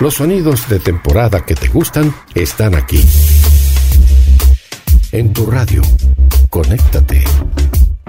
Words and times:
Los 0.00 0.16
sonidos 0.16 0.68
de 0.68 0.80
temporada 0.80 1.46
que 1.46 1.54
te 1.54 1.68
gustan 1.68 2.12
están 2.34 2.74
aquí. 2.74 3.00
En 5.12 5.32
tu 5.32 5.46
radio. 5.46 5.82
Conéctate. 6.50 7.22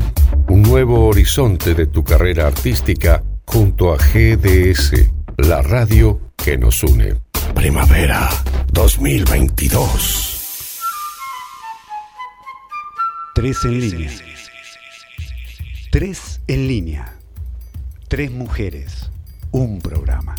Un 0.48 0.62
nuevo 0.62 1.06
horizonte 1.06 1.74
de 1.74 1.86
tu 1.86 2.02
carrera 2.02 2.46
artística 2.46 3.22
junto 3.44 3.92
a 3.92 3.98
GDS, 3.98 5.10
la 5.38 5.62
radio 5.62 6.20
que 6.36 6.58
nos 6.58 6.82
une. 6.82 7.14
Primavera 7.54 8.28
2022. 8.72 10.82
Tres 13.34 13.64
en 13.64 13.80
línea. 13.80 14.10
Tres 15.92 16.40
en 16.48 16.66
línea. 16.66 17.14
Tres 18.08 18.32
mujeres. 18.32 19.10
Un 19.52 19.80
programa. 19.80 20.34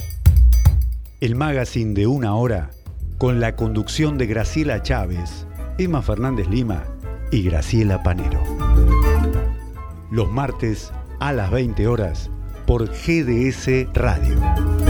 El 1.21 1.35
magazine 1.35 1.93
de 1.93 2.05
una 2.05 2.35
hora 2.35 2.71
con 3.17 3.39
la 3.39 3.55
conducción 3.55 4.17
de 4.17 4.27
Graciela 4.27 4.83
Chávez, 4.83 5.47
Emma 5.77 6.01
Fernández 6.01 6.49
Lima 6.49 6.83
y 7.31 7.43
Graciela 7.43 8.03
Panero. 8.03 8.43
Los 10.11 10.29
martes 10.29 10.91
a 11.19 11.31
las 11.31 11.51
20 11.51 11.87
horas 11.87 12.29
por 12.65 12.87
GDS 12.87 13.87
Radio. 13.93 14.88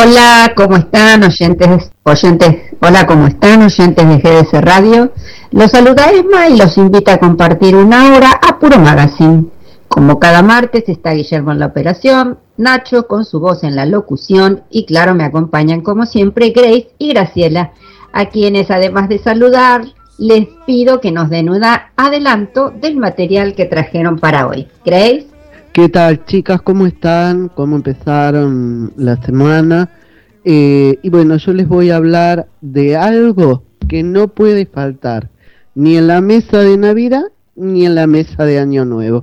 Hola, 0.00 0.52
¿cómo 0.54 0.76
están 0.76 1.24
oyentes, 1.24 1.90
oyentes? 2.04 2.76
Hola, 2.80 3.04
¿cómo 3.04 3.26
están 3.26 3.62
oyentes 3.62 4.08
de 4.08 4.18
GDS 4.18 4.52
Radio? 4.62 5.12
Los 5.50 5.72
saluda 5.72 6.12
Esma 6.12 6.46
y 6.48 6.56
los 6.56 6.78
invita 6.78 7.14
a 7.14 7.18
compartir 7.18 7.74
una 7.74 8.14
hora 8.14 8.30
a 8.30 8.60
Puro 8.60 8.78
Magazine. 8.78 9.46
Como 9.88 10.20
cada 10.20 10.42
martes 10.42 10.84
está 10.86 11.14
Guillermo 11.14 11.50
en 11.50 11.58
la 11.58 11.66
operación, 11.66 12.38
Nacho 12.56 13.08
con 13.08 13.24
su 13.24 13.40
voz 13.40 13.64
en 13.64 13.74
la 13.74 13.86
locución 13.86 14.62
y 14.70 14.86
claro 14.86 15.16
me 15.16 15.24
acompañan 15.24 15.80
como 15.80 16.06
siempre 16.06 16.50
Grace 16.50 16.90
y 16.98 17.08
Graciela, 17.08 17.72
a 18.12 18.26
quienes 18.26 18.70
además 18.70 19.08
de 19.08 19.18
saludar 19.18 19.82
les 20.16 20.46
pido 20.64 21.00
que 21.00 21.10
nos 21.10 21.28
den 21.28 21.50
un 21.50 21.64
adelanto 21.96 22.70
del 22.70 22.98
material 22.98 23.56
que 23.56 23.64
trajeron 23.64 24.20
para 24.20 24.46
hoy. 24.46 24.68
Grace. 24.84 25.26
¿Qué 25.78 25.88
tal 25.88 26.24
chicas? 26.24 26.60
¿Cómo 26.60 26.86
están? 26.88 27.46
¿Cómo 27.50 27.76
empezaron 27.76 28.92
la 28.96 29.14
semana? 29.22 29.88
Eh, 30.44 30.98
y 31.00 31.08
bueno, 31.08 31.36
yo 31.36 31.52
les 31.52 31.68
voy 31.68 31.90
a 31.90 31.96
hablar 31.98 32.48
de 32.60 32.96
algo 32.96 33.62
que 33.88 34.02
no 34.02 34.26
puede 34.26 34.66
faltar 34.66 35.28
ni 35.76 35.96
en 35.96 36.08
la 36.08 36.20
mesa 36.20 36.58
de 36.62 36.76
Navidad 36.76 37.22
ni 37.54 37.86
en 37.86 37.94
la 37.94 38.08
mesa 38.08 38.44
de 38.44 38.58
Año 38.58 38.84
Nuevo. 38.84 39.22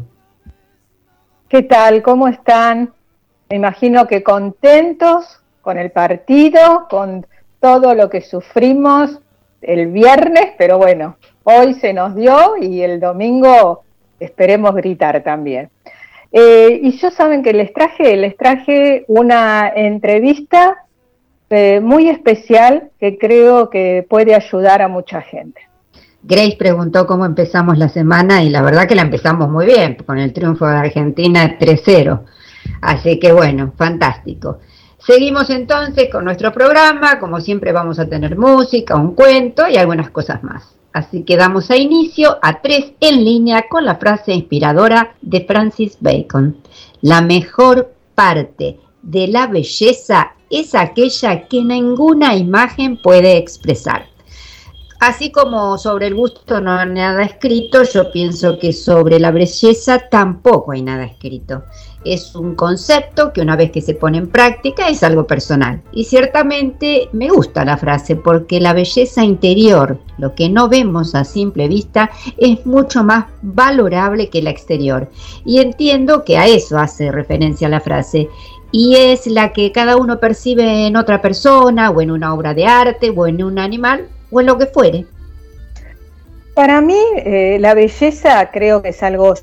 ¿Qué 1.50 1.64
tal? 1.64 2.02
¿Cómo 2.02 2.30
están? 2.30 2.94
Me 3.50 3.58
imagino 3.58 4.08
que 4.08 4.24
contentos 4.24 5.42
con 5.62 5.78
el 5.78 5.92
partido, 5.92 6.88
con 6.90 7.28
todo 7.60 7.94
lo 7.96 8.10
que 8.10 8.22
sufrimos 8.22 9.20
el 9.62 9.88
viernes, 9.88 10.54
pero 10.58 10.78
bueno, 10.78 11.18
hoy 11.44 11.74
se 11.74 11.92
nos 11.92 12.16
dio 12.16 12.56
y 12.62 12.80
el 12.80 13.02
domingo 13.02 13.84
esperemos 14.22 14.74
gritar 14.74 15.22
también. 15.22 15.70
Eh, 16.38 16.82
y 16.84 16.98
yo 16.98 17.12
saben 17.12 17.44
que 17.44 17.54
les 17.54 17.72
traje, 17.72 18.18
les 18.18 18.36
traje 18.36 19.06
una 19.08 19.70
entrevista 19.74 20.76
eh, 21.50 21.80
muy 21.80 22.10
especial 22.10 22.90
que 23.00 23.18
creo 23.18 23.70
que 23.70 24.06
puede 24.10 24.36
ayudar 24.36 24.82
a 24.82 24.90
mucha 24.90 25.22
gente. 25.22 25.62
Grace 26.24 26.58
preguntó 26.60 27.08
cómo 27.08 27.26
empezamos 27.26 27.78
la 27.78 27.88
semana 27.88 28.44
y 28.44 28.50
la 28.50 28.62
verdad 28.62 28.86
que 28.86 28.96
la 28.96 29.04
empezamos 29.04 29.50
muy 29.50 29.66
bien, 29.66 29.96
con 30.06 30.18
el 30.18 30.34
triunfo 30.34 30.68
de 30.68 30.76
Argentina 30.76 31.58
3-0. 31.58 32.20
Así 32.82 33.18
que 33.18 33.32
bueno, 33.32 33.72
fantástico. 33.78 34.60
Seguimos 34.98 35.50
entonces 35.50 36.10
con 36.12 36.26
nuestro 36.26 36.52
programa, 36.52 37.18
como 37.18 37.40
siempre 37.40 37.72
vamos 37.72 37.98
a 37.98 38.10
tener 38.10 38.38
música, 38.38 38.96
un 38.98 39.16
cuento 39.16 39.70
y 39.70 39.78
algunas 39.78 40.10
cosas 40.10 40.44
más. 40.44 40.76
Así 40.96 41.24
que 41.24 41.36
damos 41.36 41.72
a 41.72 41.76
inicio 41.76 42.38
a 42.42 42.62
tres 42.62 42.94
en 43.02 43.26
línea 43.26 43.66
con 43.68 43.84
la 43.84 43.98
frase 43.98 44.34
inspiradora 44.34 45.14
de 45.22 45.42
Francis 45.42 45.98
Bacon. 46.00 46.56
La 47.02 47.20
mejor 47.20 47.94
parte 48.16 48.80
de 49.02 49.28
la 49.28 49.48
belleza 49.48 50.36
es 50.50 50.74
aquella 50.74 51.50
que 51.50 51.62
ninguna 51.66 52.38
imagen 52.38 52.96
puede 53.02 53.36
expresar. 53.36 54.06
Así 55.02 55.34
como 55.34 55.78
sobre 55.78 56.08
el 56.08 56.16
gusto 56.16 56.62
no 56.62 56.72
hay 56.72 56.90
nada 56.90 57.24
escrito, 57.24 57.84
yo 57.84 58.10
pienso 58.14 58.58
que 58.58 58.72
sobre 58.72 59.20
la 59.20 59.32
belleza 59.32 60.08
tampoco 60.10 60.72
hay 60.72 60.82
nada 60.82 61.04
escrito. 61.04 61.66
Es 62.06 62.36
un 62.36 62.56
concepto 62.56 63.34
que 63.34 63.42
una 63.42 63.56
vez 63.56 63.72
que 63.72 63.82
se 63.82 63.96
pone 63.96 64.20
en 64.20 64.30
práctica 64.30 64.88
es 64.88 65.04
algo 65.04 65.26
personal. 65.26 65.82
Y 65.92 66.06
ciertamente 66.06 67.10
me 67.12 67.30
gusta 67.30 67.66
la 67.66 67.78
frase 67.78 68.16
porque 68.16 68.62
la 68.62 68.74
belleza 68.74 69.24
interior, 69.24 70.00
lo 70.18 70.36
que 70.36 70.50
no 70.50 70.70
vemos 70.70 71.16
a 71.16 71.24
simple 71.24 71.68
vista, 71.68 72.12
es 72.38 72.66
mucho 72.66 73.04
más 73.04 73.26
valorable 73.42 74.30
que 74.30 74.42
la 74.42 74.52
exterior. 74.52 75.10
Y 75.44 75.60
entiendo 75.60 76.24
que 76.24 76.38
a 76.38 76.48
eso 76.48 76.78
hace 76.78 77.12
referencia 77.12 77.68
la 77.68 77.82
frase 77.82 78.30
y 78.72 78.96
es 78.96 79.26
la 79.28 79.54
que 79.54 79.72
cada 79.72 79.96
uno 79.98 80.20
percibe 80.20 80.88
en 80.88 80.98
otra 80.98 81.22
persona 81.22 81.90
o 81.90 82.02
en 82.02 82.12
una 82.12 82.34
obra 82.34 82.54
de 82.54 82.66
arte 82.66 83.10
o 83.10 83.26
en 83.26 83.44
un 83.44 83.58
animal 83.58 84.10
o 84.32 84.42
en 84.42 84.48
lo 84.48 84.58
que 84.58 84.66
fuere. 84.66 85.06
Para 86.56 86.82
mí, 86.82 87.00
eh, 87.18 87.58
la 87.60 87.74
belleza 87.74 88.50
creo 88.52 88.82
que 88.82 88.90
es 88.90 89.04
algo. 89.04 89.34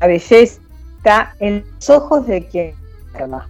La 0.00 0.06
belleza 0.06 0.60
está 1.02 1.34
en 1.40 1.64
los 1.74 1.90
ojos 1.90 2.26
de 2.28 2.46
quien 2.46 2.74
ama. 3.20 3.48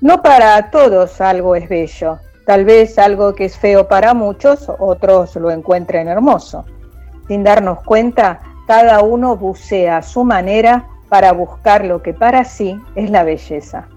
No 0.00 0.22
para 0.22 0.70
todos 0.70 1.20
algo 1.20 1.56
es 1.56 1.68
bello. 1.68 2.20
Tal 2.46 2.64
vez 2.64 2.98
algo 2.98 3.34
que 3.34 3.46
es 3.46 3.58
feo 3.58 3.88
para 3.88 4.14
muchos, 4.14 4.70
otros 4.78 5.34
lo 5.34 5.50
encuentren 5.50 6.06
hermoso. 6.06 6.64
Sin 7.26 7.42
darnos 7.42 7.82
cuenta, 7.82 8.40
cada 8.68 9.02
uno 9.02 9.36
bucea 9.36 9.98
a 9.98 10.02
su 10.02 10.22
manera 10.22 10.86
para 11.08 11.32
buscar 11.32 11.84
lo 11.84 12.00
que 12.00 12.14
para 12.14 12.44
sí 12.44 12.80
es 12.94 13.10
la 13.10 13.24
belleza. 13.24 13.88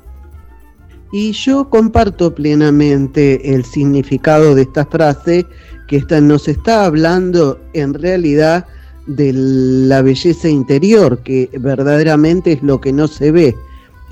Y 1.11 1.33
yo 1.33 1.69
comparto 1.69 2.33
plenamente 2.33 3.53
el 3.53 3.63
significado 3.63 4.55
de 4.55 4.63
esta 4.63 4.85
frase 4.85 5.45
que 5.87 5.97
esta, 5.97 6.19
nos 6.19 6.47
está 6.47 6.85
hablando 6.85 7.59
en 7.73 7.93
realidad 7.93 8.65
de 9.07 9.31
la 9.33 10.01
belleza 10.01 10.47
interior, 10.47 11.19
que 11.19 11.49
verdaderamente 11.59 12.53
es 12.53 12.63
lo 12.63 12.79
que 12.79 12.93
no 12.93 13.07
se 13.07 13.31
ve. 13.31 13.55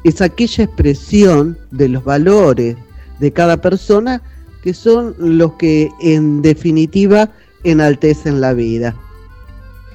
Es 0.04 0.22
aquella 0.22 0.64
expresión 0.64 1.58
de 1.72 1.90
los 1.90 2.04
valores 2.04 2.78
de 3.20 3.34
cada 3.34 3.58
persona 3.58 4.22
que 4.64 4.74
son 4.74 5.16
los 5.18 5.54
que 5.54 5.90
en 6.02 6.42
definitiva 6.42 7.30
enaltecen 7.64 8.42
la 8.42 8.54
vida. 8.54 8.96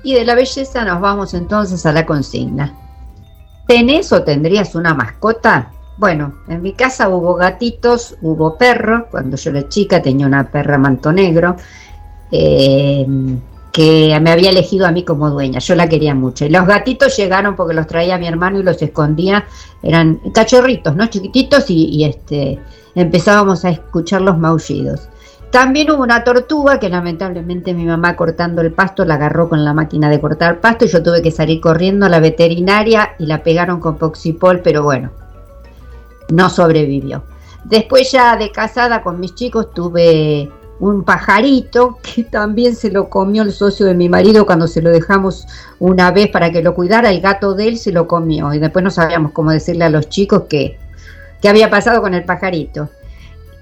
Y 0.03 0.15
de 0.15 0.25
la 0.25 0.35
belleza 0.35 0.85
nos 0.85 1.01
vamos 1.01 1.35
entonces 1.35 1.85
a 1.87 1.93
la 1.93 2.05
consigna. 2.07 2.75
¿Tenés 3.67 4.13
o 4.13 4.23
tendrías 4.23 4.75
una 4.75 4.95
mascota? 4.95 5.71
Bueno, 5.97 6.35
en 6.49 6.61
mi 6.61 6.75
casa 6.75 7.09
hubo 7.09 7.35
gatitos, 7.35 8.17
hubo 8.21 8.59
perros. 8.59 9.05
Cuando 9.11 9.37
yo 9.37 9.51
era 9.51 9.69
chica 9.69 10.03
tenía 10.03 10.27
una 10.27 10.51
perra 10.51 10.77
manto 10.77 11.13
negro 11.13 11.57
eh, 12.31 13.07
que 13.75 14.17
me 14.23 14.31
había 14.31 14.51
elegido 14.51 14.87
a 14.87 14.93
mí 14.93 15.03
como 15.03 15.29
dueña. 15.31 15.59
Yo 15.59 15.75
la 15.75 15.89
quería 15.89 16.15
mucho. 16.15 16.45
Y 16.45 16.49
los 16.49 16.65
gatitos 16.65 17.17
llegaron 17.17 17.57
porque 17.57 17.75
los 17.75 17.89
traía 17.89 18.17
mi 18.19 18.29
hermano 18.29 18.61
y 18.61 18.63
los 18.63 18.81
escondía. 18.81 19.47
Eran 19.83 20.21
cachorritos, 20.33 20.95
¿no? 20.95 21.09
Chiquititos 21.09 21.69
y, 21.69 22.05
este 22.05 22.61
empezábamos 22.95 23.65
a 23.65 23.71
escuchar 23.71 24.23
los 24.23 24.39
maullidos. 24.39 25.09
También 25.51 25.91
hubo 25.91 26.05
una 26.05 26.23
tortuga 26.23 26.79
que 26.79 26.89
lamentablemente 26.89 27.75
mi 27.75 27.85
mamá 27.85 28.15
cortando 28.15 28.63
el 28.63 28.73
pasto 28.73 29.05
la 29.05 29.15
agarró 29.15 29.49
con 29.49 29.65
la 29.65 29.75
máquina 29.75 30.09
de 30.09 30.21
cortar 30.21 30.61
pasto 30.61 30.85
y 30.85 30.89
yo 30.89 31.03
tuve 31.03 31.21
que 31.21 31.33
salir 31.33 31.61
corriendo 31.61 32.07
a 32.07 32.09
la 32.09 32.21
veterinaria 32.21 33.17
y 33.19 33.27
la 33.27 33.43
pegaron 33.43 33.81
con 33.81 33.99
poxipol, 33.99 34.61
pero 34.61 34.85
bueno, 34.85 35.11
no 36.29 36.49
sobrevivió. 36.49 37.25
Después 37.65 38.13
ya 38.13 38.37
de 38.37 38.53
casada 38.53 39.03
con 39.03 39.19
mis 39.19 39.35
chicos 39.35 39.75
tuve 39.75 40.49
un 40.81 41.05
pajarito 41.05 41.99
que 42.03 42.25
también 42.25 42.75
se 42.75 42.91
lo 42.91 43.09
comió 43.09 43.43
el 43.43 43.53
socio 43.53 43.87
de 43.87 43.95
mi 43.95 44.09
marido 44.09 44.47
cuando 44.47 44.67
se 44.67 44.83
lo 44.83 44.91
dejamos 44.91 45.47
una 45.79 46.11
vez 46.11 46.29
para 46.29 46.51
que 46.51 46.63
lo 46.63 46.75
cuidara, 46.75 47.11
el 47.11 47.21
gato 47.21 47.55
de 47.55 47.69
él 47.69 47.79
se 47.79 47.93
lo 47.93 48.07
comió 48.07 48.53
y 48.53 48.59
después 48.59 48.83
no 48.83 48.91
sabíamos 48.91 49.33
cómo 49.33 49.51
decirle 49.51 49.85
a 49.85 49.91
los 49.91 50.09
chicos 50.09 50.45
que, 50.49 50.79
qué 51.41 51.49
había 51.49 51.71
pasado 51.71 52.03
con 52.03 52.15
el 52.15 52.25
pajarito. 52.25 52.89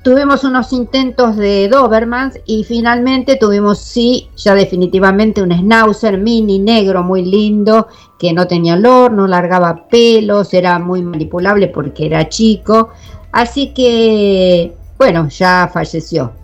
tuvimos 0.03 0.43
unos 0.43 0.73
intentos 0.73 1.37
de 1.37 1.69
Dobermans 1.69 2.39
y 2.47 2.65
finalmente 2.65 3.37
tuvimos, 3.37 3.79
sí, 3.79 4.29
ya 4.37 4.55
definitivamente 4.55 5.43
un 5.43 5.53
Schnauzer 5.53 6.19
mini 6.19 6.59
negro 6.59 7.03
muy 7.03 7.25
lindo, 7.25 7.89
que 8.19 8.33
no 8.33 8.47
tenía 8.47 8.75
olor, 8.75 9.13
no 9.13 9.27
largaba 9.27 9.87
pelos, 9.89 10.55
era 10.55 10.79
muy 10.79 11.03
manipulable 11.03 11.69
porque 11.69 12.07
era 12.07 12.29
chico. 12.29 12.91
Así 13.33 13.73
que, 13.75 14.75
bueno, 14.99 15.29
ya 15.29 15.71
falleció. 15.73 16.42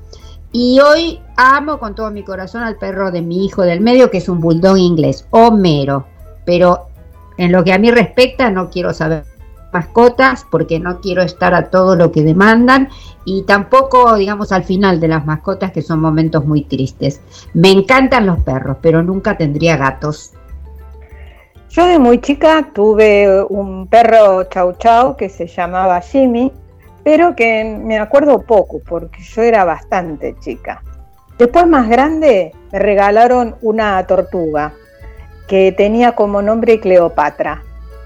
Y 0.53 0.81
hoy 0.81 1.21
amo 1.37 1.79
con 1.79 1.95
todo 1.95 2.11
mi 2.11 2.23
corazón 2.23 2.63
al 2.63 2.77
perro 2.77 3.11
de 3.11 3.21
mi 3.21 3.45
hijo 3.45 3.63
del 3.63 3.81
medio, 3.81 4.11
que 4.11 4.19
es 4.19 4.29
un 4.29 4.41
bulldog 4.41 4.79
inglés, 4.79 5.27
Homero. 5.31 6.07
Pero 6.47 6.89
en 7.37 7.53
lo 7.53 7.63
que 7.65 7.73
a 7.73 7.79
mí 7.79 7.91
respecta, 7.91 8.51
no 8.51 8.71
quiero 8.71 8.95
saber 8.95 9.25
mascotas 9.73 10.47
porque 10.51 10.81
no 10.81 11.01
quiero 11.01 11.23
estar 11.23 11.55
a 11.55 11.71
todo 11.71 11.95
lo 11.95 12.11
que 12.11 12.23
demandan 12.23 12.89
y 13.25 13.43
tampoco, 13.43 14.17
digamos, 14.17 14.53
al 14.53 14.65
final 14.65 15.01
de 15.01 15.09
las 15.09 15.27
mascotas 15.27 15.73
que 15.73 15.83
son 15.83 16.01
momentos 16.01 16.47
muy 16.47 16.63
tristes. 16.63 17.21
Me 17.53 17.71
encantan 17.71 18.27
los 18.27 18.39
perros, 18.41 18.79
pero 18.81 19.03
nunca 19.03 19.37
tendría 19.37 19.77
gatos. 19.77 20.33
Yo 21.69 21.87
de 21.87 21.99
muy 21.99 22.21
chica 22.21 22.71
tuve 22.75 23.45
un 23.45 23.87
perro 23.89 24.45
chau 24.45 24.73
chau 24.79 25.17
que 25.17 25.29
se 25.29 25.47
llamaba 25.47 26.01
Jimmy, 26.01 26.51
pero 27.09 27.35
que 27.35 27.65
me 27.65 27.99
acuerdo 27.99 28.43
poco 28.43 28.83
porque 28.87 29.23
yo 29.23 29.41
era 29.41 29.65
bastante 29.65 30.37
chica. 30.41 30.83
Después 31.39 31.67
más 31.67 31.89
grande 31.89 32.53
me 32.71 32.79
regalaron 32.79 33.57
una 33.63 34.07
tortuga 34.07 34.75
que 35.47 35.73
tenía 35.73 36.13
como 36.13 36.43
nombre 36.43 36.81
Cleopatra 36.81 37.63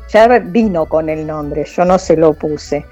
ya 0.08 0.28
vino 0.38 0.87
con 0.87 1.08
el 1.08 1.26
nombre, 1.26 1.64
yo 1.64 1.84
no 1.84 1.99
se 1.99 2.16
lo 2.16 2.34
puse. 2.34 2.84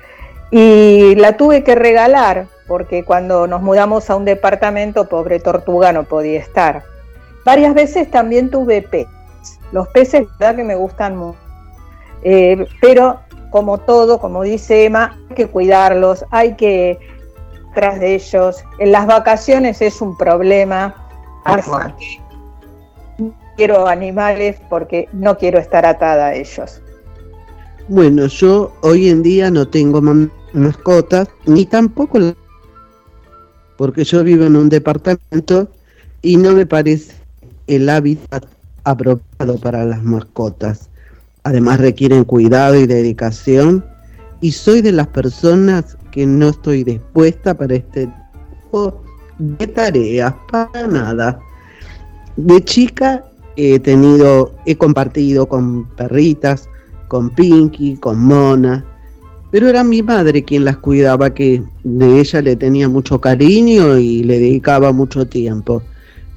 Y 0.51 1.15
la 1.15 1.37
tuve 1.37 1.63
que 1.63 1.77
regalar 1.77 2.49
porque 2.67 3.05
cuando 3.05 3.47
nos 3.47 3.63
mudamos 3.63 4.11
a 4.11 4.17
un 4.17 4.25
departamento, 4.25 5.09
pobre 5.09 5.39
tortuga 5.39 5.93
no 5.93 6.03
podía 6.03 6.41
estar. 6.41 6.83
Varias 7.45 7.73
veces 7.73 8.11
también 8.11 8.51
tuve 8.51 8.83
peces. 8.83 9.07
Los 9.71 9.87
peces, 9.87 10.27
verdad 10.41 10.57
que 10.57 10.65
me 10.65 10.75
gustan 10.75 11.15
mucho. 11.15 11.39
Eh, 12.25 12.67
pero 12.81 13.21
como 13.51 13.79
todo, 13.79 14.19
como 14.21 14.43
dice 14.43 14.87
Emma, 14.87 15.19
hay 15.29 15.35
que 15.37 15.47
cuidarlos, 15.49 16.25
hay 16.31 16.55
que 16.57 16.99
tras 17.75 18.01
de 18.01 18.15
ellos. 18.15 18.65
En 18.79 18.93
las 18.93 19.07
vacaciones 19.07 19.81
es 19.81 20.01
un 20.01 20.17
problema. 20.17 20.95
quiero 23.57 23.87
animales 23.87 24.57
porque 24.69 25.09
no 25.13 25.37
quiero 25.37 25.59
estar 25.59 25.85
atada 25.87 26.27
a 26.27 26.35
ellos. 26.35 26.81
Bueno, 27.89 28.27
yo 28.27 28.73
hoy 28.83 29.09
en 29.09 29.23
día 29.23 29.51
no 29.51 29.67
tengo 29.67 30.01
mascotas, 30.53 31.29
ni 31.47 31.67
tampoco 31.67 32.19
porque 33.77 34.05
yo 34.05 34.23
vivo 34.23 34.45
en 34.45 34.57
un 34.57 34.69
departamento 34.69 35.69
y 36.21 36.37
no 36.37 36.53
me 36.53 36.67
parece 36.67 37.15
el 37.67 37.89
hábitat 37.89 38.45
apropiado 38.85 39.57
para 39.59 39.87
las 39.87 40.03
mascotas. 40.03 40.90
Además 41.51 41.81
requieren 41.81 42.23
cuidado 42.23 42.77
y 42.77 42.87
dedicación 42.87 43.85
y 44.41 44.53
soy 44.53 44.83
de 44.83 44.93
las 44.93 45.09
personas 45.09 45.97
que 46.13 46.25
no 46.25 46.51
estoy 46.51 46.85
dispuesta 46.85 47.55
para 47.55 47.75
este 47.75 48.07
tipo 48.07 49.03
de 49.37 49.67
tareas, 49.67 50.33
para 50.49 50.87
nada. 50.87 51.41
De 52.37 52.63
chica 52.63 53.25
he 53.57 53.81
tenido, 53.81 54.55
he 54.65 54.77
compartido 54.77 55.49
con 55.49 55.89
perritas, 55.97 56.69
con 57.09 57.31
Pinky, 57.31 57.97
con 57.97 58.21
Mona, 58.21 58.85
pero 59.51 59.67
era 59.69 59.83
mi 59.83 60.05
madre 60.05 60.45
quien 60.45 60.65
las 60.65 60.77
cuidaba, 60.77 61.35
que 61.35 61.65
de 61.83 62.21
ella 62.21 62.43
le 62.43 62.55
tenía 62.55 62.89
mucho 62.89 63.21
cariño 63.21 63.99
y 63.99 64.23
le 64.23 64.39
dedicaba 64.39 64.93
mucho 64.93 65.27
tiempo. 65.27 65.83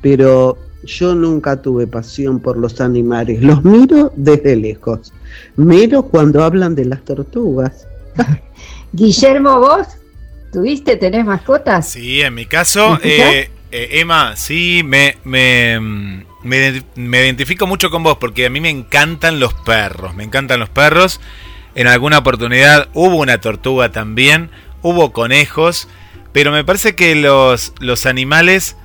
Pero 0.01 0.57
yo 0.83 1.15
nunca 1.15 1.61
tuve 1.61 1.87
pasión 1.87 2.39
por 2.39 2.57
los 2.57 2.81
animales, 2.81 3.41
los 3.41 3.63
miro 3.63 4.11
desde 4.15 4.55
lejos, 4.55 5.13
miro 5.55 6.03
cuando 6.03 6.43
hablan 6.43 6.75
de 6.75 6.85
las 6.85 7.03
tortugas. 7.03 7.87
Guillermo, 8.93 9.59
vos 9.59 9.87
tuviste, 10.51 10.97
tenés 10.97 11.25
mascotas? 11.25 11.89
Sí, 11.89 12.21
en 12.21 12.35
mi 12.35 12.45
caso, 12.45 12.99
eh, 13.01 13.49
eh, 13.71 13.89
Emma, 13.91 14.35
sí, 14.35 14.83
me, 14.85 15.17
me 15.23 15.79
me, 16.43 16.83
identifico 16.95 17.65
mucho 17.67 17.89
con 17.89 18.03
vos 18.03 18.17
porque 18.19 18.45
a 18.45 18.49
mí 18.49 18.61
me 18.61 18.69
encantan 18.69 19.39
los 19.39 19.53
perros, 19.53 20.13
me 20.15 20.23
encantan 20.23 20.59
los 20.59 20.69
perros. 20.69 21.19
En 21.75 21.87
alguna 21.87 22.19
oportunidad 22.19 22.89
hubo 22.93 23.15
una 23.15 23.41
tortuga 23.41 23.91
también, 23.91 24.51
hubo 24.81 25.11
conejos, 25.11 25.87
pero 26.31 26.51
me 26.51 26.63
parece 26.63 26.95
que 26.95 27.15
los, 27.15 27.73
los 27.79 28.05
animales, 28.05 28.77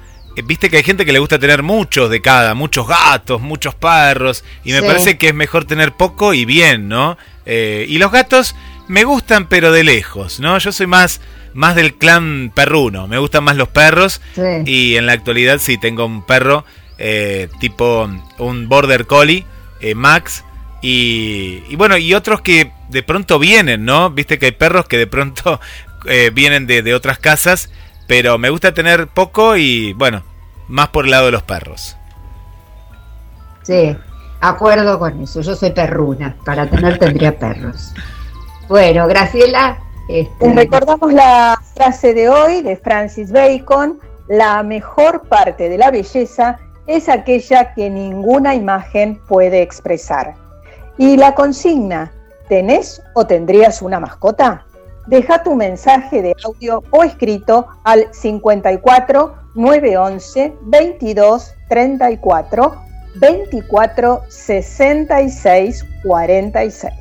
viste 0.42 0.70
que 0.70 0.78
hay 0.78 0.82
gente 0.82 1.04
que 1.04 1.12
le 1.12 1.18
gusta 1.18 1.38
tener 1.38 1.62
muchos 1.62 2.10
de 2.10 2.20
cada, 2.20 2.54
muchos 2.54 2.86
gatos, 2.86 3.40
muchos 3.40 3.74
perros, 3.74 4.44
y 4.64 4.72
me 4.72 4.82
parece 4.82 5.18
que 5.18 5.28
es 5.28 5.34
mejor 5.34 5.64
tener 5.64 5.92
poco 5.92 6.34
y 6.34 6.44
bien, 6.44 6.88
¿no? 6.88 7.18
Eh, 7.46 7.86
y 7.88 7.98
los 7.98 8.12
gatos 8.12 8.54
me 8.88 9.04
gustan 9.04 9.48
pero 9.48 9.72
de 9.72 9.84
lejos, 9.84 10.40
¿no? 10.40 10.58
Yo 10.58 10.72
soy 10.72 10.86
más 10.86 11.20
más 11.54 11.74
del 11.74 11.94
clan 11.94 12.52
perruno, 12.54 13.08
me 13.08 13.18
gustan 13.18 13.42
más 13.42 13.56
los 13.56 13.68
perros 13.68 14.20
y 14.64 14.96
en 14.96 15.06
la 15.06 15.14
actualidad 15.14 15.58
sí 15.58 15.78
tengo 15.78 16.04
un 16.04 16.24
perro 16.24 16.64
eh, 16.98 17.48
tipo 17.60 18.10
un 18.38 18.68
Border 18.68 19.06
Collie, 19.06 19.44
eh, 19.80 19.94
Max, 19.94 20.44
y, 20.80 21.74
bueno, 21.76 21.96
y 21.96 22.14
otros 22.14 22.40
que 22.40 22.72
de 22.88 23.02
pronto 23.02 23.38
vienen, 23.38 23.84
¿no? 23.84 24.10
Viste 24.10 24.38
que 24.38 24.46
hay 24.46 24.52
perros 24.52 24.86
que 24.86 24.98
de 24.98 25.06
pronto 25.06 25.60
eh, 26.06 26.30
vienen 26.32 26.66
de, 26.66 26.94
otras 26.94 27.18
casas, 27.18 27.70
pero 28.06 28.38
me 28.38 28.50
gusta 28.50 28.74
tener 28.74 29.06
poco 29.06 29.56
y 29.56 29.92
bueno, 29.92 30.24
más 30.68 30.88
por 30.88 31.04
el 31.04 31.10
lado 31.10 31.26
de 31.26 31.32
los 31.32 31.42
perros. 31.42 31.96
Sí, 33.62 33.96
acuerdo 34.40 34.98
con 34.98 35.20
eso, 35.22 35.40
yo 35.40 35.54
soy 35.54 35.70
perruna, 35.70 36.36
para 36.44 36.68
tener 36.68 36.98
tendría 36.98 37.36
perros. 37.38 37.92
Bueno, 38.68 39.06
Graciela. 39.06 39.78
Este... 40.08 40.54
Recordamos 40.54 41.12
la 41.12 41.60
frase 41.74 42.14
de 42.14 42.30
hoy 42.30 42.62
de 42.62 42.76
Francis 42.76 43.30
Bacon, 43.30 43.98
la 44.28 44.62
mejor 44.62 45.22
parte 45.28 45.68
de 45.68 45.78
la 45.78 45.90
belleza 45.90 46.58
es 46.86 47.08
aquella 47.08 47.74
que 47.74 47.90
ninguna 47.90 48.54
imagen 48.54 49.20
puede 49.28 49.62
expresar. 49.62 50.34
Y 50.96 51.16
la 51.16 51.34
consigna, 51.34 52.12
¿tenés 52.48 53.02
o 53.14 53.26
tendrías 53.26 53.82
una 53.82 54.00
mascota? 54.00 54.66
Deja 55.06 55.42
tu 55.42 55.54
mensaje 55.54 56.22
de 56.22 56.34
audio 56.44 56.82
o 56.90 57.04
escrito 57.04 57.66
al 57.84 58.08
54 58.12 59.34
911 59.58 60.54
22 60.62 61.52
34 61.68 62.72
24 63.16 64.22
66 64.28 65.84
46. 66.04 66.92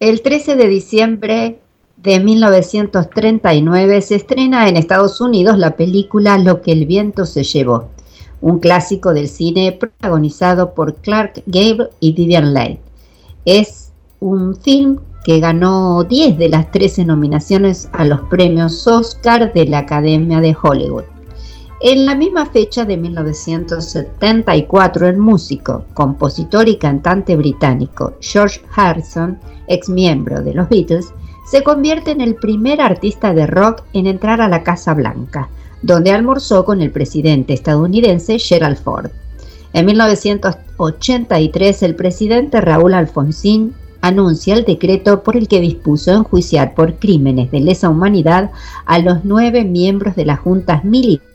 El 0.00 0.20
13 0.20 0.56
de 0.56 0.66
diciembre 0.66 1.61
de 2.02 2.18
1939 2.18 4.02
se 4.02 4.16
estrena 4.16 4.68
en 4.68 4.76
Estados 4.76 5.20
Unidos 5.20 5.56
la 5.56 5.76
película 5.76 6.36
Lo 6.36 6.60
que 6.60 6.72
el 6.72 6.86
viento 6.86 7.26
se 7.26 7.44
llevó, 7.44 7.90
un 8.40 8.58
clásico 8.58 9.14
del 9.14 9.28
cine 9.28 9.70
protagonizado 9.70 10.74
por 10.74 10.96
Clark 10.96 11.44
Gable 11.46 11.90
y 12.00 12.12
Vivian 12.12 12.52
Leigh. 12.52 12.80
Es 13.44 13.92
un 14.18 14.56
film 14.56 14.98
que 15.24 15.38
ganó 15.38 16.02
10 16.02 16.38
de 16.38 16.48
las 16.48 16.72
13 16.72 17.04
nominaciones 17.04 17.88
a 17.92 18.04
los 18.04 18.22
premios 18.22 18.84
Oscar 18.88 19.52
de 19.52 19.66
la 19.66 19.78
Academia 19.78 20.40
de 20.40 20.56
Hollywood. 20.60 21.04
En 21.80 22.04
la 22.04 22.16
misma 22.16 22.46
fecha 22.46 22.84
de 22.84 22.96
1974, 22.96 25.06
el 25.06 25.18
músico, 25.18 25.84
compositor 25.94 26.68
y 26.68 26.78
cantante 26.78 27.36
británico 27.36 28.14
George 28.20 28.60
Harrison, 28.74 29.38
ex 29.68 29.88
miembro 29.88 30.42
de 30.42 30.54
los 30.54 30.68
Beatles, 30.68 31.12
se 31.52 31.62
convierte 31.62 32.10
en 32.12 32.22
el 32.22 32.36
primer 32.36 32.80
artista 32.80 33.34
de 33.34 33.46
rock 33.46 33.82
en 33.92 34.06
entrar 34.06 34.40
a 34.40 34.48
la 34.48 34.62
Casa 34.62 34.94
Blanca, 34.94 35.50
donde 35.82 36.10
almorzó 36.10 36.64
con 36.64 36.80
el 36.80 36.90
presidente 36.90 37.52
estadounidense 37.52 38.38
Gerald 38.38 38.78
Ford. 38.78 39.10
En 39.74 39.84
1983, 39.84 41.82
el 41.82 41.94
presidente 41.94 42.62
Raúl 42.62 42.94
Alfonsín 42.94 43.74
anuncia 44.00 44.54
el 44.54 44.64
decreto 44.64 45.22
por 45.22 45.36
el 45.36 45.46
que 45.46 45.60
dispuso 45.60 46.12
enjuiciar 46.12 46.74
por 46.74 46.94
crímenes 46.94 47.50
de 47.50 47.60
lesa 47.60 47.90
humanidad 47.90 48.50
a 48.86 48.98
los 49.00 49.22
nueve 49.22 49.62
miembros 49.62 50.16
de 50.16 50.24
las 50.24 50.40
juntas 50.40 50.84
militares 50.84 51.28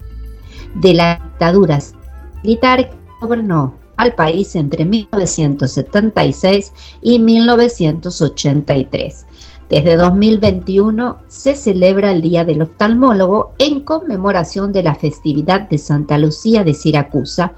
de 0.73 0.95
la 0.95 1.21
dictadura 1.23 1.77
militar 2.41 2.89
que 2.89 2.97
gobernó 3.21 3.75
al 3.97 4.15
país 4.15 4.55
entre 4.55 4.83
1976 4.83 6.73
y 7.03 7.19
1983. 7.19 9.27
Desde 9.69 9.97
2021 9.97 11.17
se 11.27 11.53
celebra 11.53 12.11
el 12.11 12.21
Día 12.21 12.45
del 12.45 12.61
Oftalmólogo 12.61 13.51
en 13.57 13.81
conmemoración 13.81 14.71
de 14.71 14.83
la 14.83 14.95
festividad 14.95 15.67
de 15.69 15.77
Santa 15.77 16.17
Lucía 16.17 16.63
de 16.63 16.73
Siracusa, 16.73 17.53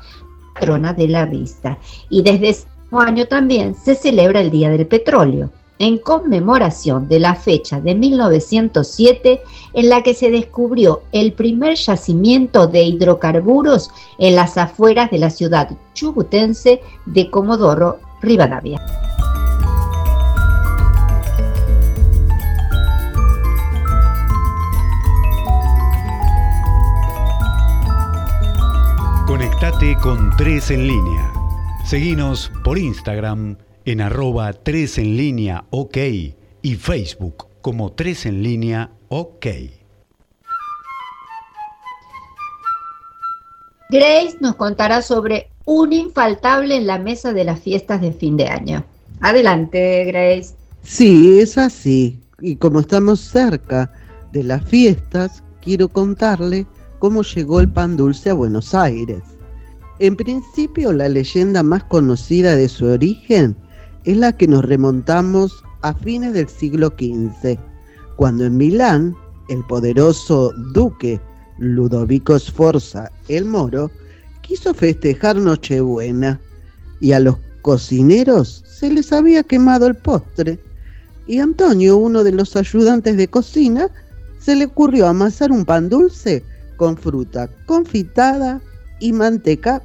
patrona 0.56 0.94
de 0.94 1.08
la 1.08 1.26
vista. 1.26 1.78
Y 2.10 2.24
desde 2.24 2.50
ese 2.50 2.68
año 2.92 3.28
también 3.28 3.76
se 3.76 3.94
celebra 3.94 4.42
el 4.42 4.50
Día 4.50 4.72
del 4.72 4.88
Petróleo, 4.88 5.52
en 5.78 6.00
conmemoración 6.00 7.08
de 7.08 7.20
la 7.20 7.36
fecha 7.36 7.80
de 7.80 7.96
1907 7.96 9.42
en 9.74 9.90
la 9.90 10.02
que 10.02 10.14
se 10.14 10.32
descubrió 10.32 11.04
el 11.12 11.34
primer 11.34 11.76
yacimiento 11.76 12.68
de 12.68 12.84
hidrocarburos 12.84 13.90
en 14.18 14.36
las 14.36 14.58
afueras 14.58 15.10
de 15.12 15.20
la 15.20 15.30
ciudad 15.30 15.70
chubutense 15.94 16.82
de 17.06 17.30
Comodoro 17.30 18.00
Rivadavia. 18.22 18.82
Conectate 29.30 29.96
con 30.02 30.36
3 30.38 30.72
en 30.72 30.88
línea. 30.88 31.32
Seguinos 31.86 32.52
por 32.64 32.80
Instagram 32.80 33.58
en 33.86 34.02
arroba 34.02 34.54
3 34.54 34.98
en 34.98 35.18
línea 35.18 35.66
OK 35.70 35.98
y 36.64 36.76
Facebook 36.76 37.46
como 37.62 37.92
3 37.92 38.26
en 38.26 38.42
línea 38.42 38.90
OK. 39.10 39.46
Grace 43.92 44.36
nos 44.42 44.56
contará 44.56 45.04
sobre 45.04 45.52
un 45.64 45.94
infaltable 45.94 46.76
en 46.76 46.88
la 46.88 46.98
mesa 46.98 47.32
de 47.32 47.44
las 47.44 47.60
fiestas 47.60 48.02
de 48.02 48.12
fin 48.12 48.36
de 48.36 48.48
año. 48.48 48.84
Adelante, 49.22 50.06
Grace. 50.06 50.56
Sí, 50.82 51.40
es 51.40 51.56
así. 51.60 52.20
Y 52.42 52.56
como 52.56 52.80
estamos 52.80 53.20
cerca 53.20 53.94
de 54.32 54.42
las 54.42 54.66
fiestas, 54.66 55.44
quiero 55.62 55.88
contarle 55.88 56.66
cómo 57.00 57.24
llegó 57.24 57.60
el 57.60 57.72
pan 57.72 57.98
dulce 57.98 58.30
a 58.30 58.34
Buenos 58.34 58.76
Aires. 58.76 59.22
En 60.00 60.16
principio, 60.16 60.94
la 60.94 61.10
leyenda 61.10 61.64
más 61.64 61.84
conocida 61.86 62.56
de 62.56 62.70
su 62.70 62.86
origen 62.86 63.56
es 64.04 64.18
la 64.18 64.36
que 64.36 64.48
nos 64.48 64.64
remontamos 64.64 65.64
a 65.82 65.94
fines 65.94 66.34
del 66.34 66.48
siglo 66.48 66.90
XV, 66.90 67.58
cuando 68.16 68.46
en 68.46 68.58
Milán 68.58 69.16
el 69.50 69.64
poderoso 69.66 70.54
duque 70.74 71.20
Ludovico 71.58 72.38
Sforza 72.38 73.12
el 73.28 73.46
Moro 73.46 73.92
quiso 74.42 74.74
festejar 74.74 75.36
Nochebuena 75.38 76.40
y 77.02 77.12
a 77.12 77.20
los 77.20 77.38
cocineros 77.62 78.64
se 78.68 78.90
les 78.90 79.12
había 79.12 79.44
quemado 79.44 79.88
el 79.88 79.96
postre 79.96 80.60
y 81.28 81.40
Antonio, 81.40 81.98
uno 81.98 82.24
de 82.24 82.32
los 82.32 82.56
ayudantes 82.56 83.16
de 83.16 83.28
cocina, 83.28 83.90
se 84.40 84.56
le 84.56 84.66
ocurrió 84.66 85.08
amasar 85.08 85.52
un 85.52 85.64
pan 85.64 85.88
dulce 85.88 86.44
con 86.80 86.98
fruta 86.98 87.50
confitada 87.68 88.62
y 89.00 89.12
manteca 89.14 89.84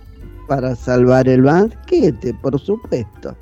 para 0.49 0.77
salvar 0.77 1.29
el 1.29 1.43
banquete, 1.43 2.33
por 2.35 2.59
supuesto. 2.59 3.37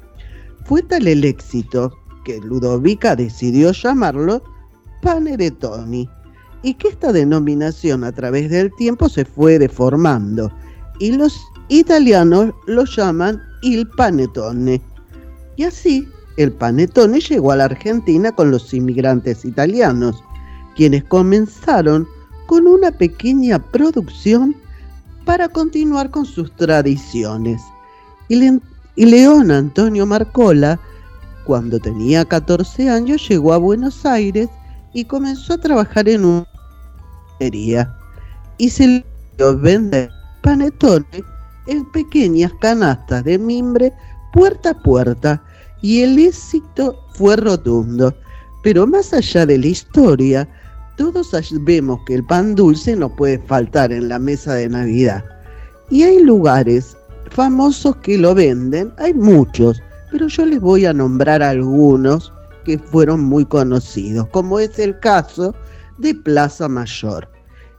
Fue 0.65 0.83
tal 0.83 1.07
el 1.07 1.23
éxito 1.23 1.93
que 2.25 2.41
Ludovica 2.41 3.15
decidió 3.15 3.73
llamarlo 3.73 4.43
paneretoni 5.03 6.09
y 6.63 6.75
que 6.75 6.89
esta 6.89 7.13
denominación 7.13 8.05
a 8.05 8.13
través 8.13 8.49
del 8.51 8.73
tiempo 8.77 9.09
se 9.09 9.25
fue 9.25 9.59
deformando 9.59 10.51
y 10.99 11.13
los 11.13 11.39
italianos 11.69 12.55
lo 12.67 12.85
llaman 12.85 13.41
il 13.63 13.87
panettone. 13.89 14.81
Y 15.57 15.65
así 15.65 16.09
el 16.39 16.53
panettone 16.53 17.21
llegó 17.21 17.53
a 17.53 17.57
la 17.57 17.65
Argentina 17.65 18.33
con 18.33 18.51
los 18.51 18.73
inmigrantes 18.73 19.45
italianos, 19.45 20.23
quienes 20.75 21.05
comenzaron 21.05 22.07
con 22.53 22.67
una 22.67 22.91
pequeña 22.91 23.59
producción 23.59 24.55
para 25.25 25.49
continuar 25.49 26.11
con 26.11 26.27
sus 26.27 26.55
tradiciones. 26.55 27.63
Y, 28.29 28.61
León 28.95 29.51
Antonio 29.51 30.05
Marcola, 30.05 30.79
cuando 31.47 31.79
tenía 31.79 32.27
14 32.27 32.91
años, 32.91 33.27
llegó 33.27 33.55
a 33.55 33.57
Buenos 33.57 34.05
Aires 34.05 34.51
y 34.93 35.07
comenzó 35.07 35.55
a 35.55 35.63
trabajar 35.63 36.11
en 36.11 36.27
una 36.27 36.47
y 38.59 38.69
se 38.69 38.87
le 38.87 39.07
dio 39.39 39.59
vender 39.59 40.11
panetones 40.43 41.23
en 41.69 41.91
pequeñas 41.91 42.53
canastas 42.61 43.25
de 43.25 43.39
mimbre 43.39 43.95
puerta 44.35 44.73
a 44.73 44.83
puerta 44.83 45.43
y 45.81 46.03
el 46.03 46.19
éxito 46.19 46.99
fue 47.15 47.35
rotundo. 47.37 48.15
Pero 48.63 48.87
más 48.87 49.15
allá 49.15 49.47
de 49.47 49.57
la 49.57 49.69
historia, 49.69 50.47
todos 50.97 51.31
vemos 51.61 52.01
que 52.07 52.15
el 52.15 52.25
pan 52.25 52.55
dulce 52.55 52.97
no 52.97 53.15
puede 53.15 53.39
faltar 53.39 53.93
en 53.93 54.09
la 54.09 54.19
mesa 54.19 54.55
de 54.55 54.69
Navidad. 54.69 55.25
Y 55.91 56.03
hay 56.03 56.23
lugares 56.23 56.97
famosos 57.31 57.97
que 57.97 58.19
lo 58.19 58.35
venden, 58.35 58.93
hay 58.99 59.15
muchos, 59.15 59.83
pero 60.11 60.29
yo 60.29 60.47
les 60.47 60.61
voy 60.61 60.87
a 60.87 60.93
nombrar 60.93 61.43
algunos 61.43 62.33
que 62.65 62.79
fueron 62.79 63.21
muy 63.21 63.45
conocidos, 63.45 64.29
como 64.29 64.59
es 64.59 64.79
el 64.79 64.99
caso 65.01 65.55
de 65.99 66.15
Plaza 66.15 66.69
Mayor, 66.69 67.29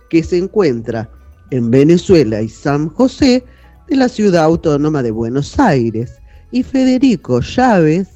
que 0.09 0.23
se 0.23 0.37
encuentra 0.37 1.09
en 1.51 1.69
Venezuela 1.69 2.41
y 2.41 2.49
San 2.49 2.89
José 2.89 3.45
de 3.87 3.95
la 3.95 4.09
ciudad 4.09 4.43
autónoma 4.43 5.03
de 5.03 5.11
Buenos 5.11 5.59
Aires, 5.59 6.19
y 6.51 6.61
Federico 6.61 7.41
Chávez, 7.41 8.07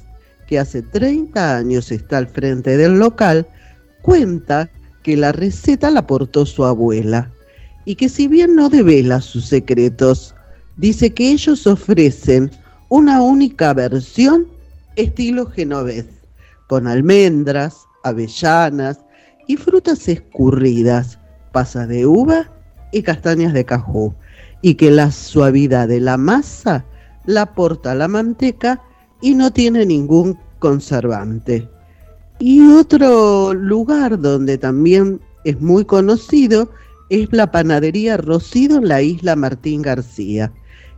que 0.46 0.58
hace 0.58 0.80
30 0.80 1.56
años 1.56 1.90
está 1.90 2.18
al 2.18 2.28
frente 2.28 2.76
del 2.76 2.98
local, 2.98 3.46
cuenta 4.00 4.70
que 5.08 5.16
la 5.16 5.32
receta 5.32 5.90
la 5.90 6.00
aportó 6.00 6.44
su 6.44 6.66
abuela 6.66 7.32
y 7.86 7.94
que 7.94 8.10
si 8.10 8.28
bien 8.28 8.54
no 8.54 8.68
devela 8.68 9.22
sus 9.22 9.46
secretos, 9.46 10.34
dice 10.76 11.14
que 11.14 11.32
ellos 11.32 11.66
ofrecen 11.66 12.50
una 12.90 13.22
única 13.22 13.72
versión 13.72 14.46
estilo 14.96 15.46
genovés, 15.46 16.04
con 16.66 16.86
almendras, 16.86 17.86
avellanas 18.04 18.98
y 19.46 19.56
frutas 19.56 20.06
escurridas, 20.08 21.18
pasas 21.52 21.88
de 21.88 22.04
uva 22.04 22.52
y 22.92 23.00
castañas 23.00 23.54
de 23.54 23.64
cajú, 23.64 24.14
y 24.60 24.74
que 24.74 24.90
la 24.90 25.10
suavidad 25.10 25.88
de 25.88 26.00
la 26.00 26.18
masa 26.18 26.84
la 27.24 27.42
aporta 27.42 27.94
la 27.94 28.08
manteca 28.08 28.82
y 29.22 29.34
no 29.34 29.54
tiene 29.54 29.86
ningún 29.86 30.38
conservante. 30.58 31.66
Y 32.40 32.60
otro 32.70 33.52
lugar 33.52 34.20
donde 34.20 34.58
también 34.58 35.20
es 35.44 35.60
muy 35.60 35.84
conocido 35.84 36.70
es 37.10 37.28
la 37.32 37.50
panadería 37.50 38.16
Rocido 38.16 38.78
en 38.78 38.88
la 38.88 39.02
isla 39.02 39.34
Martín 39.34 39.82
García, 39.82 40.52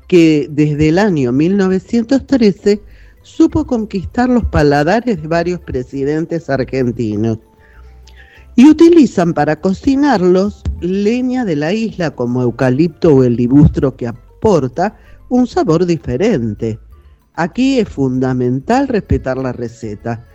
que 0.06 0.49
desde 0.50 0.90
el 0.90 0.99
año 0.99 1.32
1913 1.32 2.82
supo 3.23 3.66
conquistar 3.66 4.28
los 4.28 4.44
paladares 4.47 5.23
de 5.23 5.28
varios 5.28 5.61
presidentes 5.61 6.50
argentinos. 6.50 7.38
Y 8.56 8.68
utilizan 8.68 9.32
para 9.32 9.61
cocinarlos 9.61 10.62
leña 10.80 11.47
de 11.47 11.56
la 11.56 11.73
isla 11.73 12.11
como 12.11 12.42
eucalipto 12.42 13.14
o 13.14 13.25
el 13.25 13.37
libustro 13.37 13.97
que 13.97 14.09
aporta 14.09 14.99
un 15.30 15.47
sabor 15.47 15.87
diferente. 15.87 16.78
Aquí 17.35 17.78
es 17.78 17.88
fundamental 17.88 18.88
respetar 18.88 19.38
la 19.38 19.52
receta 19.52 20.26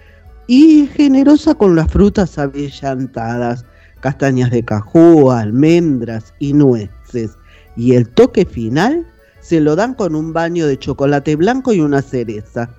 y 0.47 0.87
generosa 0.87 1.55
con 1.55 1.75
las 1.75 1.91
frutas 1.91 2.37
avellantadas, 2.37 3.65
castañas 3.99 4.51
de 4.51 4.63
cajú, 4.63 5.31
almendras 5.31 6.33
y 6.39 6.53
nueces. 6.53 7.37
Y 7.75 7.95
el 7.95 8.07
toque 8.09 8.45
final 8.45 9.05
se 9.41 9.59
lo 9.59 9.75
dan 9.75 9.93
con 9.93 10.15
un 10.15 10.33
baño 10.33 10.67
de 10.67 10.77
chocolate 10.77 11.35
blanco 11.35 11.73
y 11.73 11.81
una 11.81 12.01
cereza. 12.01 12.69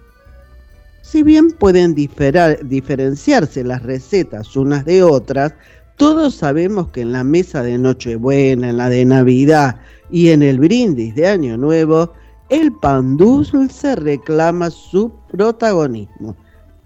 Si 1.03 1.23
bien 1.23 1.53
pueden 1.53 1.95
diferenciarse 1.95 3.63
las 3.63 3.83
recetas 3.83 4.57
unas 4.57 4.85
de 4.85 5.03
otras, 5.03 5.55
todos 5.97 6.35
sabemos 6.35 6.89
que 6.89 7.03
en 7.03 7.13
la 7.13 7.25
mesa 7.25 7.63
de 7.63 7.79
Nochebuena, 7.79 8.71
en 8.71 8.77
la 8.77 8.89
de 8.89 9.05
Navidad 9.05 9.77
y 10.11 10.31
en 10.31 10.43
el 10.43 10.59
brindis 10.59 11.15
de 11.15 11.29
Año 11.29 11.57
Nuevo, 11.57 12.13
el 12.49 12.73
pan 12.73 13.17
dulce 13.17 13.97
reclama 13.97 14.71
su 14.71 15.13
protagonismo 15.31 16.37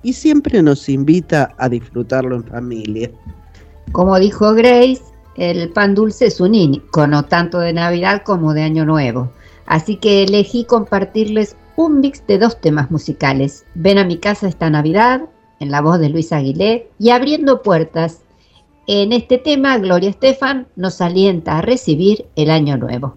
y 0.02 0.12
siempre 0.12 0.62
nos 0.62 0.88
invita 0.88 1.54
a 1.58 1.68
disfrutarlo 1.68 2.36
en 2.36 2.44
familia. 2.44 3.10
Como 3.92 4.18
dijo 4.18 4.54
Grace, 4.54 5.02
el 5.36 5.70
pan 5.70 5.94
dulce 5.94 6.26
es 6.26 6.40
un 6.40 6.54
icono 6.54 7.24
tanto 7.24 7.58
de 7.58 7.72
Navidad 7.72 8.22
como 8.24 8.54
de 8.54 8.62
Año 8.62 8.84
Nuevo. 8.84 9.32
Así 9.66 9.96
que 9.96 10.24
elegí 10.24 10.64
compartirles 10.64 11.56
un 11.76 12.00
mix 12.00 12.26
de 12.26 12.38
dos 12.38 12.60
temas 12.60 12.90
musicales. 12.90 13.64
Ven 13.74 13.98
a 13.98 14.04
mi 14.04 14.18
casa 14.18 14.48
esta 14.48 14.68
Navidad, 14.68 15.22
en 15.60 15.70
la 15.70 15.80
voz 15.80 15.98
de 15.98 16.08
Luis 16.08 16.32
Aguilé, 16.32 16.90
y 16.98 17.10
Abriendo 17.10 17.62
Puertas. 17.62 18.22
En 18.86 19.12
este 19.12 19.38
tema, 19.38 19.78
Gloria 19.78 20.10
Estefan 20.10 20.66
nos 20.76 21.00
alienta 21.00 21.58
a 21.58 21.62
recibir 21.62 22.26
el 22.36 22.50
Año 22.50 22.76
Nuevo. 22.76 23.16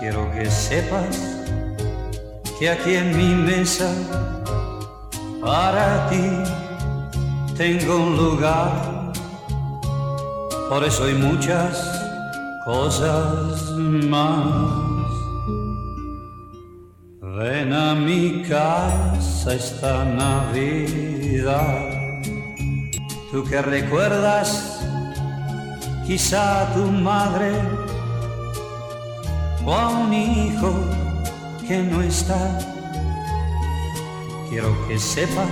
Quiero 0.00 0.30
que 0.32 0.50
sepas 0.50 1.14
que 2.58 2.70
aquí 2.70 2.94
en 2.94 3.14
mi 3.14 3.34
mesa 3.34 3.92
para 5.42 6.08
ti 6.08 6.26
tengo 7.54 7.96
un 7.96 8.16
lugar. 8.16 9.12
Por 10.70 10.84
eso 10.84 11.04
hay 11.04 11.12
muchas 11.12 11.76
cosas 12.64 13.70
más. 13.76 14.80
Ven 17.20 17.70
a 17.74 17.94
mi 17.94 18.42
casa 18.44 19.52
esta 19.52 20.06
Navidad. 20.06 21.90
Tú 23.30 23.44
que 23.44 23.60
recuerdas 23.60 24.80
quizá 26.06 26.62
a 26.62 26.72
tu 26.72 26.90
madre 26.90 27.52
o 29.64 29.72
a 29.72 29.88
un 29.88 30.12
hijo 30.12 30.72
que 31.66 31.78
no 31.82 32.02
está. 32.02 32.58
Quiero 34.48 34.74
que 34.88 34.98
sepas 34.98 35.48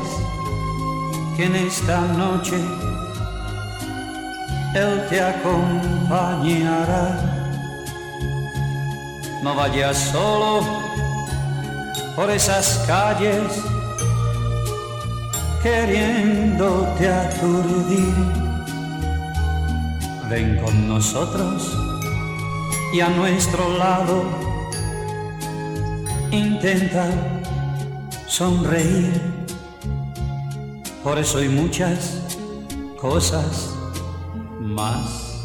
que 1.37 1.45
en 1.45 1.55
esta 1.57 2.01
noche 2.01 2.57
Él 4.75 5.07
te 5.09 5.21
acompañará. 5.21 7.07
No 9.43 9.55
vayas 9.55 9.97
solo 9.97 10.67
por 12.17 12.31
esas 12.31 12.85
calles 12.87 13.63
queriéndote 15.63 17.09
aturdir. 17.09 18.15
Ven 20.29 20.61
con 20.63 20.89
nosotros 20.89 21.88
y 22.93 23.01
a 23.01 23.09
nuestro 23.11 23.77
lado 23.77 24.25
intenta 26.31 27.11
sonreír. 28.27 29.21
Por 31.03 31.19
eso 31.19 31.39
hay 31.39 31.49
muchas 31.49 32.23
cosas 33.01 33.75
más. 34.61 35.45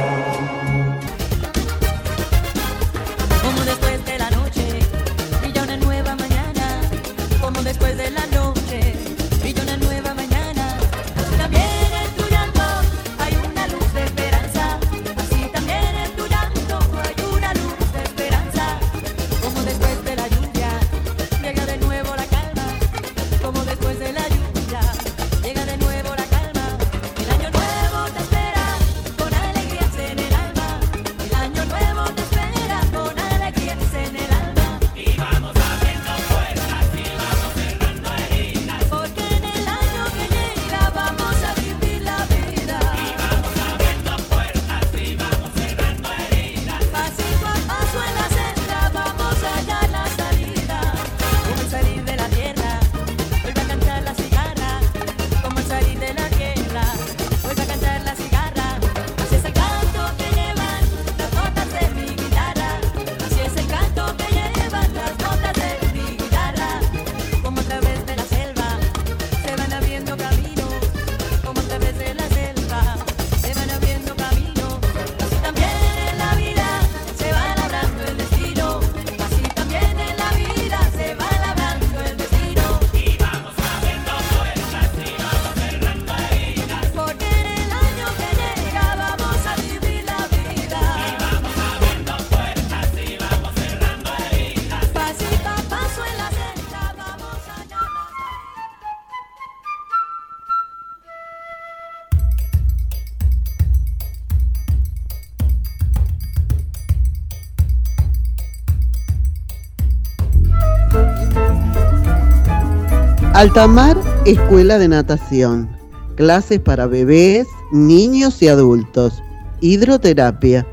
Altamar 113.37 113.95
Escuela 114.25 114.79
de 114.79 114.87
Natación. 114.87 115.69
Clases 116.15 116.59
para 116.59 116.87
bebés, 116.87 117.45
niños 117.71 118.41
y 118.41 118.47
adultos. 118.47 119.21
Hidroterapia. 119.61 120.65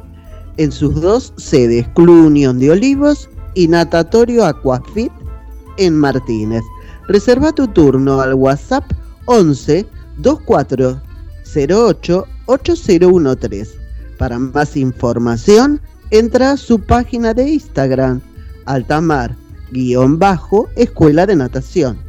En 0.56 0.72
sus 0.72 0.98
dos 0.98 1.34
sedes, 1.36 1.86
Club 1.88 2.24
Unión 2.24 2.58
de 2.58 2.70
Olivos 2.70 3.28
y 3.52 3.68
Natatorio 3.68 4.46
Aquafit 4.46 5.12
en 5.76 5.94
Martínez. 5.94 6.62
Reserva 7.06 7.52
tu 7.52 7.68
turno 7.68 8.22
al 8.22 8.32
WhatsApp 8.32 8.90
11 9.26 9.84
2408 10.16 12.26
8013. 12.46 13.78
Para 14.16 14.38
más 14.38 14.74
información, 14.78 15.82
entra 16.10 16.52
a 16.52 16.56
su 16.56 16.80
página 16.80 17.34
de 17.34 17.46
Instagram, 17.46 18.22
altamar 18.64 19.36
bajo 20.16 20.70
Escuela 20.76 21.26
de 21.26 21.36
Natación. 21.36 22.03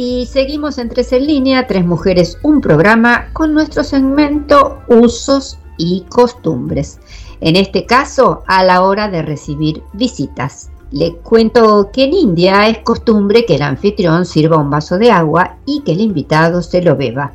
Y 0.00 0.26
seguimos 0.26 0.78
en 0.78 0.88
Tres 0.88 1.12
en 1.12 1.26
Línea, 1.26 1.66
Tres 1.66 1.84
Mujeres, 1.84 2.38
un 2.44 2.60
programa 2.60 3.30
con 3.32 3.52
nuestro 3.52 3.82
segmento 3.82 4.78
Usos 4.86 5.58
y 5.76 6.04
Costumbres. 6.08 7.00
En 7.40 7.56
este 7.56 7.84
caso, 7.84 8.44
a 8.46 8.62
la 8.62 8.82
hora 8.82 9.08
de 9.08 9.22
recibir 9.22 9.82
visitas. 9.94 10.70
Le 10.92 11.16
cuento 11.16 11.90
que 11.92 12.04
en 12.04 12.14
India 12.14 12.68
es 12.68 12.78
costumbre 12.84 13.44
que 13.44 13.56
el 13.56 13.62
anfitrión 13.62 14.24
sirva 14.24 14.58
un 14.58 14.70
vaso 14.70 14.98
de 14.98 15.10
agua 15.10 15.56
y 15.66 15.80
que 15.80 15.90
el 15.90 16.00
invitado 16.00 16.62
se 16.62 16.80
lo 16.80 16.94
beba. 16.94 17.32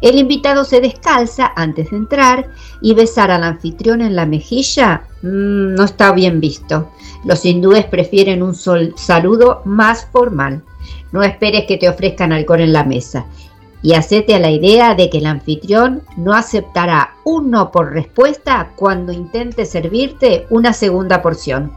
El 0.00 0.16
invitado 0.16 0.64
se 0.64 0.80
descalza 0.80 1.52
antes 1.56 1.90
de 1.90 1.96
entrar 1.96 2.48
y 2.80 2.94
besar 2.94 3.32
al 3.32 3.42
anfitrión 3.42 4.00
en 4.00 4.14
la 4.14 4.24
mejilla 4.24 5.02
mm, 5.22 5.74
no 5.74 5.82
está 5.82 6.12
bien 6.12 6.38
visto. 6.38 6.90
Los 7.24 7.44
hindúes 7.44 7.86
prefieren 7.86 8.40
un 8.40 8.54
saludo 8.54 9.62
más 9.64 10.06
formal. 10.12 10.62
No 11.14 11.22
esperes 11.22 11.66
que 11.66 11.76
te 11.76 11.88
ofrezcan 11.88 12.32
alcohol 12.32 12.60
en 12.60 12.72
la 12.72 12.82
mesa. 12.82 13.24
y 13.82 13.92
hacete 13.92 14.34
a 14.34 14.40
la 14.40 14.50
idea 14.50 14.94
de 14.94 15.10
que 15.10 15.18
el 15.18 15.26
anfitrión 15.26 16.02
no 16.16 16.32
aceptará 16.32 17.16
un 17.22 17.50
no 17.50 17.70
por 17.70 17.92
respuesta 17.92 18.70
cuando 18.76 19.12
intente 19.12 19.66
servirte 19.66 20.46
una 20.48 20.72
segunda 20.72 21.20
porción. 21.20 21.70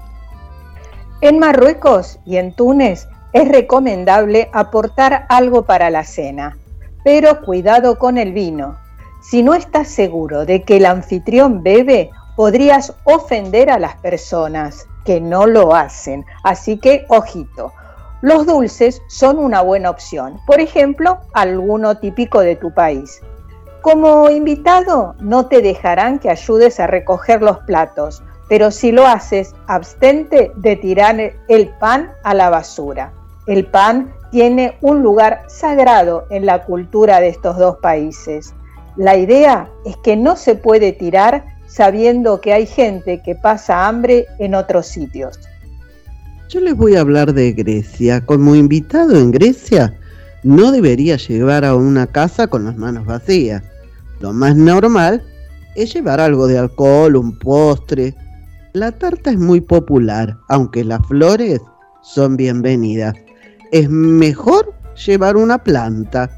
En 1.19 1.38
Marruecos 1.38 2.17
y 2.26 2.38
en 2.38 2.54
Túnez 2.54 3.10
es 3.34 3.50
recomendable 3.50 4.50
aportar 4.54 5.26
algo 5.28 5.65
para 5.65 5.89
la 5.89 6.06
cena, 6.06 6.58
pero 7.04 7.41
cuidado 7.41 8.00
con 8.00 8.17
el 8.17 8.32
vino. 8.32 8.78
Si 9.21 9.43
no 9.43 9.54
estás 9.54 9.89
seguro 9.89 10.45
de 10.45 10.63
que 10.63 10.78
el 10.78 10.86
anfitrión 10.86 11.62
bebe, 11.62 12.10
podrías 12.38 12.93
ofender 13.04 13.69
a 13.69 13.80
las 13.80 13.97
personas 13.97 14.88
que 15.04 15.19
no 15.19 15.45
lo 15.45 15.76
hacen. 15.76 16.26
Así 16.43 16.78
que, 16.78 17.06
ojito, 17.10 17.73
los 18.21 18.45
dulces 18.45 19.01
son 19.08 19.38
una 19.38 19.62
buena 19.62 19.89
opción. 19.89 20.39
Por 20.45 20.60
ejemplo, 20.60 21.19
alguno 21.34 21.97
típico 21.97 22.39
de 22.39 22.56
tu 22.56 22.73
país. 22.73 23.21
Como 23.82 24.30
invitado, 24.30 25.15
no 25.19 25.45
te 25.45 25.62
dejarán 25.62 26.19
que 26.19 26.30
ayudes 26.30 26.80
a 26.80 26.88
recoger 26.88 27.41
los 27.41 27.60
platos, 27.60 28.23
pero 28.49 28.71
si 28.71 28.91
lo 28.91 29.06
haces, 29.06 29.53
abstente 29.67 30.51
de 30.56 30.75
tirar 30.75 31.17
el 31.47 31.69
pan 31.80 32.12
a 32.23 32.34
la 32.34 32.49
basura. 32.49 33.13
El 33.45 33.65
pan 33.65 34.13
tiene 34.32 34.77
un 34.82 35.03
lugar 35.03 35.43
sagrado 35.47 36.25
en 36.30 36.45
la 36.45 36.63
cultura 36.65 37.19
de 37.19 37.30
estos 37.30 37.58
dos 37.58 37.77
países. 37.77 38.53
La 38.95 39.15
idea 39.15 39.69
es 39.86 39.95
que 39.97 40.17
no 40.17 40.36
se 40.36 40.56
puede 40.56 40.91
tirar 40.91 41.45
sabiendo 41.67 42.41
que 42.41 42.53
hay 42.53 42.65
gente 42.65 43.21
que 43.21 43.36
pasa 43.36 43.88
hambre 43.88 44.25
en 44.39 44.56
otros 44.56 44.88
sitios. 44.88 45.39
Yo 46.49 46.62
les 46.62 46.75
voy 46.75 46.95
a 46.95 47.01
hablar 47.01 47.33
de 47.33 47.51
Grecia. 47.51 48.25
Como 48.25 48.55
invitado 48.55 49.17
en 49.17 49.31
Grecia, 49.31 49.93
no 50.43 50.71
debería 50.71 51.17
llevar 51.17 51.65
a 51.65 51.75
una 51.75 52.07
casa 52.07 52.47
con 52.47 52.63
las 52.63 52.77
manos 52.77 53.05
vacías. 53.05 53.63
Lo 54.21 54.31
más 54.31 54.55
normal 54.55 55.21
es 55.75 55.93
llevar 55.93 56.21
algo 56.21 56.47
de 56.47 56.57
alcohol, 56.57 57.17
un 57.17 57.38
postre, 57.38 58.15
la 58.71 58.91
tarta 58.91 59.31
es 59.31 59.38
muy 59.38 59.60
popular, 59.60 60.38
aunque 60.47 60.83
las 60.83 61.05
flores 61.07 61.60
son 62.01 62.38
bienvenidas. 62.38 63.15
Es 63.71 63.89
mejor 63.89 64.73
llevar 65.05 65.36
una 65.36 65.57
planta. 65.57 66.29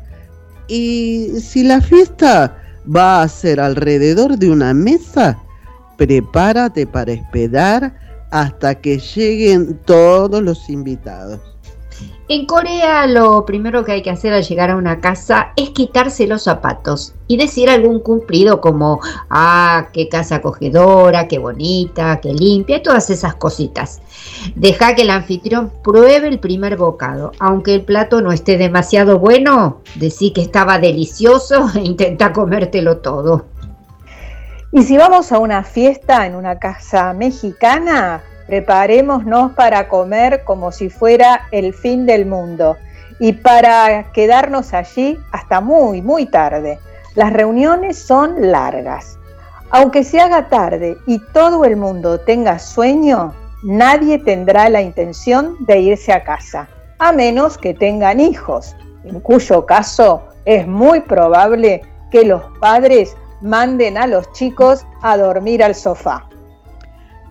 Y 0.67 1.33
si 1.39 1.63
la 1.63 1.81
fiesta 1.81 2.57
va 2.95 3.21
a 3.21 3.27
ser 3.27 3.59
alrededor 3.59 4.37
de 4.37 4.49
una 4.49 4.73
mesa, 4.73 5.37
prepárate 5.97 6.87
para 6.87 7.11
esperar 7.11 7.93
hasta 8.31 8.75
que 8.75 8.99
lleguen 8.99 9.79
todos 9.85 10.41
los 10.41 10.69
invitados. 10.69 11.39
En 12.31 12.45
Corea 12.45 13.07
lo 13.07 13.43
primero 13.43 13.83
que 13.83 13.91
hay 13.93 14.01
que 14.03 14.11
hacer 14.11 14.33
al 14.33 14.43
llegar 14.43 14.69
a 14.69 14.75
una 14.75 14.99
casa 14.99 15.51
es 15.55 15.71
quitarse 15.71 16.27
los 16.27 16.43
zapatos 16.43 17.15
y 17.27 17.37
decir 17.37 17.71
algún 17.71 18.01
cumplido 18.01 18.61
como, 18.61 18.99
ah, 19.31 19.87
qué 19.93 20.09
casa 20.09 20.35
acogedora, 20.35 21.27
qué 21.27 21.39
bonita, 21.39 22.19
qué 22.21 22.31
limpia, 22.31 22.83
todas 22.83 23.09
esas 23.09 23.33
cositas. 23.33 24.01
Deja 24.55 24.93
que 24.93 25.01
el 25.01 25.09
anfitrión 25.09 25.71
pruebe 25.83 26.27
el 26.27 26.39
primer 26.39 26.77
bocado. 26.77 27.31
Aunque 27.39 27.73
el 27.73 27.81
plato 27.81 28.21
no 28.21 28.31
esté 28.31 28.59
demasiado 28.59 29.17
bueno, 29.17 29.81
decí 29.95 30.31
que 30.31 30.41
estaba 30.41 30.77
delicioso 30.77 31.67
e 31.75 31.79
intenta 31.79 32.31
comértelo 32.31 32.97
todo. 32.97 33.45
Y 34.71 34.83
si 34.83 34.97
vamos 34.97 35.31
a 35.31 35.39
una 35.39 35.63
fiesta 35.63 36.25
en 36.25 36.35
una 36.35 36.59
casa 36.59 37.13
mexicana, 37.13 38.21
Preparémonos 38.49 39.51
para 39.51 39.87
comer 39.87 40.43
como 40.43 40.71
si 40.71 40.89
fuera 40.89 41.47
el 41.51 41.71
fin 41.71 42.07
del 42.07 42.25
mundo 42.25 42.77
y 43.19 43.33
para 43.33 44.11
quedarnos 44.11 44.73
allí 44.73 45.19
hasta 45.31 45.61
muy, 45.61 46.01
muy 46.01 46.25
tarde. 46.25 46.79
Las 47.13 47.31
reuniones 47.31 47.99
son 47.99 48.51
largas. 48.51 49.19
Aunque 49.69 50.03
se 50.03 50.19
haga 50.19 50.49
tarde 50.49 50.97
y 51.05 51.19
todo 51.31 51.63
el 51.63 51.77
mundo 51.77 52.19
tenga 52.21 52.57
sueño, 52.57 53.35
nadie 53.61 54.17
tendrá 54.17 54.67
la 54.67 54.81
intención 54.81 55.55
de 55.67 55.81
irse 55.81 56.11
a 56.11 56.23
casa, 56.23 56.67
a 56.97 57.11
menos 57.11 57.55
que 57.55 57.75
tengan 57.75 58.19
hijos, 58.19 58.75
en 59.03 59.19
cuyo 59.19 59.67
caso 59.67 60.23
es 60.45 60.65
muy 60.65 61.01
probable 61.01 61.83
que 62.09 62.25
los 62.25 62.41
padres 62.59 63.15
manden 63.41 63.97
a 63.97 64.07
los 64.07 64.31
chicos 64.33 64.85
a 65.01 65.17
dormir 65.17 65.63
al 65.63 65.75
sofá. 65.75 66.27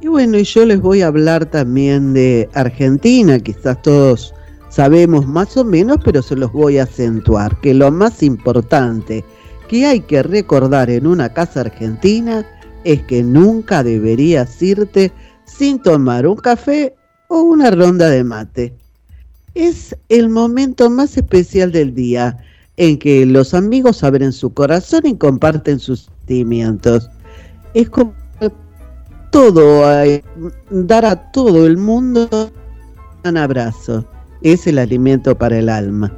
Y 0.01 0.07
bueno, 0.07 0.39
y 0.39 0.45
yo 0.45 0.65
les 0.65 0.81
voy 0.81 1.03
a 1.03 1.09
hablar 1.09 1.47
también 1.47 2.15
de 2.15 2.49
Argentina, 2.55 3.39
quizás 3.41 3.83
todos 3.83 4.35
sabemos 4.69 5.27
más 5.27 5.57
o 5.57 5.65
menos, 5.65 5.99
pero 6.05 6.23
se 6.23 6.37
los 6.37 6.53
voy 6.53 6.79
a 6.79 6.85
acentuar, 6.85 7.61
que 7.61 7.75
lo 7.75 7.91
más 7.91 8.23
importante 8.23 9.25
que 9.69 9.87
hay 9.87 10.01
que 10.01 10.23
recordar 10.23 10.89
en 10.89 11.07
una 11.07 11.33
casa 11.33 11.61
argentina 11.61 12.47
es 12.85 13.03
que 13.03 13.23
nunca 13.23 13.83
deberías 13.83 14.63
irte 14.63 15.13
sin 15.45 15.81
tomar 15.81 16.27
un 16.27 16.37
café 16.37 16.95
o 17.29 17.43
una 17.43 17.71
ronda 17.71 18.09
de 18.09 18.25
mate. 18.25 18.75
Es 19.55 19.97
el 20.09 20.29
momento 20.29 20.89
más 20.91 21.17
especial 21.17 21.73
del 21.73 21.95
día 21.95 22.39
en 22.79 22.97
que 22.97 23.27
los 23.27 23.53
amigos 23.55 24.03
abren 24.05 24.33
su 24.33 24.55
corazón 24.55 25.05
y 25.05 25.17
comparten 25.17 25.81
sus 25.81 26.05
sentimientos. 26.05 27.11
Es 27.75 27.91
como 27.91 28.15
todo, 29.31 29.85
dar 30.71 31.05
a 31.05 31.31
todo 31.33 31.67
el 31.67 31.77
mundo 31.77 32.51
un 33.25 33.37
abrazo. 33.37 34.07
Es 34.43 34.67
el 34.69 34.79
alimento 34.79 35.37
para 35.37 35.59
el 35.59 35.69
alma. 35.69 36.13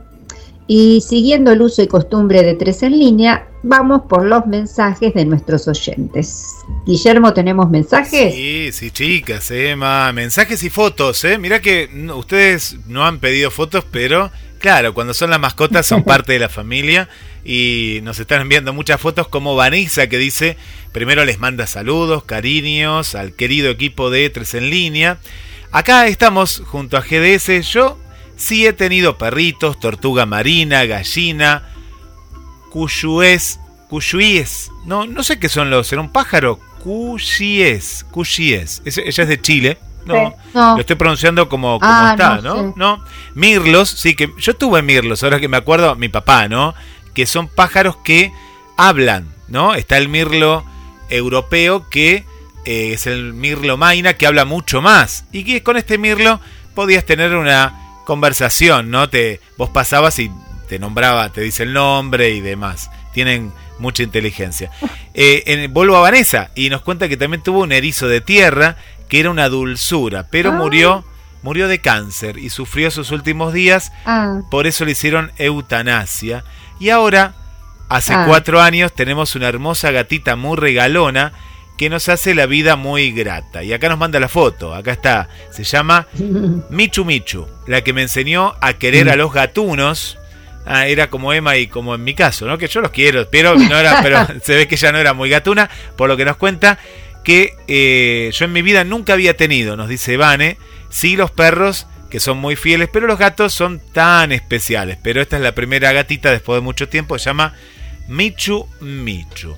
Y 0.67 1.01
siguiendo 1.01 1.51
el 1.51 1.63
uso 1.63 1.83
y 1.83 1.89
costumbre 1.89 2.43
de 2.43 2.55
tres 2.55 2.83
en 2.83 2.97
línea, 2.97 3.49
vamos 3.63 4.03
por 4.03 4.25
los 4.25 4.47
mensajes 4.47 5.15
de 5.15 5.25
nuestros 5.25 5.67
oyentes. 5.67 6.47
Guillermo, 6.87 7.33
¿tenemos 7.33 7.69
mensajes? 7.71 8.35
Sí, 8.35 8.71
sí, 8.71 8.91
chicas, 8.91 9.51
Emma. 9.51 10.13
Mensajes 10.13 10.63
y 10.63 10.71
fotos, 10.71 11.25
¿eh? 11.25 11.39
Mirá 11.39 11.61
que 11.61 11.89
ustedes 12.15 12.77
no 12.87 13.05
han 13.05 13.19
pedido 13.19 13.51
fotos, 13.51 13.85
pero 13.91 14.31
claro, 14.61 14.95
cuando 14.95 15.15
son 15.15 15.31
las 15.31 15.41
mascotas 15.41 15.87
son 15.87 16.05
parte 16.05 16.33
de 16.33 16.39
la 16.39 16.49
familia 16.49 17.09
y 17.45 17.99
nos 18.05 18.21
están 18.21 18.43
enviando 18.43 18.73
muchas 18.73 19.01
fotos 19.01 19.27
como 19.27 19.57
Vanessa 19.57 20.07
que 20.07 20.19
dice 20.19 20.57
Primero 20.93 21.25
les 21.25 21.39
manda 21.39 21.69
saludos, 21.69 22.25
cariños 22.25 23.15
al 23.15 23.33
querido 23.33 23.71
equipo 23.71 24.11
de 24.11 24.29
Tres 24.29 24.55
en 24.55 24.71
línea. 24.71 25.19
Acá 25.71 26.09
estamos 26.09 26.63
junto 26.67 26.97
a 26.97 27.03
GDS. 27.03 27.71
Yo 27.73 27.97
sí 28.37 28.67
he 28.67 28.73
tenido 28.73 29.17
perritos, 29.17 29.79
tortuga 29.79 30.27
marina, 30.27 30.85
gallina, 30.87 31.69
cuyues, 32.71 33.61
cuyuíes. 33.89 34.73
No, 34.85 35.07
no 35.07 35.23
sé 35.23 35.39
qué 35.39 35.49
son 35.49 35.71
los. 35.71 35.93
¿Era 35.93 36.03
un 36.03 36.11
pájaro? 36.11 36.59
Cuyíes, 36.83 38.05
cuyíes. 38.11 38.83
Ella 38.85 39.23
es 39.23 39.29
de 39.29 39.41
Chile. 39.41 39.79
No, 40.05 40.35
lo 40.55 40.81
estoy 40.81 40.97
pronunciando 40.97 41.49
como, 41.49 41.79
como 41.79 41.93
ah, 41.93 42.11
está, 42.13 42.41
¿no? 42.41 42.73
¿no? 42.77 43.05
Mirlos, 43.35 43.89
sí, 43.89 44.15
que 44.15 44.31
yo 44.39 44.55
tuve 44.55 44.83
mirlos, 44.83 45.23
ahora 45.23 45.39
que 45.39 45.49
me 45.49 45.57
acuerdo, 45.57 45.95
mi 45.97 46.09
papá, 46.09 46.49
¿no? 46.49 46.75
Que 47.15 47.27
son 47.27 47.49
pájaros 47.49 47.97
que 47.99 48.33
hablan, 48.77 49.29
¿no? 49.49 49.75
Está 49.75 49.99
el 49.99 50.09
mirlo 50.09 50.65
europeo 51.11 51.89
que 51.91 52.25
eh, 52.65 52.93
es 52.93 53.07
el 53.07 53.33
Mirlo 53.33 53.77
Maina, 53.77 54.15
que 54.15 54.27
habla 54.27 54.45
mucho 54.45 54.83
más. 54.83 55.25
Y 55.33 55.45
que 55.45 55.63
con 55.63 55.77
este 55.77 55.99
Mirlo 55.99 56.41
podías 56.75 57.05
tener 57.05 57.35
una 57.35 58.01
conversación, 58.05 58.91
¿no? 58.91 59.09
Te, 59.09 59.41
vos 59.57 59.71
pasabas 59.71 60.19
y 60.19 60.31
te 60.69 60.79
nombraba, 60.79 61.31
te 61.33 61.41
dice 61.41 61.63
el 61.63 61.73
nombre 61.73 62.31
y 62.31 62.41
demás. 62.41 62.91
Tienen 63.13 63.53
mucha 63.79 64.03
inteligencia. 64.03 64.71
Eh, 65.13 65.43
en, 65.47 65.75
vuelvo 65.75 65.97
a 65.97 66.01
Vanessa 66.01 66.53
y 66.55 66.71
nos 66.71 66.83
cuenta 66.83 67.09
que 67.09 67.17
también 67.17 67.43
tuvo 67.43 67.63
un 67.63 67.73
erizo 67.73 68.07
de 68.07 68.21
tierra 68.21 68.77
que 69.11 69.21
era 69.21 69.31
una 69.31 69.51
dulzura, 69.51 70.29
pero 70.31 70.51
ah. 70.51 70.55
murió 70.55 71.05
murió 71.43 71.69
de 71.69 71.81
cáncer 71.81 72.39
y 72.39 72.51
sufrió 72.51 72.91
sus 72.91 73.11
últimos 73.11 73.53
días. 73.53 73.93
Ah. 74.05 74.41
Por 74.51 74.67
eso 74.67 74.85
le 74.85 74.93
hicieron 74.93 75.33
eutanasia. 75.39 76.45
Y 76.79 76.91
ahora 76.91 77.35
Hace 77.91 78.15
ah. 78.15 78.25
cuatro 78.25 78.61
años 78.61 78.93
tenemos 78.95 79.35
una 79.35 79.49
hermosa 79.49 79.91
gatita 79.91 80.37
muy 80.37 80.57
regalona 80.57 81.33
que 81.77 81.91
nos 81.91 82.09
hace 82.09 82.37
la 82.37 82.47
vida 82.47 82.77
muy 82.77 83.11
grata. 83.11 83.65
Y 83.65 83.73
acá 83.73 83.89
nos 83.89 83.99
manda 83.99 84.21
la 84.21 84.29
foto, 84.29 84.73
acá 84.73 84.93
está, 84.93 85.29
se 85.51 85.65
llama 85.65 86.07
Michu 86.71 87.05
Michu, 87.05 87.49
la 87.67 87.83
que 87.83 87.93
me 87.93 88.03
enseñó 88.03 88.55
a 88.61 88.75
querer 88.75 89.11
a 89.11 89.17
los 89.17 89.33
gatunos. 89.33 90.19
Ah, 90.65 90.87
era 90.87 91.11
como 91.11 91.33
Emma 91.33 91.57
y 91.57 91.67
como 91.67 91.97
en 91.97 92.05
mi 92.05 92.15
caso, 92.15 92.47
¿no? 92.47 92.59
Que 92.59 92.69
yo 92.69 92.81
los 92.81 92.93
quiero, 92.93 93.29
pero, 93.29 93.57
no 93.57 93.77
era, 93.77 94.01
pero 94.03 94.25
se 94.43 94.55
ve 94.55 94.69
que 94.69 94.77
ella 94.77 94.93
no 94.93 94.99
era 94.99 95.13
muy 95.13 95.29
gatuna, 95.29 95.69
por 95.97 96.09
lo 96.09 96.17
que 96.17 96.25
nos 96.25 96.37
cuenta 96.37 96.79
que 97.25 97.57
eh, 97.69 98.31
yo 98.33 98.45
en 98.45 98.53
mi 98.53 98.63
vida 98.63 98.85
nunca 98.85 99.13
había 99.13 99.37
tenido, 99.37 99.77
nos 99.77 99.89
dice 99.89 100.17
Vane, 100.17 100.57
sí 100.89 101.17
los 101.17 101.31
perros 101.31 101.87
que 102.11 102.21
son 102.21 102.39
muy 102.39 102.57
fieles, 102.57 102.89
pero 102.93 103.07
los 103.07 103.19
gatos 103.19 103.55
son 103.55 103.81
tan 103.93 104.33
especiales. 104.33 104.99
Pero 105.03 105.23
esta 105.23 105.37
es 105.37 105.43
la 105.43 105.55
primera 105.55 105.93
gatita 105.93 106.31
después 106.31 106.57
de 106.57 106.63
mucho 106.63 106.89
tiempo, 106.89 107.19
se 107.19 107.27
llama 107.27 107.55
Michu 108.09 108.69
Michu. 108.81 109.57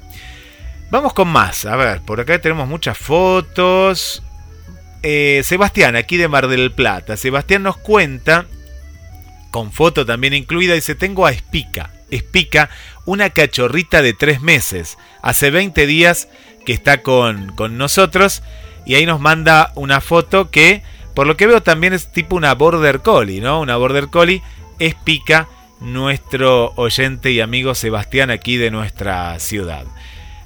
Vamos 0.91 1.15
con 1.15 1.29
más. 1.29 1.65
A 1.65 1.75
ver, 1.75 2.03
por 2.03 2.21
acá 2.21 2.39
tenemos 2.39 2.69
muchas 2.69 2.99
fotos. 2.99 4.23
Eh, 5.03 5.41
Sebastián, 5.43 5.97
aquí 5.97 6.19
de 6.19 6.29
Mar 6.29 6.49
del 6.49 6.71
Plata. 6.71 7.17
Sebastián 7.17 7.63
nos 7.63 7.79
cuenta, 7.79 8.47
con 9.51 9.73
foto 9.73 10.05
también 10.05 10.35
incluida, 10.35 10.75
dice, 10.75 10.95
tengo 10.95 11.25
a 11.27 11.33
Espica, 11.33 11.91
Espica, 12.11 12.69
una 13.07 13.31
cachorrita 13.31 14.03
de 14.03 14.13
tres 14.13 14.43
meses. 14.43 14.99
Hace 15.23 15.51
20 15.51 15.87
días 15.87 16.29
que 16.65 16.73
está 16.73 17.03
con, 17.03 17.53
con 17.57 17.79
nosotros 17.79 18.43
y 18.85 18.95
ahí 18.95 19.07
nos 19.07 19.21
manda 19.21 19.73
una 19.75 20.01
foto 20.01 20.51
que, 20.51 20.83
por 21.15 21.27
lo 21.27 21.37
que 21.37 21.47
veo, 21.47 21.63
también 21.63 21.93
es 21.93 22.11
tipo 22.11 22.37
una 22.37 22.55
border 22.55 23.01
collie, 23.01 23.41
¿no? 23.41 23.61
Una 23.61 23.77
border 23.77 24.09
collie 24.09 24.43
Espica, 24.79 25.49
nuestro 25.81 26.73
oyente 26.77 27.31
y 27.31 27.41
amigo 27.41 27.75
Sebastián 27.75 28.31
aquí 28.31 28.57
de 28.57 28.71
nuestra 28.71 29.39
ciudad. 29.39 29.85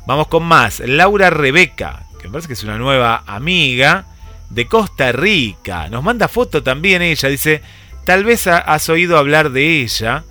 Vamos 0.06 0.28
con 0.28 0.44
más. 0.44 0.80
Laura 0.80 1.30
Rebeca, 1.30 2.04
que 2.20 2.28
me 2.28 2.32
parece 2.32 2.48
que 2.48 2.54
es 2.54 2.64
una 2.64 2.78
nueva 2.78 3.22
amiga 3.26 4.06
de 4.50 4.66
Costa 4.66 5.12
Rica. 5.12 5.88
Nos 5.88 6.02
manda 6.02 6.28
foto 6.28 6.62
también 6.62 7.02
ella. 7.02 7.28
Dice, 7.28 7.62
tal 8.04 8.24
vez 8.24 8.46
has 8.46 8.88
oído 8.88 9.18
hablar 9.18 9.50
de 9.50 9.82
ella. 9.82 10.24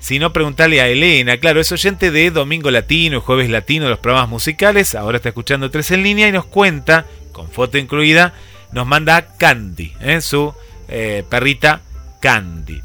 Si 0.00 0.18
no, 0.18 0.32
preguntarle 0.32 0.80
a 0.80 0.88
Elena. 0.88 1.38
Claro, 1.38 1.60
es 1.60 1.72
oyente 1.72 2.10
de 2.10 2.30
Domingo 2.30 2.70
Latino, 2.70 3.20
Jueves 3.20 3.50
Latino, 3.50 3.88
los 3.88 3.98
programas 3.98 4.30
musicales. 4.30 4.94
Ahora 4.94 5.16
está 5.16 5.30
escuchando 5.30 5.70
tres 5.70 5.90
en 5.90 6.02
línea 6.02 6.28
y 6.28 6.32
nos 6.32 6.46
cuenta, 6.46 7.04
con 7.32 7.50
foto 7.50 7.78
incluida, 7.78 8.34
nos 8.72 8.86
manda 8.86 9.34
Candy, 9.36 9.92
¿eh? 10.00 10.20
su 10.20 10.54
eh, 10.88 11.24
perrita 11.28 11.80
Candy. 12.20 12.82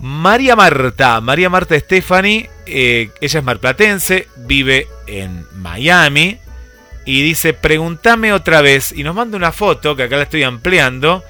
María 0.00 0.54
Marta, 0.54 1.20
María 1.20 1.50
Marta 1.50 1.78
Stephanie, 1.78 2.48
eh, 2.66 3.10
ella 3.20 3.38
es 3.38 3.44
marplatense, 3.44 4.28
vive 4.36 4.86
en 5.06 5.44
Miami 5.56 6.38
y 7.04 7.22
dice, 7.22 7.52
pregúntame 7.52 8.32
otra 8.32 8.60
vez, 8.60 8.92
y 8.92 9.02
nos 9.02 9.14
manda 9.14 9.36
una 9.36 9.50
foto, 9.50 9.96
que 9.96 10.04
acá 10.04 10.16
la 10.16 10.24
estoy 10.24 10.44
ampliando, 10.44 11.24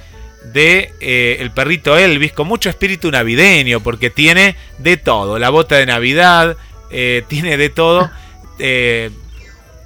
de 0.52 0.92
eh, 1.00 1.36
el 1.40 1.50
perrito 1.50 1.96
Elvis 1.96 2.32
con 2.32 2.48
mucho 2.48 2.70
espíritu 2.70 3.10
navideño, 3.10 3.80
porque 3.80 4.10
tiene 4.10 4.56
de 4.78 4.96
todo, 4.96 5.38
la 5.38 5.50
bota 5.50 5.76
de 5.76 5.86
Navidad, 5.86 6.56
eh, 6.90 7.24
tiene 7.28 7.56
de 7.56 7.68
todo, 7.68 8.10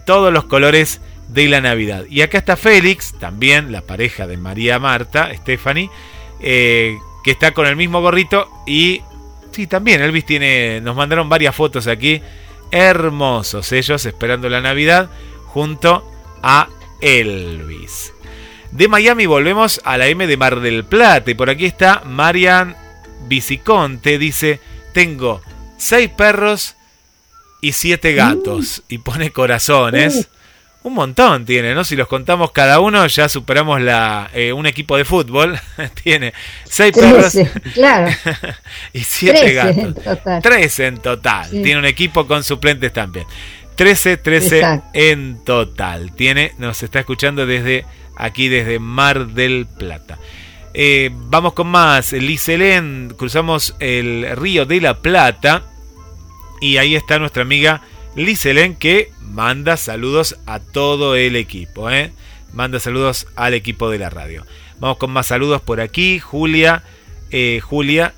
todos 0.07 0.33
los 0.33 0.45
colores 0.45 1.01
de 1.29 1.49
la 1.49 1.61
Navidad. 1.61 2.05
Y 2.09 2.23
acá 2.23 2.39
está 2.39 2.57
Félix, 2.57 3.19
también 3.19 3.73
la 3.73 3.83
pareja 3.83 4.27
de 4.27 4.37
María 4.37 4.79
Marta, 4.79 5.31
Stephanie, 5.35 5.91
que 6.41 6.99
está 7.25 7.53
con 7.53 7.67
el 7.67 7.77
mismo 7.77 8.01
gorrito 8.01 8.49
y 8.67 9.03
sí, 9.53 9.67
también 9.67 10.03
Elvis 10.03 10.25
tiene, 10.25 10.81
nos 10.81 10.97
mandaron 10.97 11.29
varias 11.29 11.55
fotos 11.55 11.87
aquí, 11.87 12.23
hermosos 12.71 13.71
ellos 13.73 14.05
esperando 14.07 14.49
la 14.49 14.61
Navidad 14.61 15.11
junto 15.47 16.11
a 16.43 16.69
Elvis. 17.01 18.12
De 18.73 18.89
Miami 18.89 19.27
volvemos 19.27 19.83
a 19.85 19.99
la 19.99 20.07
M 20.09 20.27
de 20.27 20.37
Mar 20.39 20.61
del 20.61 20.85
Plata 20.85 21.31
y 21.31 21.35
por 21.35 21.51
aquí 21.51 21.67
está 21.67 22.03
Marian 22.07 22.75
Viciconte, 23.29 24.19
dice, 24.19 24.61
tengo 24.95 25.43
seis 25.77 26.09
perros 26.09 26.75
y 27.61 27.73
siete 27.73 28.15
gatos 28.15 28.83
y 28.89 28.99
pone 28.99 29.31
corazones. 29.31 30.17
Uh. 30.17 30.43
Un 30.89 30.95
montón 30.95 31.45
tiene, 31.45 31.75
¿no? 31.75 31.85
Si 31.85 31.95
los 31.95 32.09
contamos 32.09 32.51
cada 32.51 32.81
uno, 32.81 33.07
ya 33.07 33.29
superamos 33.29 33.81
la 33.81 34.31
eh, 34.33 34.53
un 34.53 34.67
equipo 34.67 34.97
de 34.97 35.05
fútbol. 35.05 35.61
tiene 36.03 36.33
seis 36.65 36.93
perros 36.93 37.37
claro. 37.75 38.11
y 38.95 39.01
siete 39.01 39.53
gatos. 39.53 39.95
Trece 40.43 40.87
en 40.87 40.99
total. 40.99 41.51
Tiene 41.51 41.77
un 41.77 41.85
equipo 41.85 42.27
con 42.27 42.43
suplentes 42.43 42.93
también. 42.93 43.27
Trece, 43.77 44.17
trece 44.17 44.81
en 44.93 45.45
total. 45.45 46.13
Tiene, 46.17 46.55
nos 46.59 46.83
está 46.83 47.01
escuchando 47.01 47.47
desde 47.47 47.85
aquí, 48.23 48.49
desde 48.49 48.79
Mar 48.79 49.29
del 49.29 49.67
Plata. 49.67 50.19
Eh, 50.75 51.11
vamos 51.13 51.53
con 51.53 51.67
más. 51.67 52.13
Liselén, 52.13 53.15
cruzamos 53.19 53.75
el 53.79 54.27
río 54.37 54.65
de 54.65 54.81
la 54.81 55.01
Plata. 55.01 55.65
Y 56.61 56.77
ahí 56.77 56.95
está 56.95 57.19
nuestra 57.19 57.43
amiga 57.43 57.83
Liselen 58.15 58.77
que 58.77 59.11
manda 59.21 59.77
saludos 59.77 60.39
a 60.47 60.61
todo 60.61 61.17
el 61.17 61.37
equipo. 61.37 61.91
¿eh? 61.91 62.13
Manda 62.53 62.79
saludos 62.79 63.27
al 63.37 63.55
equipo 63.55 63.91
de 63.91 63.99
la 63.99 64.11
radio. 64.11 64.47
Vamos 64.79 64.99
con 64.99 65.11
más 65.11 65.27
saludos 65.27 65.61
por 65.61 65.81
aquí. 65.81 66.19
Julia, 66.19 66.85
eh, 67.31 67.61
Julia, 67.63 68.15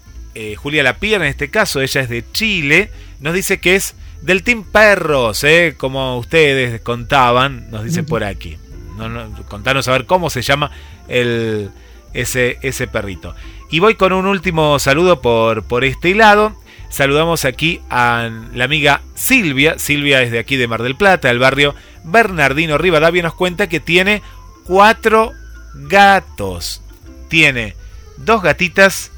Julia 0.57 0.83
La 0.83 0.99
Pierna 0.99 1.27
en 1.27 1.31
este 1.31 1.49
caso, 1.49 1.81
ella 1.81 2.01
es 2.01 2.09
de 2.09 2.25
Chile. 2.33 2.90
Nos 3.21 3.35
dice 3.35 3.61
que 3.61 3.77
es 3.77 3.95
del 4.21 4.43
Team 4.43 4.64
Perros, 4.64 5.45
como 5.77 6.19
ustedes 6.19 6.81
contaban, 6.81 7.71
nos 7.71 7.85
dicen 7.85 8.05
por 8.05 8.25
aquí. 8.25 8.59
No, 8.96 9.30
contanos 9.48 9.88
a 9.88 9.92
ver 9.92 10.07
cómo 10.07 10.30
se 10.30 10.42
llama 10.42 10.70
el, 11.09 11.70
ese, 12.12 12.59
ese 12.62 12.87
perrito. 12.87 13.35
Y 13.70 13.80
voy 13.80 13.94
con 13.96 14.12
un 14.12 14.26
último 14.26 14.78
saludo 14.78 15.20
por, 15.20 15.64
por 15.64 15.85
este 15.85 16.14
lado. 16.14 16.54
Saludamos 16.88 17.44
aquí 17.44 17.80
a 17.90 18.30
la 18.52 18.64
amiga 18.64 19.00
Silvia. 19.14 19.78
Silvia 19.78 20.22
es 20.22 20.30
de 20.30 20.38
aquí 20.38 20.57
de 20.57 20.68
Mar 20.68 20.83
del 20.83 20.96
Plata, 20.96 21.28
el 21.30 21.40
barrio 21.40 21.74
Bernardino 22.04 22.78
Rivadavia. 22.78 23.22
Nos 23.22 23.35
cuenta 23.35 23.68
que 23.68 23.80
tiene 23.80 24.22
cuatro 24.64 25.33
gatos. 25.74 26.83
Tiene 27.28 27.74
dos 28.16 28.42
gatitas 28.42 29.11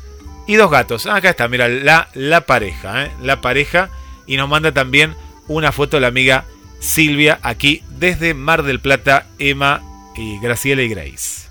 y 0.47 0.55
dos 0.55 0.71
gatos. 0.71 1.07
Acá 1.07 1.31
está, 1.31 1.49
mira, 1.49 1.69
la, 1.69 2.09
la 2.15 2.43
pareja. 2.43 3.05
¿eh? 3.05 3.11
La 3.23 3.43
pareja. 3.43 3.91
Y 4.27 4.39
nos 4.39 4.49
manda 4.49 4.73
también 4.73 5.15
una 5.47 5.71
foto 5.71 6.01
la 6.01 6.09
amiga 6.09 6.47
Silvia 6.81 7.39
aquí 7.43 7.83
desde 7.99 8.35
Mar 8.35 8.63
del 8.63 8.81
Plata, 8.81 9.27
Emma 9.39 9.83
y 10.17 10.39
Graciela 10.41 10.83
y 10.83 10.89
Grace. 10.89 11.47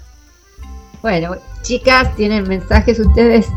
Bueno, 1.01 1.35
chicas, 1.61 2.15
¿tienen 2.15 2.47
mensajes 2.47 2.99
ustedes? 2.99 3.47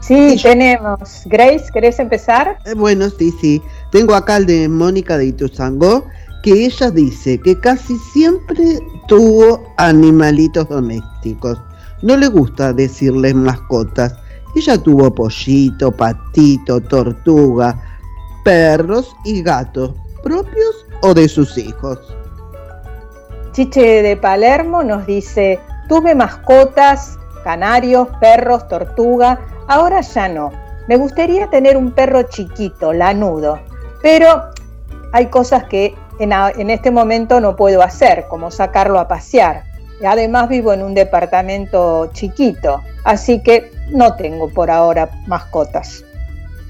Sí, 0.00 0.36
tenemos. 0.42 1.22
Grace, 1.26 1.66
¿querés 1.72 1.98
empezar? 2.00 2.58
Eh, 2.64 2.74
bueno, 2.74 3.08
sí, 3.08 3.32
sí. 3.40 3.62
Tengo 3.92 4.14
acá 4.14 4.38
el 4.38 4.46
de 4.46 4.68
Mónica 4.68 5.16
de 5.16 5.26
Ituzangó, 5.26 6.06
que 6.42 6.66
ella 6.66 6.90
dice 6.90 7.38
que 7.38 7.58
casi 7.60 7.96
siempre 8.12 8.80
tuvo 9.06 9.72
animalitos 9.76 10.68
domésticos. 10.68 11.56
No 12.02 12.16
le 12.16 12.26
gusta 12.26 12.72
decirles 12.72 13.34
mascotas. 13.34 14.16
Ella 14.56 14.76
tuvo 14.76 15.14
pollito, 15.14 15.92
patito, 15.92 16.80
tortuga, 16.80 17.80
perros 18.44 19.14
y 19.24 19.40
gatos, 19.40 19.94
propios 20.22 20.86
o 21.02 21.14
de 21.14 21.28
sus 21.28 21.58
hijos. 21.58 21.98
Chiche 23.52 24.02
de 24.02 24.16
Palermo 24.16 24.82
nos 24.82 25.06
dice, 25.06 25.60
tuve 25.88 26.14
mascotas, 26.14 27.18
canarios, 27.44 28.08
perros, 28.20 28.66
tortuga, 28.68 29.38
Ahora 29.68 30.00
ya 30.00 30.28
no. 30.28 30.50
Me 30.88 30.96
gustaría 30.96 31.48
tener 31.48 31.76
un 31.76 31.92
perro 31.92 32.24
chiquito, 32.24 32.92
lanudo, 32.92 33.60
pero 34.02 34.50
hay 35.12 35.26
cosas 35.26 35.64
que 35.64 35.94
en, 36.18 36.70
este 36.70 36.90
momento 36.90 37.40
no 37.40 37.56
puedo 37.56 37.82
hacer, 37.82 38.26
como 38.28 38.50
sacarlo 38.50 38.98
a 38.98 39.08
pasear. 39.08 39.64
Además 40.04 40.48
vivo 40.48 40.72
en 40.72 40.82
un 40.82 40.94
departamento 40.94 42.10
chiquito, 42.12 42.82
así 43.04 43.40
que 43.42 43.70
no 43.90 44.16
tengo 44.16 44.48
por 44.48 44.70
ahora 44.70 45.08
mascotas. 45.26 46.04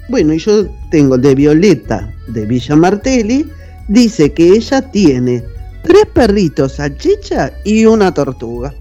Bueno, 0.08 0.32
y 0.34 0.38
yo 0.38 0.66
tengo 0.90 1.16
de 1.16 1.34
Violeta 1.34 2.12
de 2.28 2.44
Villa 2.46 2.76
Martelli, 2.76 3.50
dice 3.88 4.32
que 4.32 4.48
ella 4.48 4.82
tiene 4.90 5.42
tres 5.82 6.06
perritos 6.12 6.72
salchicha 6.72 7.52
y 7.64 7.86
una 7.86 8.12
tortuga. 8.12 8.72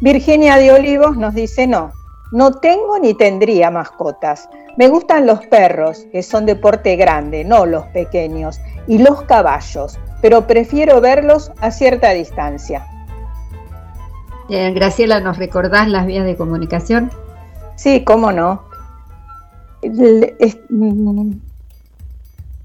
Virginia 0.00 0.56
de 0.56 0.72
Olivos 0.72 1.16
nos 1.16 1.34
dice 1.34 1.66
no, 1.66 1.92
no 2.32 2.52
tengo 2.52 2.98
ni 2.98 3.14
tendría 3.14 3.70
mascotas. 3.70 4.48
Me 4.76 4.88
gustan 4.88 5.26
los 5.26 5.46
perros, 5.46 6.06
que 6.12 6.22
son 6.22 6.46
de 6.46 6.56
porte 6.56 6.96
grande, 6.96 7.44
no 7.44 7.66
los 7.66 7.84
pequeños, 7.88 8.58
y 8.86 8.98
los 8.98 9.22
caballos, 9.22 9.98
pero 10.22 10.46
prefiero 10.46 11.00
verlos 11.00 11.52
a 11.60 11.70
cierta 11.70 12.10
distancia. 12.10 12.86
Graciela, 14.48 15.20
¿nos 15.20 15.38
recordás 15.38 15.88
las 15.88 16.06
vías 16.06 16.24
de 16.24 16.36
comunicación? 16.36 17.10
Sí, 17.76 18.02
cómo 18.04 18.32
no. 18.32 18.64
Mm, 19.82 21.32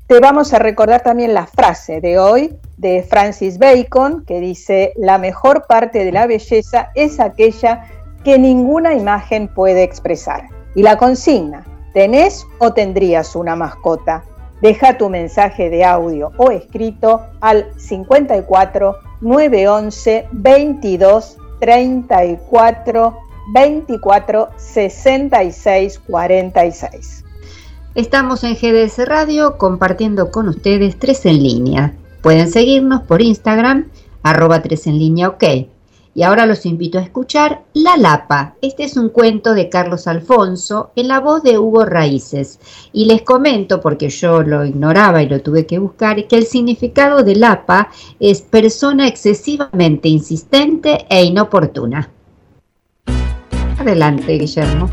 te 0.07 0.19
vamos 0.19 0.53
a 0.53 0.59
recordar 0.59 1.01
también 1.01 1.33
la 1.33 1.47
frase 1.47 1.99
de 1.99 2.19
hoy 2.19 2.55
de 2.77 3.03
Francis 3.03 3.57
Bacon, 3.57 4.23
que 4.25 4.39
dice, 4.39 4.93
la 4.95 5.17
mejor 5.17 5.65
parte 5.67 6.05
de 6.05 6.11
la 6.11 6.27
belleza 6.27 6.91
es 6.95 7.19
aquella 7.19 7.85
que 8.23 8.37
ninguna 8.37 8.93
imagen 8.93 9.47
puede 9.47 9.83
expresar. 9.83 10.47
Y 10.75 10.83
la 10.83 10.97
consigna, 10.97 11.65
¿tenés 11.93 12.45
o 12.59 12.71
tendrías 12.73 13.35
una 13.35 13.55
mascota? 13.55 14.23
Deja 14.61 14.97
tu 14.97 15.09
mensaje 15.09 15.69
de 15.69 15.83
audio 15.83 16.31
o 16.37 16.51
escrito 16.51 17.21
al 17.41 17.67
54 17.77 18.95
911 19.21 20.27
22 20.31 21.37
34 21.59 23.17
24 23.53 24.49
66 24.57 25.99
46. 26.05 27.23
Estamos 27.95 28.43
en 28.43 28.55
GDS 28.55 29.07
Radio 29.07 29.57
compartiendo 29.57 30.31
con 30.31 30.49
ustedes 30.49 30.99
tres 30.99 31.25
en 31.25 31.41
línea. 31.41 31.93
Pueden 32.21 32.51
seguirnos 32.51 33.01
por 33.03 33.21
Instagram, 33.21 33.89
arroba 34.21 34.61
tres 34.61 34.85
en 34.87 34.99
línea 34.99 35.29
ok 35.29 35.43
Y 36.13 36.23
ahora 36.23 36.45
los 36.45 36.65
invito 36.65 36.99
a 36.99 37.01
escuchar 37.01 37.63
La 37.73 37.95
Lapa. 37.95 38.55
Este 38.61 38.83
es 38.83 38.97
un 38.97 39.09
cuento 39.09 39.53
de 39.53 39.69
Carlos 39.69 40.07
Alfonso 40.07 40.91
en 40.95 41.07
la 41.07 41.19
voz 41.21 41.41
de 41.41 41.57
Hugo 41.57 41.85
Raíces. 41.85 42.59
Y 42.91 43.05
les 43.05 43.21
comento, 43.21 43.79
porque 43.81 44.09
yo 44.09 44.41
lo 44.43 44.65
ignoraba 44.65 45.23
y 45.23 45.29
lo 45.29 45.41
tuve 45.41 45.65
que 45.65 45.79
buscar, 45.79 46.27
que 46.27 46.35
el 46.35 46.45
significado 46.45 47.23
de 47.23 47.35
Lapa 47.35 47.89
es 48.19 48.41
persona 48.41 49.07
excesivamente 49.07 50.09
insistente 50.09 51.05
e 51.09 51.23
inoportuna. 51.23 52.11
Adelante, 53.77 54.37
Guillermo. 54.37 54.89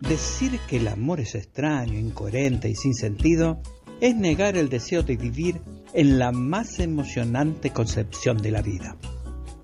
Decir 0.00 0.58
que 0.68 0.76
el 0.76 0.88
amor 0.88 1.20
es 1.20 1.34
extraño, 1.34 1.98
incoherente 1.98 2.70
y 2.70 2.76
sin 2.76 2.94
sentido 2.94 3.60
es 4.00 4.14
negar 4.14 4.56
el 4.56 4.68
deseo 4.68 5.02
de 5.02 5.16
vivir 5.16 5.60
en 5.92 6.18
la 6.18 6.30
más 6.30 6.78
emocionante 6.78 7.70
concepción 7.70 8.38
de 8.38 8.52
la 8.52 8.62
vida. 8.62 8.96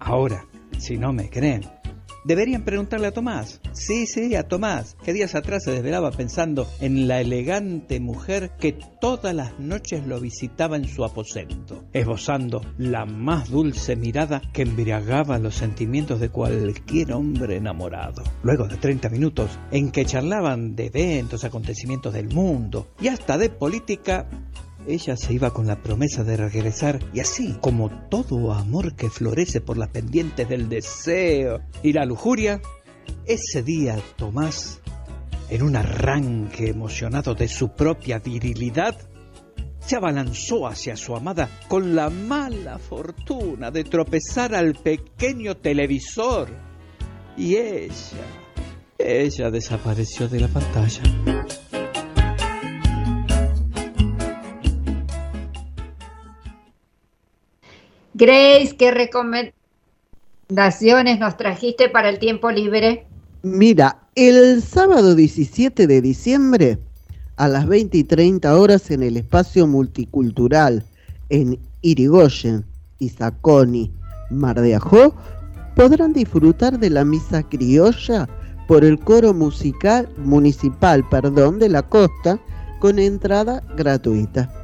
Ahora, 0.00 0.46
si 0.78 0.98
no 0.98 1.12
me 1.12 1.30
creen, 1.30 1.62
deberían 2.24 2.64
preguntarle 2.64 3.08
a 3.08 3.12
Tomás. 3.12 3.60
Sí, 3.72 4.06
sí, 4.06 4.34
a 4.34 4.48
Tomás, 4.48 4.96
que 5.04 5.12
días 5.12 5.34
atrás 5.34 5.64
se 5.64 5.72
desvelaba 5.72 6.10
pensando 6.10 6.66
en 6.80 7.06
la 7.06 7.20
elegante 7.20 8.00
mujer 8.00 8.52
que 8.58 8.76
todas 9.00 9.34
las 9.34 9.58
noches 9.60 10.06
lo 10.06 10.20
visitaba 10.20 10.76
en 10.76 10.88
su 10.88 11.04
aposento, 11.04 11.84
esbozando 11.92 12.62
la 12.78 13.04
más 13.04 13.50
dulce 13.50 13.96
mirada 13.96 14.40
que 14.52 14.62
embriagaba 14.62 15.38
los 15.38 15.54
sentimientos 15.54 16.20
de 16.20 16.30
cualquier 16.30 17.12
hombre 17.12 17.56
enamorado. 17.56 18.22
Luego 18.42 18.66
de 18.66 18.76
30 18.76 19.08
minutos 19.10 19.58
en 19.70 19.90
que 19.90 20.04
charlaban 20.04 20.74
de 20.74 20.86
eventos, 20.86 21.44
acontecimientos 21.44 22.14
del 22.14 22.28
mundo 22.34 22.88
y 23.00 23.08
hasta 23.08 23.38
de 23.38 23.50
política, 23.50 24.28
ella 24.86 25.16
se 25.16 25.32
iba 25.32 25.52
con 25.52 25.66
la 25.66 25.82
promesa 25.82 26.24
de 26.24 26.36
regresar 26.36 27.00
y 27.12 27.20
así, 27.20 27.56
como 27.60 27.90
todo 28.08 28.52
amor 28.52 28.94
que 28.94 29.10
florece 29.10 29.60
por 29.60 29.78
las 29.78 29.88
pendientes 29.88 30.48
del 30.48 30.68
deseo 30.68 31.60
y 31.82 31.92
la 31.92 32.04
lujuria, 32.04 32.60
ese 33.26 33.62
día 33.62 33.98
Tomás, 34.16 34.80
en 35.48 35.62
un 35.62 35.76
arranque 35.76 36.68
emocionado 36.68 37.34
de 37.34 37.48
su 37.48 37.70
propia 37.70 38.18
virilidad, 38.18 38.96
se 39.80 39.96
abalanzó 39.96 40.66
hacia 40.66 40.96
su 40.96 41.14
amada 41.14 41.48
con 41.68 41.94
la 41.94 42.08
mala 42.10 42.78
fortuna 42.78 43.70
de 43.70 43.84
tropezar 43.84 44.54
al 44.54 44.74
pequeño 44.74 45.56
televisor. 45.56 46.48
Y 47.36 47.56
ella, 47.56 48.26
ella 48.98 49.50
desapareció 49.50 50.28
de 50.28 50.40
la 50.40 50.48
pantalla. 50.48 51.02
Grace, 58.16 58.76
¿qué 58.78 58.92
recomendaciones 58.92 61.18
nos 61.18 61.36
trajiste 61.36 61.88
para 61.88 62.08
el 62.08 62.20
tiempo 62.20 62.52
libre? 62.52 63.08
Mira, 63.42 64.04
el 64.14 64.62
sábado 64.62 65.16
17 65.16 65.88
de 65.88 66.00
diciembre 66.00 66.78
a 67.34 67.48
las 67.48 67.66
20 67.66 67.98
y 67.98 68.04
30 68.04 68.56
horas 68.56 68.92
en 68.92 69.02
el 69.02 69.16
espacio 69.16 69.66
multicultural 69.66 70.84
en 71.28 71.58
Irigoyen, 71.82 72.64
Isaconi, 73.00 73.90
Mar 74.30 74.60
de 74.60 74.76
Ajó, 74.76 75.16
podrán 75.74 76.12
disfrutar 76.12 76.78
de 76.78 76.90
la 76.90 77.04
misa 77.04 77.42
criolla 77.42 78.28
por 78.68 78.84
el 78.84 79.00
coro 79.00 79.34
musical 79.34 80.08
municipal, 80.18 81.04
perdón, 81.08 81.58
de 81.58 81.68
la 81.68 81.82
costa 81.82 82.38
con 82.78 83.00
entrada 83.00 83.60
gratuita. 83.76 84.63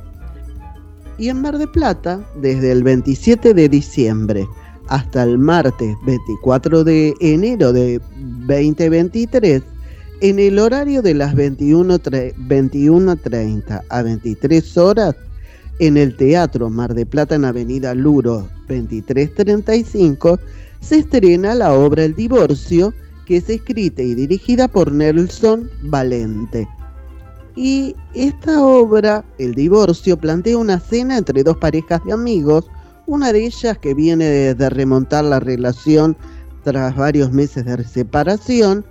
Y 1.20 1.28
en 1.28 1.40
Mar 1.42 1.58
de 1.58 1.68
Plata, 1.68 2.26
desde 2.40 2.72
el 2.72 2.82
27 2.82 3.52
de 3.52 3.68
diciembre 3.68 4.48
hasta 4.88 5.22
el 5.22 5.36
martes 5.36 5.94
24 6.06 6.82
de 6.82 7.12
enero 7.20 7.74
de 7.74 8.00
2023, 8.48 9.62
en 10.22 10.38
el 10.38 10.58
horario 10.58 11.02
de 11.02 11.12
las 11.12 11.34
21.30 11.34 13.82
a 13.86 14.02
23 14.02 14.78
horas, 14.78 15.14
en 15.78 15.98
el 15.98 16.16
Teatro 16.16 16.70
Mar 16.70 16.94
de 16.94 17.04
Plata 17.04 17.34
en 17.34 17.44
Avenida 17.44 17.94
Luro 17.94 18.48
2335, 18.68 20.40
se 20.80 21.00
estrena 21.00 21.54
la 21.54 21.74
obra 21.74 22.04
El 22.04 22.14
Divorcio, 22.14 22.94
que 23.26 23.36
es 23.36 23.50
escrita 23.50 24.00
y 24.00 24.14
dirigida 24.14 24.68
por 24.68 24.90
Nelson 24.90 25.68
Valente. 25.82 26.66
Y 27.56 27.96
esta 28.14 28.62
obra, 28.62 29.24
El 29.38 29.54
Divorcio, 29.54 30.16
plantea 30.16 30.56
una 30.56 30.78
cena 30.78 31.18
entre 31.18 31.42
dos 31.42 31.56
parejas 31.56 32.00
de 32.04 32.12
amigos, 32.12 32.66
una 33.06 33.32
de 33.32 33.46
ellas 33.46 33.76
que 33.78 33.94
viene 33.94 34.24
de, 34.54 34.70
remontar 34.70 35.24
la 35.24 35.40
relación 35.40 36.16
tras 36.62 36.94
varios 36.96 37.32
meses 37.32 37.64
de 37.64 37.82
separación, 37.84 38.84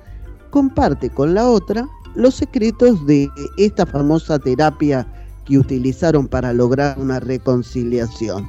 comparte 0.50 1.10
con 1.10 1.34
la 1.34 1.48
otra 1.48 1.88
los 2.15 2.36
secretos 2.36 3.06
de 3.06 3.30
esta 3.58 3.86
famosa 3.86 4.39
terapia 4.39 5.08
que 5.45 5.58
utilizaron 5.58 6.28
para 6.28 6.52
lograr 6.52 6.98
una 7.00 7.19
reconciliación. 7.19 8.48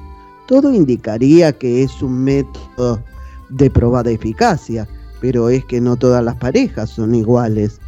Todo 0.48 0.72
indicaría 0.72 1.52
que 1.52 1.82
es 1.82 2.02
un 2.02 2.24
método 2.24 3.02
de 3.50 3.70
probada 3.70 4.10
eficacia, 4.10 4.88
pero 5.20 5.48
es 5.50 5.64
que 5.66 5.80
no 5.80 5.96
todas 5.96 6.24
las 6.24 6.36
parejas 6.36 6.90
son 6.90 7.14
iguales. 7.14 7.80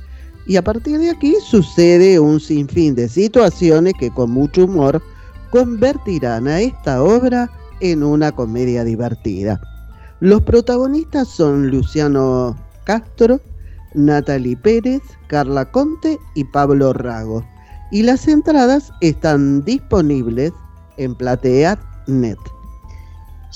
Y 0.46 0.56
a 0.56 0.62
partir 0.62 0.98
de 0.98 1.10
aquí 1.10 1.36
sucede 1.44 2.18
un 2.18 2.40
sinfín 2.40 2.94
de 2.94 3.08
situaciones 3.08 3.94
que 3.98 4.10
con 4.10 4.30
mucho 4.30 4.64
humor 4.64 5.02
convertirán 5.50 6.48
a 6.48 6.60
esta 6.60 7.02
obra 7.02 7.50
en 7.80 8.02
una 8.02 8.32
comedia 8.32 8.84
divertida. 8.84 9.60
Los 10.20 10.42
protagonistas 10.42 11.28
son 11.28 11.68
Luciano 11.70 12.56
Castro, 12.84 13.40
Natalie 13.94 14.56
Pérez, 14.56 15.02
Carla 15.26 15.70
Conte 15.70 16.18
y 16.34 16.44
Pablo 16.44 16.92
Rago. 16.92 17.44
Y 17.90 18.02
las 18.02 18.26
entradas 18.26 18.90
están 19.00 19.64
disponibles 19.64 20.52
en 20.96 21.14
Plateat.net. 21.14 22.38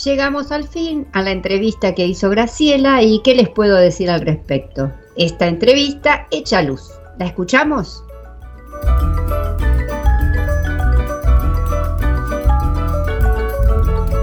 Llegamos 0.05 0.53
al 0.53 0.69
fin 0.69 1.07
a 1.13 1.23
la 1.23 1.31
entrevista 1.31 1.95
que 1.95 2.07
hizo 2.07 2.29
Graciela 2.29 3.03
y 3.03 3.23
qué 3.23 3.35
les 3.35 3.49
puedo 3.49 3.77
decir 3.77 4.11
al 4.11 4.21
respecto. 4.21 4.93
Esta 5.19 5.47
entrevista 5.47 6.27
echa 6.31 6.61
luz. 6.61 6.91
¿La 7.19 7.25
escuchamos? 7.25 8.05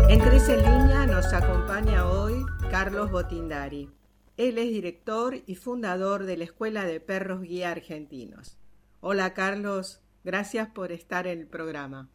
En 0.08 0.20
Tres 0.20 0.50
en 0.50 0.62
Línea 0.62 1.08
nos 1.08 1.34
acompaña 1.34 2.08
hoy 2.08 2.46
Carlos 2.70 3.10
Botindari. 3.10 3.90
Él 4.38 4.60
es 4.60 4.70
director 4.70 5.34
y 5.48 5.56
fundador 5.56 6.26
de 6.26 6.38
la 6.38 6.44
Escuela 6.44 6.84
de 6.86 7.00
Perros 7.00 7.42
Guía 7.42 7.72
Argentinos. 7.72 8.60
Hola 9.02 9.34
Carlos, 9.34 10.00
gracias 10.24 10.68
por 10.68 10.92
estar 10.92 11.26
en 11.26 11.40
el 11.40 11.48
programa. 11.48 12.08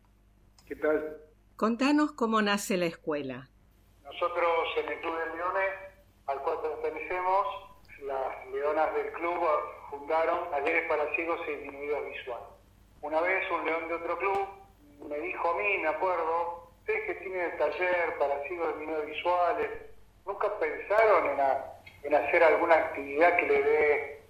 ¿Qué 0.69 0.77
tal? 0.77 1.17
Contanos 1.57 2.13
cómo 2.13 2.43
nace 2.43 2.77
la 2.77 2.87
escuela. 2.87 3.51
Nosotros 4.05 4.49
en 4.77 4.93
el 4.93 5.01
Club 5.01 5.15
de 5.19 5.37
Leones, 5.37 5.71
al 6.27 6.41
cual 6.43 6.59
pertenecemos, 6.63 7.68
las 8.09 8.47
leonas 8.53 8.95
del 8.95 9.13
club 9.13 9.39
fundaron 9.91 10.51
Talleres 10.51 10.89
para 10.89 11.15
Ciegos 11.15 11.41
e 11.47 11.53
Individuos 11.53 12.07
Visual. 12.07 12.41
Una 13.03 13.21
vez 13.21 13.51
un 13.51 13.67
león 13.67 13.87
de 13.89 13.95
otro 13.95 14.19
club 14.19 14.49
me 15.09 15.19
dijo 15.21 15.51
a 15.51 15.55
mí, 15.57 15.79
me 15.79 15.89
acuerdo, 15.89 16.71
ustedes 16.81 17.05
que 17.05 17.15
tienen 17.17 17.41
el 17.43 17.59
taller 17.59 18.17
para 18.19 18.43
ciegos 18.49 18.69
e 18.69 18.73
individuos 18.73 19.07
visuales, 19.07 19.71
¿nunca 20.27 20.59
pensaron 20.59 21.39
en, 22.03 22.15
hacer 22.15 22.43
alguna 22.43 22.77
actividad 22.77 23.37
que 23.37 23.47
le 23.47 23.63
dé 23.63 24.23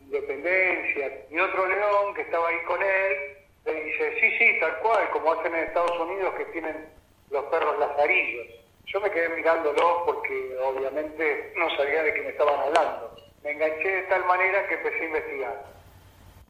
independencia? 0.00 1.26
Y 1.30 1.38
otro 1.38 1.66
león 1.66 2.14
que 2.14 2.22
estaba 2.22 2.48
ahí 2.48 2.62
con 2.66 2.82
él 2.82 3.36
le 3.66 3.84
dice, 3.84 4.20
sí, 4.20 4.38
sí, 4.38 4.60
tal 4.60 4.78
cual, 4.78 5.10
como 5.10 5.32
hacen 5.32 5.54
en 5.54 5.64
Estados 5.64 6.00
Unidos 6.00 6.34
que 6.34 6.46
tienen 6.46 6.88
los 7.30 7.44
perros 7.44 7.78
lazarillos. 7.78 8.46
Yo 8.86 9.00
me 9.02 9.10
quedé 9.10 9.28
mirándolo 9.28 10.04
porque 10.06 10.56
obviamente 10.64 11.52
no 11.56 11.68
sabía 11.76 12.02
de 12.02 12.12
me 12.22 12.30
estaban 12.30 12.58
hablando. 12.58 13.07
Me 13.48 13.54
enganché 13.54 13.88
de 13.88 14.02
tal 14.02 14.26
manera 14.26 14.68
que 14.68 14.74
empecé 14.74 15.00
a 15.00 15.04
investigar. 15.06 15.64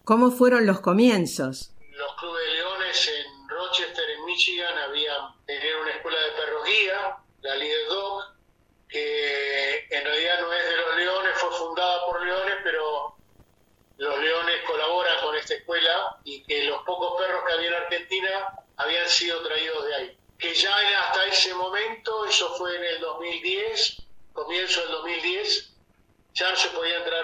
¿Cómo 0.03 0.31
fueron 0.31 0.65
los 0.65 0.81
comienzos? 0.81 1.71
Los 1.91 2.15
clubes 2.17 2.45
de 2.45 2.53
leones 2.55 3.07
en 3.07 3.47
Rochester, 3.47 4.09
en 4.17 4.25
Michigan, 4.25 4.75
tenían 5.45 5.79
una 5.81 5.91
escuela 5.91 6.17
de 6.19 6.31
perros 6.31 6.65
guía, 6.65 7.17
la 7.39 7.55
Leader 7.55 7.87
Dog, 7.87 8.23
que 8.89 9.87
en 9.91 10.03
realidad 10.03 10.41
no 10.41 10.51
es 10.51 10.69
de 10.69 10.75
los 10.75 10.95
leones, 10.97 11.31
fue 11.35 11.51
fundada 11.51 12.05
por 12.05 12.21
leones, 12.21 12.55
pero 12.65 13.15
los 13.95 14.19
leones 14.19 14.55
colaboran 14.67 15.21
con 15.21 15.37
esta 15.37 15.53
escuela 15.53 16.17
y 16.25 16.43
que 16.43 16.65
los 16.65 16.83
pocos 16.83 17.21
perros 17.21 17.43
que 17.47 17.53
había 17.53 17.67
en 17.69 17.75
Argentina 17.75 18.59
habían 18.75 19.07
sido 19.07 19.41
traídos 19.47 19.85
de 19.85 19.95
ahí. 19.95 20.17
Que 20.37 20.53
ya 20.53 20.75
hasta 20.99 21.27
ese 21.27 21.53
momento, 21.53 22.25
eso 22.25 22.53
fue 22.57 22.75
en 22.75 22.83
el 22.83 22.99
2010, 22.99 24.03
comienzo 24.33 24.81
del 24.81 24.91
2010, 24.91 25.69
ya 26.33 26.49
no 26.51 26.55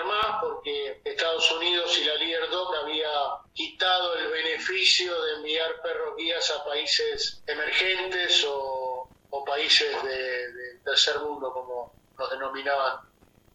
más 0.04 0.41
porque 0.41 1.02
Estados 1.06 1.50
Unidos 1.54 1.98
y 1.98 2.04
la 2.04 2.16
Leader 2.16 2.50
Dog 2.50 2.76
había 2.76 3.10
quitado 3.54 4.16
el 4.16 4.28
beneficio 4.28 5.20
de 5.24 5.34
enviar 5.36 5.82
perros 5.82 6.16
guías 6.18 6.52
a 6.52 6.66
países 6.66 7.41
emergentes 7.48 8.46
o, 8.48 9.10
países 9.46 10.02
de- 10.04 10.80
tercer 10.84 11.20
mundo, 11.20 11.52
como 11.52 11.93
nos 12.18 12.30
denominaban 12.30 13.00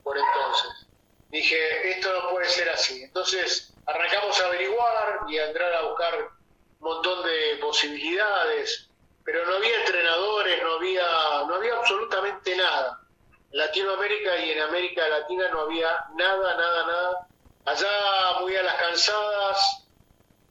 por 0.03 0.17
entonces. 0.19 0.87
Dije, 1.31 1.91
esto 1.91 2.13
no 2.13 2.31
puede 2.31 2.49
ser 2.49 2.69
así. 2.71 3.03
Entonces 3.05 3.73
arrancamos 3.87 4.41
a 4.41 4.47
averiguar 4.47 5.21
y 5.29 5.39
a 5.39 5.47
entrar 5.47 5.73
a 5.75 5.83
buscar 5.83 6.15
un 6.23 6.29
montón 6.81 7.25
de 7.25 7.57
posibilidades, 7.61 8.89
pero 9.25 9.47
no 9.47 9.55
había 9.57 9.77
entrenadores, 9.81 10.63
no 10.63 10.73
había, 10.75 11.03
no 11.47 11.55
había 11.55 11.75
absolutamente 11.77 12.57
nada. 12.57 13.00
Latinoamérica 13.53 14.37
y 14.39 14.51
en 14.51 14.61
América 14.63 15.09
Latina 15.09 15.49
no 15.49 15.61
había 15.61 16.05
nada, 16.15 16.57
nada, 16.57 16.87
nada. 16.87 17.27
Allá 17.65 18.41
muy 18.41 18.55
a 18.55 18.63
las 18.63 18.75
cansadas, 18.77 19.87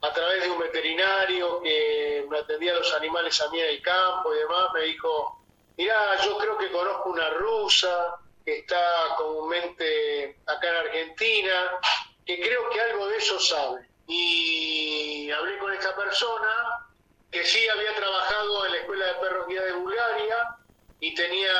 a 0.02 0.14
través 0.14 0.43
de 0.43 0.50
un 0.50 0.60
veterinario 0.60 1.62
que 1.62 2.26
me 2.30 2.39
atendía 2.39 2.74
a 2.74 2.78
los 2.78 2.93
animales 2.93 3.39
a 3.41 3.50
mí 3.50 3.60
en 3.60 3.70
el 3.70 3.82
campo 3.82 4.34
y 4.34 4.39
demás, 4.39 4.66
me 4.74 4.82
dijo, 4.82 5.41
mirá, 5.78 6.18
yo 6.24 6.38
creo 6.38 6.58
que 6.58 6.72
conozco 6.72 7.10
una 7.10 7.30
rusa 7.32 8.18
que 8.45 8.60
está 8.60 9.16
comúnmente 9.18 10.38
acá 10.45 10.70
en 10.70 10.76
Argentina, 10.76 11.80
que 12.26 12.39
creo 12.39 12.70
que 12.70 12.82
algo 12.82 13.08
de 13.08 13.18
eso 13.18 13.39
sabe. 13.39 13.88
Y 14.08 15.30
hablé 15.32 15.58
con 15.60 15.74
esta 15.74 15.95
persona 15.95 16.88
que 17.32 17.43
sí 17.43 17.68
había 17.70 17.95
trabajado 17.95 18.66
en 18.66 18.72
la 18.72 18.78
Escuela 18.80 19.06
de 19.06 19.14
Perros 19.16 19.47
Guía 19.47 19.62
de 19.64 19.74
Bulgaria 19.74 20.59
y 21.00 21.14
tenía 21.16 21.54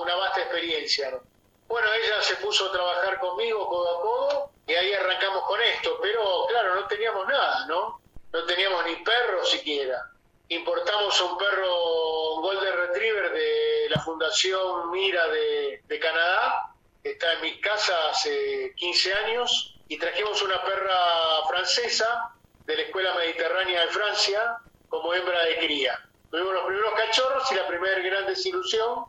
una 0.00 0.14
vasta 0.16 0.40
experiencia. 0.40 1.10
¿no? 1.10 1.22
Bueno, 1.68 1.88
ella 1.92 2.22
se 2.22 2.36
puso 2.36 2.66
a 2.68 2.72
trabajar 2.72 3.18
conmigo 3.18 3.68
codo 3.68 3.98
a 3.98 4.02
codo 4.02 4.50
y 4.66 4.74
ahí 4.74 4.92
arrancamos 4.92 5.44
con 5.44 5.60
esto, 5.60 5.98
pero 6.02 6.46
claro, 6.48 6.74
no 6.74 6.86
teníamos 6.86 7.26
nada, 7.26 7.66
¿no? 7.66 8.00
No 8.32 8.44
teníamos 8.44 8.84
ni 8.86 8.96
perro 8.96 9.44
siquiera. 9.44 10.10
Importamos 10.48 11.20
un 11.20 11.38
perro, 11.38 12.34
un 12.34 12.42
Golden 12.42 12.76
Retriever 12.76 13.32
de 13.32 13.86
la 13.90 14.00
Fundación 14.00 14.90
Mira 14.90 15.26
de, 15.28 15.82
de 15.84 15.98
Canadá, 15.98 16.74
que 17.02 17.12
está 17.12 17.32
en 17.34 17.40
mi 17.42 17.60
casa 17.60 18.10
hace 18.10 18.74
15 18.76 19.14
años, 19.14 19.74
y 19.88 19.98
trajimos 19.98 20.40
una 20.42 20.62
perra 20.64 21.46
francesa 21.48 22.34
de 22.66 22.76
la 22.76 22.82
Escuela 22.82 23.14
Mediterránea 23.14 23.82
de 23.82 23.88
Francia 23.88 24.58
como 24.88 25.12
hembra 25.14 25.44
de 25.44 25.58
cría. 25.58 26.08
Tuvimos 26.34 26.52
los 26.52 26.64
primeros 26.64 26.94
cachorros 26.94 27.52
y 27.52 27.54
la 27.54 27.68
primera 27.68 27.96
gran 28.00 28.26
desilusión 28.26 29.04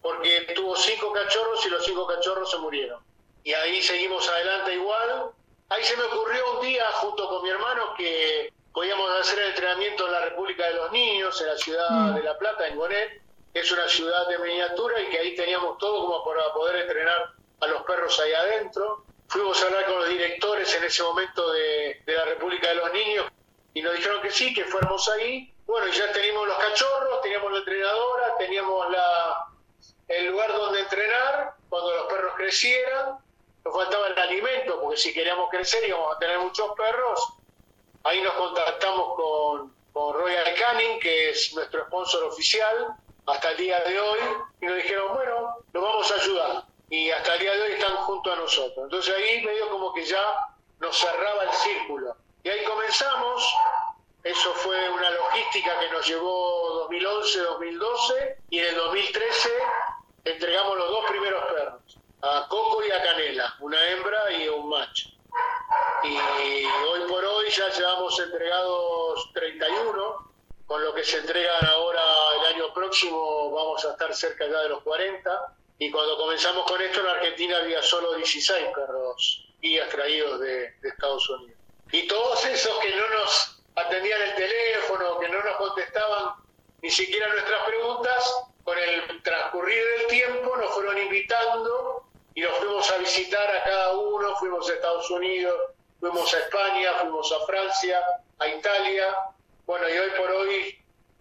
porque 0.00 0.42
tuvo 0.54 0.76
cinco 0.76 1.12
cachorros 1.12 1.66
y 1.66 1.70
los 1.70 1.84
cinco 1.84 2.06
cachorros 2.06 2.48
se 2.48 2.58
murieron. 2.58 3.02
Y 3.42 3.52
ahí 3.52 3.82
seguimos 3.82 4.28
adelante 4.28 4.74
igual. 4.74 5.32
Ahí 5.70 5.82
se 5.82 5.96
me 5.96 6.04
ocurrió 6.04 6.52
un 6.60 6.64
día 6.64 6.84
junto 6.92 7.28
con 7.28 7.42
mi 7.42 7.50
hermano 7.50 7.94
que 7.96 8.52
podíamos 8.72 9.10
hacer 9.18 9.40
el 9.40 9.48
entrenamiento 9.48 10.06
en 10.06 10.12
la 10.12 10.20
República 10.20 10.66
de 10.66 10.74
los 10.74 10.92
Niños, 10.92 11.40
en 11.40 11.48
la 11.48 11.56
ciudad 11.56 11.90
Mm. 11.90 12.14
de 12.14 12.22
La 12.22 12.38
Plata, 12.38 12.68
en 12.68 12.76
Gonet, 12.76 13.22
que 13.52 13.58
es 13.58 13.72
una 13.72 13.88
ciudad 13.88 14.28
de 14.28 14.38
miniatura 14.38 15.00
y 15.00 15.06
que 15.10 15.18
ahí 15.18 15.34
teníamos 15.34 15.78
todo 15.78 16.06
como 16.06 16.24
para 16.24 16.52
poder 16.52 16.76
entrenar 16.76 17.32
a 17.60 17.66
los 17.66 17.82
perros 17.82 18.20
ahí 18.20 18.32
adentro. 18.34 19.04
Fuimos 19.26 19.60
a 19.60 19.66
hablar 19.66 19.84
con 19.86 19.96
los 19.98 20.08
directores 20.10 20.72
en 20.76 20.84
ese 20.84 21.02
momento 21.02 21.50
de, 21.50 22.02
de 22.06 22.12
la 22.14 22.24
República 22.24 22.68
de 22.68 22.76
los 22.76 22.92
Niños 22.92 23.26
y 23.74 23.82
nos 23.82 23.94
dijeron 23.94 24.22
que 24.22 24.30
sí, 24.30 24.54
que 24.54 24.64
fuéramos 24.64 25.08
ahí. 25.08 25.52
Bueno, 25.68 25.86
y 25.86 25.92
ya 25.92 26.10
teníamos 26.12 26.48
los 26.48 26.56
cachorros, 26.56 27.20
teníamos 27.20 27.52
la 27.52 27.58
entrenadora, 27.58 28.36
teníamos 28.38 28.86
el 30.08 30.26
lugar 30.28 30.50
donde 30.50 30.80
entrenar 30.80 31.56
cuando 31.68 31.94
los 31.94 32.06
perros 32.06 32.32
crecieran. 32.36 33.18
Nos 33.62 33.74
faltaba 33.74 34.06
el 34.06 34.18
alimento, 34.18 34.80
porque 34.80 34.96
si 34.96 35.12
queríamos 35.12 35.50
crecer 35.50 35.86
íbamos 35.86 36.16
a 36.16 36.18
tener 36.18 36.38
muchos 36.38 36.74
perros. 36.74 37.34
Ahí 38.04 38.22
nos 38.22 38.32
contactamos 38.32 39.14
con, 39.14 39.74
con 39.92 40.14
Royal 40.14 40.54
Canin, 40.54 40.98
que 41.00 41.30
es 41.30 41.52
nuestro 41.52 41.84
sponsor 41.84 42.24
oficial 42.24 42.96
hasta 43.26 43.50
el 43.50 43.58
día 43.58 43.78
de 43.80 44.00
hoy, 44.00 44.20
y 44.62 44.66
nos 44.66 44.76
dijeron, 44.76 45.14
bueno, 45.14 45.58
nos 45.74 45.82
vamos 45.82 46.10
a 46.10 46.14
ayudar. 46.14 46.64
Y 46.88 47.10
hasta 47.10 47.34
el 47.34 47.40
día 47.40 47.52
de 47.52 47.60
hoy 47.60 47.72
están 47.72 47.94
junto 47.94 48.32
a 48.32 48.36
nosotros. 48.36 48.84
Entonces 48.84 49.14
ahí 49.14 49.44
medio 49.44 49.68
como 49.68 49.92
que 49.92 50.02
ya 50.06 50.48
nos 50.80 50.96
cerraba 50.96 51.42
el 51.42 51.52
círculo. 51.52 52.16
Y 52.42 52.48
ahí 52.48 52.64
comenzamos, 52.64 53.54
eso 54.28 54.52
fue 54.56 54.90
una 54.90 55.10
logística 55.10 55.78
que 55.80 55.90
nos 55.90 56.06
llevó 56.06 56.86
2011-2012 56.90 58.36
y 58.50 58.58
en 58.58 58.66
el 58.66 58.74
2013 58.74 59.48
entregamos 60.24 60.76
los 60.76 60.90
dos 60.90 61.04
primeros 61.06 61.44
perros, 61.46 61.98
a 62.20 62.46
Coco 62.48 62.84
y 62.84 62.90
a 62.90 63.02
Canela, 63.02 63.56
una 63.60 63.82
hembra 63.88 64.30
y 64.32 64.48
un 64.48 64.68
macho. 64.68 65.08
Y 66.04 66.14
hoy 66.14 67.08
por 67.08 67.24
hoy 67.24 67.48
ya 67.48 67.70
llevamos 67.70 68.20
entregados 68.20 69.32
31, 69.32 70.32
con 70.66 70.84
lo 70.84 70.92
que 70.92 71.04
se 71.04 71.18
entregan 71.18 71.64
ahora 71.64 72.02
el 72.40 72.54
año 72.54 72.74
próximo 72.74 73.50
vamos 73.50 73.82
a 73.86 73.92
estar 73.92 74.14
cerca 74.14 74.46
ya 74.46 74.60
de 74.60 74.68
los 74.68 74.82
40. 74.82 75.56
Y 75.78 75.90
cuando 75.90 76.18
comenzamos 76.18 76.66
con 76.66 76.82
esto 76.82 77.00
en 77.00 77.06
Argentina 77.06 77.56
había 77.56 77.82
solo 77.82 78.12
16 78.12 78.68
perros 78.74 79.46
guías 79.62 79.88
traídos 79.88 80.38
de, 80.40 80.72
de 80.82 80.88
Estados 80.88 81.28
Unidos. 81.30 81.58
Y 81.92 82.06
todos 82.06 82.44
esos 82.44 82.78
que 82.80 82.94
no 82.94 83.08
nos 83.20 83.57
atendían 83.78 84.20
el 84.22 84.34
teléfono, 84.34 85.18
que 85.18 85.28
no 85.28 85.42
nos 85.42 85.56
contestaban 85.56 86.34
ni 86.82 86.90
siquiera 86.90 87.28
nuestras 87.28 87.62
preguntas, 87.66 88.48
con 88.62 88.78
el 88.78 89.22
transcurrir 89.22 89.82
del 89.96 90.06
tiempo 90.08 90.56
nos 90.56 90.70
fueron 90.74 90.98
invitando 90.98 92.04
y 92.34 92.42
nos 92.42 92.52
fuimos 92.58 92.90
a 92.92 92.98
visitar 92.98 93.56
a 93.56 93.64
cada 93.64 93.96
uno, 93.96 94.36
fuimos 94.36 94.68
a 94.68 94.74
Estados 94.74 95.10
Unidos, 95.10 95.54
fuimos 95.98 96.32
a 96.34 96.38
España, 96.38 96.92
fuimos 97.00 97.32
a 97.32 97.46
Francia, 97.46 98.00
a 98.38 98.48
Italia, 98.48 99.06
bueno, 99.66 99.88
y 99.88 99.98
hoy 99.98 100.10
por 100.18 100.30
hoy 100.30 100.78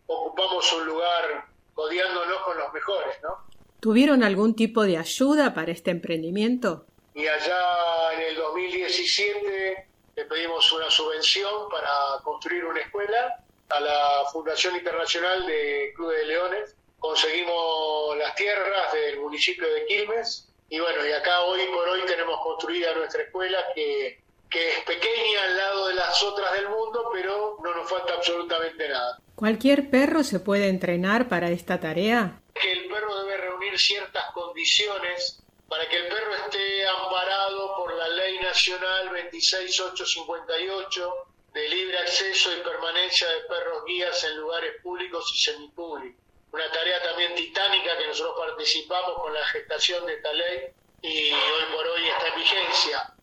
ocupamos 0.07 0.73
un 0.73 0.85
lugar 0.85 1.45
codeándonos 1.73 2.41
con 2.41 2.57
los 2.57 2.73
mejores, 2.73 3.15
¿no? 3.23 3.47
¿Tuvieron 3.79 4.23
algún 4.23 4.55
tipo 4.55 4.83
de 4.83 4.97
ayuda 4.97 5.53
para 5.53 5.71
este 5.71 5.91
emprendimiento? 5.91 6.85
Y 7.13 7.27
allá 7.27 8.13
en 8.13 8.21
el 8.21 8.35
2017 8.35 9.86
le 10.17 10.25
pedimos 10.25 10.71
una 10.71 10.89
subvención 10.89 11.69
para 11.69 11.89
construir 12.23 12.65
una 12.65 12.81
escuela 12.81 13.39
a 13.69 13.79
la 13.79 14.23
Fundación 14.33 14.75
Internacional 14.75 15.45
de 15.45 15.93
Club 15.95 16.11
de 16.11 16.25
Leones. 16.25 16.75
Conseguimos 16.97 18.17
las 18.17 18.33
tierras 18.33 18.91
del 18.93 19.19
municipio 19.19 19.71
de 19.71 19.85
Quilmes 19.85 20.49
y 20.69 20.79
bueno, 20.79 21.05
y 21.05 21.11
acá 21.11 21.41
hoy 21.41 21.61
por 21.71 21.87
hoy 21.87 22.01
tenemos 22.07 22.41
construida 22.41 22.95
nuestra 22.95 23.21
escuela 23.21 23.59
que, 23.75 24.23
que 24.49 24.69
es 24.69 24.79
pequeña 24.85 25.43
al 25.43 25.57
lado 25.57 25.87
de 25.89 25.93
las 25.93 26.23
otras 26.23 26.51
del 26.53 26.67
mundo, 26.67 27.11
pero 27.13 27.59
no 27.63 27.75
nos 27.75 27.87
falta 27.87 28.15
absolutamente 28.15 28.89
nada. 28.89 29.19
¿Cualquier 29.35 29.91
perro 29.91 30.23
se 30.23 30.39
puede 30.39 30.67
entrenar 30.67 31.29
para 31.29 31.51
esta 31.51 31.79
tarea? 31.79 32.41
que 32.59 32.71
el 32.71 32.87
perro 32.87 33.23
debe 33.23 33.37
reunir 33.37 33.77
ciertas 33.77 34.31
condiciones 34.33 35.43
para 35.67 35.87
que 35.89 35.97
el 35.97 36.07
perro 36.07 36.35
esté 36.35 36.87
amparado 36.87 37.75
por 37.75 37.93
la 37.93 38.07
Ley 38.09 38.39
Nacional 38.39 39.09
26858 39.09 41.13
de 41.53 41.69
libre 41.69 41.97
acceso 41.99 42.53
y 42.53 42.61
permanencia 42.61 43.27
de 43.27 43.41
perros 43.41 43.83
guías 43.85 44.23
en 44.23 44.37
lugares 44.37 44.81
públicos 44.81 45.29
y 45.33 45.37
semipúblicos. 45.39 46.21
Una 46.51 46.71
tarea 46.71 47.01
también 47.03 47.35
titánica 47.35 47.97
que 47.97 48.07
nosotros 48.07 48.35
participamos 48.37 49.15
con 49.15 49.33
la 49.33 49.45
gestación 49.47 50.05
de 50.05 50.13
esta 50.13 50.31
ley 50.33 50.71
y 51.01 51.33
hoy 51.33 51.63
por 51.75 51.85
hoy 51.87 52.07
está 52.07 52.27
en 52.29 52.35
vigencia. 52.35 53.13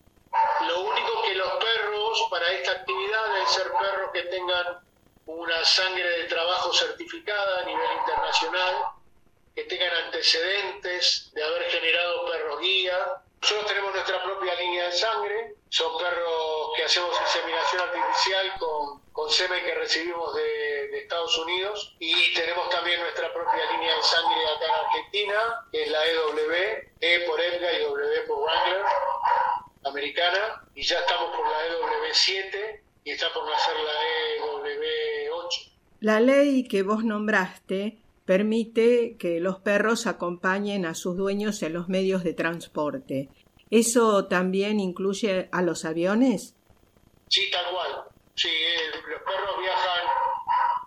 Lo 0.67 0.81
único 0.81 1.23
que 1.23 1.33
los 1.33 1.51
perros 1.53 2.27
para 2.29 2.51
esta 2.51 2.71
actividad 2.71 3.25
deben 3.27 3.47
ser 3.47 3.71
perros 3.71 4.11
que 4.13 4.23
tengan 4.23 4.79
una 5.25 5.65
sangre 5.65 6.19
de 6.19 6.25
trabajo 6.25 6.71
certificada 6.73 7.61
a 7.61 7.65
nivel 7.65 7.87
internacional, 7.99 8.75
que 9.55 9.63
tengan 9.63 9.93
antecedentes 10.05 11.31
de 11.33 11.43
haber 11.43 11.63
generado 11.71 12.25
perros 12.29 12.59
guía. 12.59 12.97
Nosotros 13.41 13.67
tenemos 13.67 13.93
nuestra 13.93 14.23
propia 14.23 14.55
línea 14.55 14.85
de 14.85 14.91
sangre, 14.91 15.55
son 15.69 15.97
perros 15.97 16.71
que 16.75 16.83
hacemos 16.83 17.15
inseminación 17.21 17.81
artificial 17.81 18.53
con, 18.59 19.01
con 19.13 19.29
semen 19.29 19.63
que 19.63 19.75
recibimos 19.75 20.35
de, 20.35 20.87
de 20.89 20.99
Estados 20.99 21.37
Unidos 21.37 21.95
y 21.99 22.33
tenemos 22.33 22.69
también 22.69 22.99
nuestra 22.99 23.31
propia 23.33 23.71
línea 23.71 23.95
de 23.95 24.03
sangre 24.03 24.35
acá 24.55 24.65
en 24.65 24.85
Argentina, 24.85 25.67
que 25.71 25.83
es 25.83 25.91
la 25.91 26.05
EW, 26.07 26.53
E 27.01 27.19
por 27.27 27.39
Edgar 27.39 27.73
y 27.75 27.83
W 27.83 28.21
por 28.27 28.43
Wrangler, 28.43 28.85
americana, 29.85 30.63
y 30.73 30.81
ya 30.81 30.99
estamos 30.99 31.29
por 31.35 31.47
la 31.47 31.67
EW7 31.67 32.81
y 33.03 33.11
está 33.11 33.31
por 33.31 33.47
nacer 33.47 33.75
la 33.75 33.93
EW8. 34.43 35.71
La 36.01 36.19
ley 36.19 36.67
que 36.67 36.81
vos 36.81 37.03
nombraste 37.03 38.04
permite 38.25 39.17
que 39.17 39.39
los 39.39 39.59
perros 39.59 40.07
acompañen 40.07 40.85
a 40.85 40.95
sus 40.95 41.15
dueños 41.15 41.61
en 41.63 41.73
los 41.73 41.87
medios 41.87 42.23
de 42.23 42.33
transporte. 42.33 43.29
¿Eso 43.69 44.25
también 44.25 44.79
incluye 44.79 45.49
a 45.51 45.61
los 45.61 45.85
aviones? 45.85 46.55
Sí, 47.29 47.49
tal 47.51 47.71
cual. 47.71 48.03
Sí, 48.35 48.49
eh, 48.49 48.91
los 48.93 49.21
perros 49.21 49.59
viajan 49.59 50.07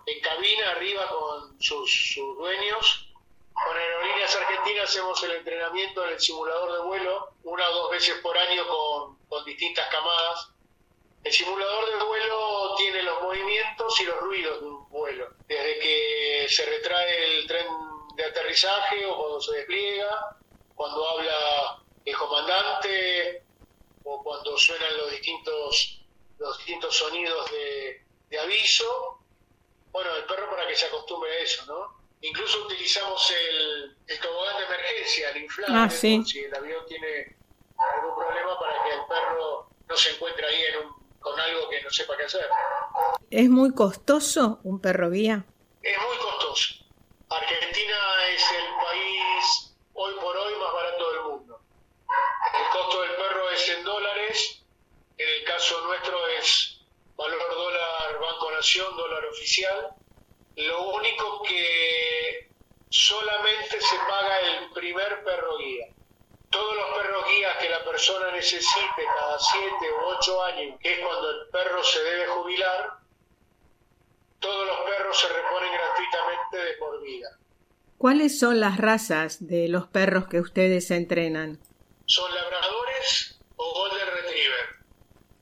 en 0.05 0.21
cabina 0.21 0.71
arriba 0.71 1.07
con 1.09 1.59
sus, 1.61 2.15
dueños. 2.37 3.13
Con 3.53 3.77
Aerolíneas 3.77 4.35
Argentinas 4.35 4.89
hacemos 4.89 5.21
el 5.23 5.31
entrenamiento 5.31 6.05
en 6.05 6.13
el 6.13 6.19
simulador 6.19 6.73
de 6.73 6.87
vuelo 6.87 7.33
una 7.43 7.67
o 7.69 7.73
dos 7.73 7.91
veces 7.91 8.15
por 8.21 8.37
año 8.37 8.63
con 9.27 9.45
distintas 9.45 9.87
camadas. 9.89 10.53
El 11.23 11.33
simulador 11.33 11.85
de 11.99 12.05
vuelo 12.05 12.75
tiene 12.77 13.03
los 13.03 13.21
movimientos 13.21 13.99
y 14.01 14.05
los 14.05 14.17
ruidos 14.21 14.61
de 14.61 14.67
un 14.67 14.89
vuelo. 14.89 15.27
Desde 15.47 15.79
que 15.79 16.47
se 16.49 16.65
retrae 16.65 17.35
el 17.35 17.47
tren 17.47 17.67
de 18.15 18.25
aterrizaje 18.25 19.05
o 19.05 19.17
cuando 19.17 19.41
se 19.41 19.57
despliega, 19.57 20.37
cuando 20.75 21.07
habla 21.07 21.83
el 22.05 22.15
comandante 22.17 23.43
o 24.03 24.23
cuando 24.23 24.57
suenan 24.57 24.97
los 24.97 25.11
distintos, 25.11 26.01
los 26.39 26.57
distintos 26.57 26.95
sonidos 26.95 27.51
de, 27.51 28.01
de 28.29 28.39
aviso. 28.39 29.19
Bueno, 29.91 30.15
el 30.15 30.23
perro 30.25 30.49
para 30.49 30.67
que 30.67 30.75
se 30.75 30.85
acostumbre 30.85 31.31
a 31.31 31.39
eso, 31.39 31.65
¿no? 31.65 31.99
Incluso 32.21 32.63
utilizamos 32.65 33.31
el, 33.31 33.97
el 34.07 34.19
tobogán 34.19 34.57
de 34.57 34.65
emergencia, 34.65 35.29
el 35.31 35.43
inflable, 35.43 35.75
Ah, 35.77 35.89
sí. 35.89 36.17
por 36.17 36.27
si 36.27 36.39
el 36.43 36.55
avión 36.55 36.85
tiene 36.87 37.35
algún 37.95 38.15
problema 38.15 38.59
para 38.59 38.83
que 38.83 38.89
el 38.91 39.05
perro 39.07 39.69
no 39.87 39.97
se 39.97 40.11
encuentre 40.11 40.45
ahí 40.45 40.61
en 40.65 40.77
un- 40.85 40.98
con 41.19 41.39
algo 41.39 41.69
que 41.69 41.81
no 41.81 41.89
sepa 41.89 42.17
qué 42.17 42.23
hacer. 42.23 42.47
¿Es 43.29 43.49
muy 43.49 43.73
costoso 43.73 44.59
un 44.63 44.79
perro 44.79 45.09
guía? 45.09 45.45
Es 45.81 45.97
muy 45.97 46.17
costoso. 46.17 46.75
Argentina 47.29 47.97
es 48.33 48.43
el 48.51 48.65
país 48.83 49.75
hoy 49.93 50.13
por 50.15 50.35
hoy 50.35 50.53
más 50.59 50.73
barato 50.73 51.11
del 51.11 51.21
mundo. 51.23 51.61
El 52.53 52.71
costo 52.71 53.01
del 53.01 53.11
perro 53.11 53.49
es 53.51 53.69
en 53.69 53.83
dólares, 53.83 54.63
en 55.17 55.29
el 55.29 55.43
caso 55.45 55.81
nuestro 55.81 56.27
es 56.39 56.81
valor 57.15 57.39
dólar 57.51 58.19
Banco 58.19 58.51
Nación, 58.51 58.95
dólar 58.95 59.25
oficial. 59.25 59.89
Lo 60.55 60.89
único 60.91 61.43
que 61.43 62.49
solamente 62.89 63.79
se 63.81 63.95
paga 64.09 64.39
el 64.39 64.71
primer 64.71 65.23
perro 65.23 65.57
guía. 65.57 65.87
Todos 66.49 66.75
los 66.75 66.85
perros 66.97 67.25
guías 67.27 67.57
que 67.57 67.69
la 67.69 67.83
persona 67.83 68.31
necesite 68.31 69.03
cada 69.15 69.37
7 69.39 69.67
u 69.91 70.05
8 70.17 70.43
años, 70.43 70.79
que 70.81 70.93
es 70.93 70.99
cuando 71.05 71.29
el 71.31 71.47
perro 71.49 71.83
se 71.83 72.03
debe 72.03 72.27
jubilar, 72.27 72.99
todos 74.39 74.67
los 74.67 74.77
perros 74.89 75.19
se 75.19 75.27
reponen 75.27 75.71
gratuitamente 75.73 76.57
de 76.57 76.73
por 76.77 77.01
vida. 77.01 77.29
¿Cuáles 77.97 78.39
son 78.39 78.59
las 78.59 78.77
razas 78.77 79.45
de 79.45 79.67
los 79.67 79.87
perros 79.87 80.27
que 80.27 80.39
ustedes 80.39 80.89
entrenan? 80.89 81.59
Son 82.05 82.33
labradores 82.33 83.37
o 83.57 83.73
golden 83.73 84.07
retriever. 84.07 84.65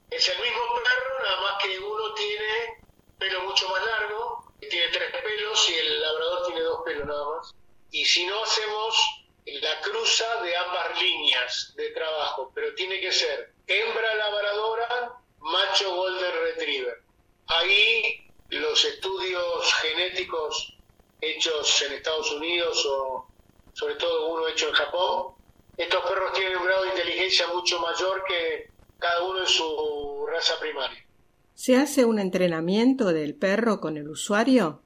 Es 0.09 0.27
el 0.27 0.41
mismo 0.41 0.61
perro, 0.83 1.23
nada 1.23 1.41
más 1.41 1.63
que 1.63 1.79
uno 1.79 2.13
tiene 2.15 2.83
pelo 3.19 3.41
mucho 3.43 3.69
más 3.69 3.85
largo, 3.85 4.53
tiene 4.59 4.87
tres 4.87 5.11
pelos 5.11 5.69
y 5.69 5.73
el 5.75 6.01
labrador 6.01 6.47
tiene 6.47 6.61
dos 6.61 6.81
pelos 6.83 7.05
nada 7.05 7.25
más. 7.35 7.55
Y 7.91 8.03
si 8.03 8.25
no 8.25 8.43
hacemos 8.43 9.16
la 9.61 9.79
cruza 9.81 10.25
de 10.43 10.55
ambas 10.55 11.01
líneas 11.01 11.73
de 11.75 11.89
trabajo, 11.91 12.51
pero 12.53 12.73
tiene 12.75 12.99
que 12.99 13.11
ser 13.11 13.53
hembra 13.65 14.15
labradora, 14.15 15.13
macho 15.39 15.95
golden 15.95 16.31
retriever. 16.43 17.01
Ahí 17.47 18.29
los 18.49 18.83
estudios 18.83 19.73
genéticos 19.75 20.77
hechos 21.21 21.81
en 21.81 21.93
Estados 21.93 22.31
Unidos 22.31 22.85
o 22.85 23.27
sobre 23.73 23.95
todo 23.95 24.29
uno 24.33 24.47
hecho 24.47 24.67
en 24.69 24.73
Japón, 24.73 25.35
estos 25.77 26.03
perros 26.03 26.33
tienen 26.33 26.57
un 26.57 26.65
grado 26.65 26.83
de 26.83 26.89
inteligencia 26.89 27.47
mucho 27.47 27.79
mayor 27.79 28.23
que 28.27 28.71
cada 28.97 29.23
uno 29.23 29.41
en 29.41 29.47
su 29.47 30.25
raza 30.29 30.59
primaria. 30.59 31.05
¿Se 31.53 31.75
hace 31.75 32.03
un 32.03 32.19
entrenamiento 32.19 33.05
del 33.13 33.35
perro 33.35 33.79
con 33.79 33.97
el 33.97 34.09
usuario? 34.09 34.81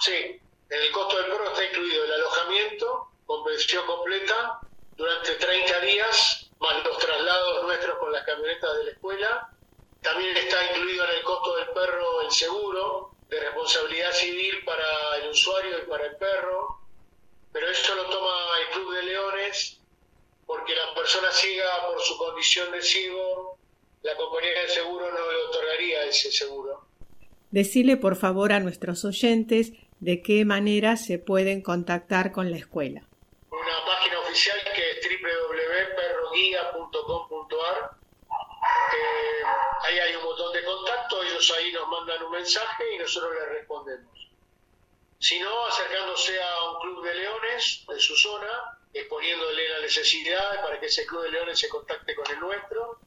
Sí, 0.00 0.12
en 0.12 0.82
el 0.82 0.90
costo 0.92 1.16
del 1.18 1.26
perro 1.26 1.46
está 1.48 1.64
incluido 1.64 2.04
el 2.04 2.12
alojamiento 2.12 2.89
con 3.30 3.44
pensión 3.44 3.86
completa 3.86 4.58
durante 4.96 5.36
30 5.36 5.80
días, 5.82 6.50
más 6.58 6.84
los 6.84 6.98
traslados 6.98 7.62
nuestros 7.62 7.96
con 8.00 8.10
las 8.10 8.26
camionetas 8.26 8.76
de 8.78 8.84
la 8.86 8.90
escuela. 8.90 9.48
También 10.02 10.36
está 10.36 10.56
incluido 10.72 11.04
en 11.04 11.10
el 11.16 11.22
costo 11.22 11.54
del 11.54 11.68
perro 11.68 12.22
el 12.22 12.30
seguro 12.32 13.14
de 13.28 13.38
responsabilidad 13.38 14.10
civil 14.10 14.64
para 14.64 15.16
el 15.22 15.30
usuario 15.30 15.78
y 15.78 15.88
para 15.88 16.06
el 16.06 16.16
perro, 16.16 16.80
pero 17.52 17.70
eso 17.70 17.94
lo 17.94 18.06
toma 18.06 18.34
el 18.62 18.74
Club 18.74 18.94
de 18.96 19.02
Leones 19.04 19.78
porque 20.44 20.74
la 20.74 20.92
persona 20.92 21.30
ciega 21.30 21.86
por 21.86 22.00
su 22.00 22.18
condición 22.18 22.72
de 22.72 22.82
ciego, 22.82 23.60
la 24.02 24.16
compañía 24.16 24.62
de 24.62 24.68
seguro 24.70 25.08
no 25.08 25.30
le 25.30 25.36
otorgaría 25.36 26.02
ese 26.02 26.32
seguro. 26.32 26.84
Decile 27.52 27.96
por 27.96 28.16
favor 28.16 28.52
a 28.52 28.58
nuestros 28.58 29.04
oyentes 29.04 29.70
de 30.00 30.20
qué 30.20 30.44
manera 30.44 30.96
se 30.96 31.20
pueden 31.20 31.62
contactar 31.62 32.32
con 32.32 32.50
la 32.50 32.56
escuela. 32.56 33.06
Una 33.50 33.84
página 33.84 34.20
oficial 34.20 34.58
que 34.74 34.90
es 34.90 35.00
www.perroguía.com.ar. 35.02 37.90
Eh, 38.92 39.42
ahí 39.82 39.98
hay 39.98 40.14
un 40.14 40.22
botón 40.22 40.52
de 40.52 40.62
contacto, 40.64 41.22
ellos 41.22 41.50
ahí 41.56 41.72
nos 41.72 41.88
mandan 41.88 42.22
un 42.22 42.32
mensaje 42.32 42.94
y 42.94 42.98
nosotros 42.98 43.34
les 43.34 43.48
respondemos. 43.48 44.28
Si 45.18 45.40
no, 45.40 45.66
acercándose 45.66 46.42
a 46.42 46.70
un 46.70 46.80
club 46.80 47.04
de 47.04 47.14
leones 47.14 47.84
de 47.86 48.00
su 48.00 48.16
zona, 48.16 48.78
exponiéndole 48.92 49.68
la 49.68 49.80
necesidad 49.80 50.62
para 50.62 50.80
que 50.80 50.86
ese 50.86 51.04
club 51.06 51.22
de 51.22 51.32
leones 51.32 51.58
se 51.58 51.68
contacte 51.68 52.14
con 52.14 52.30
el 52.30 52.40
nuestro, 52.40 52.98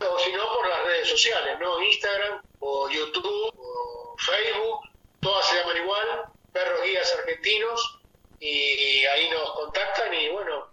o 0.00 0.18
si 0.18 0.32
no, 0.32 0.54
por 0.54 0.68
las 0.68 0.84
redes 0.84 1.08
sociales, 1.08 1.58
¿no? 1.60 1.80
Instagram, 1.80 2.42
o 2.60 2.90
YouTube, 2.90 3.54
o 3.56 4.16
Facebook, 4.18 4.80
todas 5.20 5.48
se 5.48 5.56
llaman 5.56 5.76
igual, 5.76 6.24
Perros 6.52 6.82
Guías 6.82 7.14
Argentinos, 7.18 8.01
y 8.44 9.04
ahí 9.06 9.30
nos 9.30 9.50
contactan 9.52 10.12
y 10.14 10.28
bueno, 10.30 10.68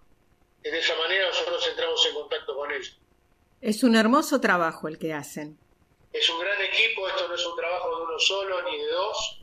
de 0.61 0.79
esa 0.79 0.95
manera 0.95 1.27
nosotros 1.27 1.67
entramos 1.67 2.05
en 2.07 2.13
contacto 2.15 2.55
con 2.55 2.71
ellos. 2.71 2.97
Es 3.61 3.83
un 3.83 3.95
hermoso 3.95 4.39
trabajo 4.41 4.87
el 4.87 4.97
que 4.97 5.13
hacen. 5.13 5.59
Es 6.11 6.27
un 6.29 6.39
gran 6.39 6.59
equipo, 6.61 7.07
esto 7.07 7.27
no 7.27 7.35
es 7.35 7.45
un 7.45 7.55
trabajo 7.55 7.95
de 7.97 8.03
uno 8.03 8.19
solo 8.19 8.61
ni 8.63 8.77
de 8.77 8.87
dos, 8.91 9.41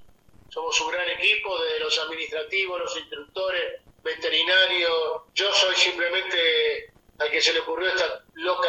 somos 0.49 0.81
un 0.81 0.91
gran 0.91 1.09
equipo, 1.11 1.57
desde 1.61 1.81
los 1.81 1.99
administrativos, 2.01 2.81
los 2.81 2.97
instructores, 2.97 3.81
veterinarios, 4.03 5.23
yo 5.35 5.53
soy 5.53 5.75
simplemente 5.77 6.93
al 7.19 7.31
que 7.31 7.41
se 7.41 7.53
le 7.53 7.61
ocurrió 7.61 7.89
esta 7.89 8.25
loca 8.35 8.69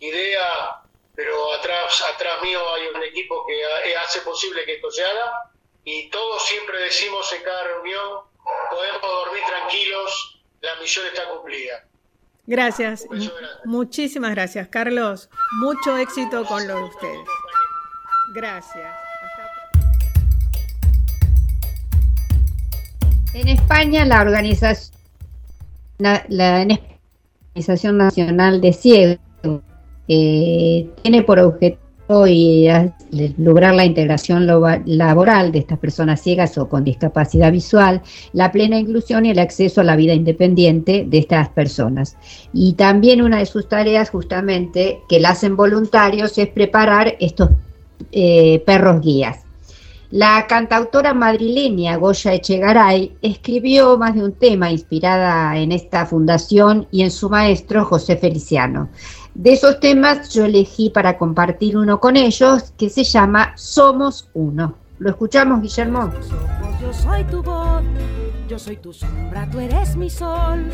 idea, 0.00 0.82
pero 1.14 1.52
atrás, 1.52 2.02
atrás 2.14 2.42
mío 2.42 2.60
hay 2.74 2.86
un 2.88 3.02
equipo 3.04 3.46
que 3.46 3.64
ha- 3.64 4.02
hace 4.02 4.20
posible 4.22 4.64
que 4.64 4.74
esto 4.74 4.90
se 4.90 5.04
haga 5.04 5.50
y 5.84 6.08
todos 6.10 6.44
siempre 6.46 6.78
decimos 6.80 7.32
en 7.32 7.42
cada 7.42 7.64
reunión, 7.64 8.20
podemos 8.70 9.02
dormir 9.02 9.42
tranquilos, 9.46 10.40
la 10.60 10.70
misión 10.80 11.06
está 11.06 11.22
cumplida. 11.30 11.84
Gracias. 12.46 13.06
Muchísimas 13.64 14.32
gracias, 14.32 14.68
Carlos. 14.68 15.30
Mucho 15.60 15.96
éxito 15.96 16.44
con 16.44 16.66
lo 16.66 16.76
de 16.76 16.82
ustedes. 16.84 17.28
Gracias. 18.34 18.94
En 23.34 23.48
España, 23.48 24.04
la 24.04 24.20
organización, 24.20 24.98
la, 25.98 26.24
la- 26.28 26.62
en 26.62 26.70
España, 26.72 26.98
la 26.98 27.46
Organización 27.48 27.96
Nacional 27.98 28.60
de 28.60 28.72
Ciegos 28.72 29.18
eh, 30.08 30.90
tiene 31.02 31.22
por 31.22 31.38
objetivo 31.38 31.81
y, 32.26 32.68
lograr 33.38 33.74
la 33.74 33.84
integración 33.84 34.46
laboral 34.46 35.52
de 35.52 35.58
estas 35.58 35.78
personas 35.78 36.20
ciegas 36.20 36.56
o 36.58 36.68
con 36.68 36.84
discapacidad 36.84 37.52
visual, 37.52 38.02
la 38.32 38.52
plena 38.52 38.78
inclusión 38.78 39.26
y 39.26 39.30
el 39.30 39.38
acceso 39.38 39.80
a 39.80 39.84
la 39.84 39.96
vida 39.96 40.14
independiente 40.14 41.04
de 41.06 41.18
estas 41.18 41.48
personas. 41.50 42.16
Y 42.52 42.74
también 42.74 43.22
una 43.22 43.38
de 43.38 43.46
sus 43.46 43.68
tareas, 43.68 44.10
justamente, 44.10 45.00
que 45.08 45.20
la 45.20 45.30
hacen 45.30 45.56
voluntarios, 45.56 46.36
es 46.38 46.48
preparar 46.48 47.16
estos 47.20 47.50
eh, 48.12 48.62
perros 48.66 49.00
guías. 49.00 49.42
La 50.12 50.46
cantautora 50.46 51.14
madrileña 51.14 51.96
Goya 51.96 52.34
Echegaray 52.34 53.16
escribió 53.22 53.96
más 53.96 54.14
de 54.14 54.22
un 54.22 54.34
tema 54.34 54.70
inspirada 54.70 55.56
en 55.56 55.72
esta 55.72 56.04
fundación 56.04 56.86
y 56.90 57.00
en 57.00 57.10
su 57.10 57.30
maestro 57.30 57.86
José 57.86 58.18
Feliciano. 58.18 58.90
De 59.34 59.54
esos 59.54 59.80
temas 59.80 60.30
yo 60.30 60.44
elegí 60.44 60.90
para 60.90 61.16
compartir 61.16 61.76
uno 61.76 62.00
con 62.00 62.16
ellos 62.16 62.72
que 62.76 62.90
se 62.90 63.04
llama 63.04 63.52
Somos 63.56 64.28
Uno. 64.34 64.74
¿Lo 64.98 65.10
escuchamos, 65.10 65.62
Guillermo? 65.62 66.12
Yo 66.80 66.92
soy 66.92 67.24
tu 67.24 67.42
voz, 67.42 67.82
yo 68.48 68.58
soy 68.58 68.76
tu 68.76 68.92
sombra, 68.92 69.48
tú 69.50 69.58
eres 69.58 69.96
mi 69.96 70.10
sol, 70.10 70.66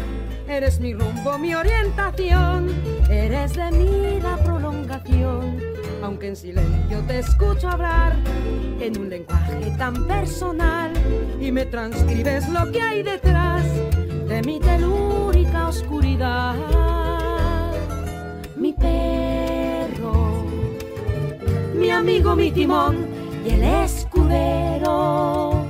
eres 0.49 0.81
mi 0.81 0.93
rumbo, 0.93 1.39
mi 1.39 1.55
orientación, 1.55 2.69
eres 3.09 3.55
de 3.55 3.71
mí 3.71 4.19
prolongación. 4.45 5.59
Aunque 6.03 6.29
en 6.29 6.37
silencio 6.37 7.01
te 7.07 7.21
escucho 7.21 7.69
hablar 7.69 8.15
en 8.81 8.99
un 8.99 9.09
lenguaje 9.09 9.73
tan 9.79 10.07
personal 10.07 10.93
y 11.41 11.53
me 11.53 11.67
transcribes 11.67 12.49
lo 12.49 12.71
que 12.71 12.81
hay 12.81 13.03
detrás 13.03 13.63
de 14.29 14.43
mi 14.43 14.61
telúrica 14.61 15.69
oscuridad. 15.69 16.55
Mi 18.59 18.73
perro, 18.73 20.45
mi 21.75 21.91
amigo, 21.91 22.35
mi 22.35 22.51
timón 22.51 23.07
y 23.47 23.51
el 23.51 23.63
escudero 23.63 25.65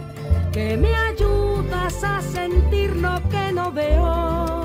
que 0.51 0.74
me 0.78 0.95
ayudas 0.95 2.03
a 2.03 2.22
sentir 2.22 2.97
lo 2.97 3.20
que 3.28 3.53
no 3.53 3.70
veo 3.70 4.62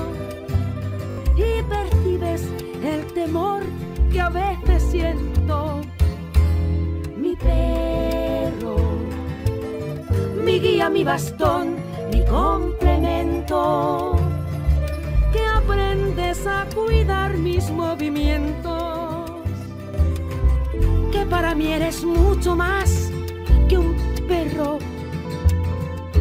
y 1.36 1.62
percibes 1.64 2.48
el 2.82 3.04
temor 3.12 3.60
que 4.10 4.22
a 4.22 4.30
veces 4.30 4.82
siento. 4.90 5.82
Mi 7.18 7.36
perro, 7.36 8.76
mi 10.42 10.60
guía, 10.60 10.88
mi 10.88 11.04
bastón, 11.04 11.76
mi 12.10 12.24
complemento, 12.24 14.16
que 15.34 15.44
aprendes 15.44 16.46
a 16.46 16.64
cuidar 16.72 17.36
mis 17.36 17.68
movimientos, 17.70 19.32
que 21.10 21.26
para 21.26 21.56
mí 21.56 21.72
eres 21.72 22.04
mucho 22.04 22.54
más 22.54 23.10
que 23.68 23.76
un 23.76 23.96
perro, 24.28 24.78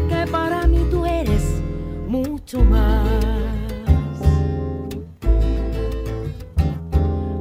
que 0.09 0.25
para 0.31 0.65
mí 0.65 0.87
tú 0.89 1.05
eres 1.05 1.61
mucho 2.07 2.63
más. 2.63 3.07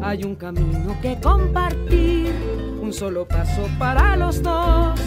Hay 0.03 0.25
un 0.25 0.35
camino 0.35 0.95
que 1.01 1.19
compartir, 1.23 2.35
un 2.83 2.93
solo 2.93 3.27
paso 3.27 3.67
para 3.79 4.15
los 4.17 4.43
dos. 4.43 5.01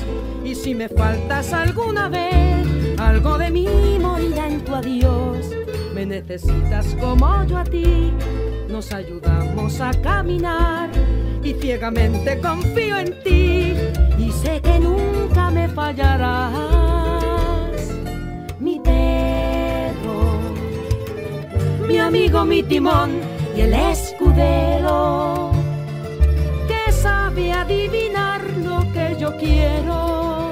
Y 0.43 0.55
si 0.55 0.73
me 0.73 0.89
faltas 0.89 1.53
alguna 1.53 2.09
vez, 2.09 2.65
algo 2.97 3.37
de 3.37 3.51
mí 3.51 3.67
morirá 3.99 4.47
en 4.47 4.65
tu 4.65 4.73
adiós. 4.73 5.64
Me 5.95 6.05
necesitas 6.05 6.93
como 6.99 7.45
yo 7.45 7.57
a 7.57 7.63
ti, 7.63 8.11
nos 8.67 8.91
ayudamos 8.91 9.79
a 9.79 9.91
caminar. 10.01 10.89
Y 11.41 11.53
ciegamente 11.53 12.37
confío 12.41 12.97
en 12.97 13.23
ti, 13.23 13.73
y 14.19 14.31
sé 14.31 14.59
que 14.61 14.77
nunca 14.77 15.49
me 15.51 15.69
fallarás. 15.69 16.51
Mi 18.59 18.77
perro, 18.81 20.41
mi 21.87 21.97
amigo, 21.97 22.43
mi 22.43 22.61
timón 22.61 23.11
y 23.55 23.61
el 23.61 23.73
escudero 23.73 25.51
que 26.67 26.91
sabe 26.91 27.53
adivinar 27.53 28.41
lo 28.65 28.81
que 28.91 29.15
yo 29.17 29.37
quiero 29.37 30.51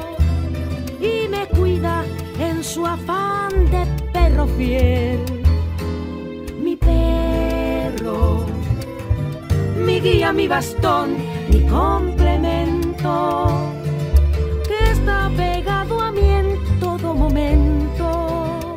y 1.02 1.28
me 1.28 1.46
cuida 1.48 2.06
en 2.40 2.64
su 2.64 2.86
afán 2.86 3.70
de 3.72 3.86
perro 4.14 4.48
fiel. 4.48 5.13
Mi 6.86 7.96
perro, 7.96 8.46
mi 9.86 10.00
guía, 10.00 10.34
mi 10.34 10.48
bastón, 10.48 11.16
mi 11.50 11.62
complemento 11.68 13.74
que 14.68 14.92
está 14.92 15.30
pegado 15.36 16.02
a 16.02 16.12
mí 16.12 16.22
en 16.22 16.80
todo 16.80 17.14
momento 17.14 18.76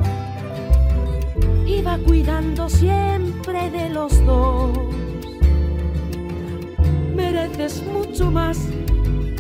y 1.66 1.82
va 1.82 1.98
cuidando 1.98 2.68
siempre 2.68 3.70
de 3.70 3.88
los 3.90 4.24
dos. 4.24 4.70
Mereces 7.14 7.82
mucho 7.84 8.30
más 8.30 8.59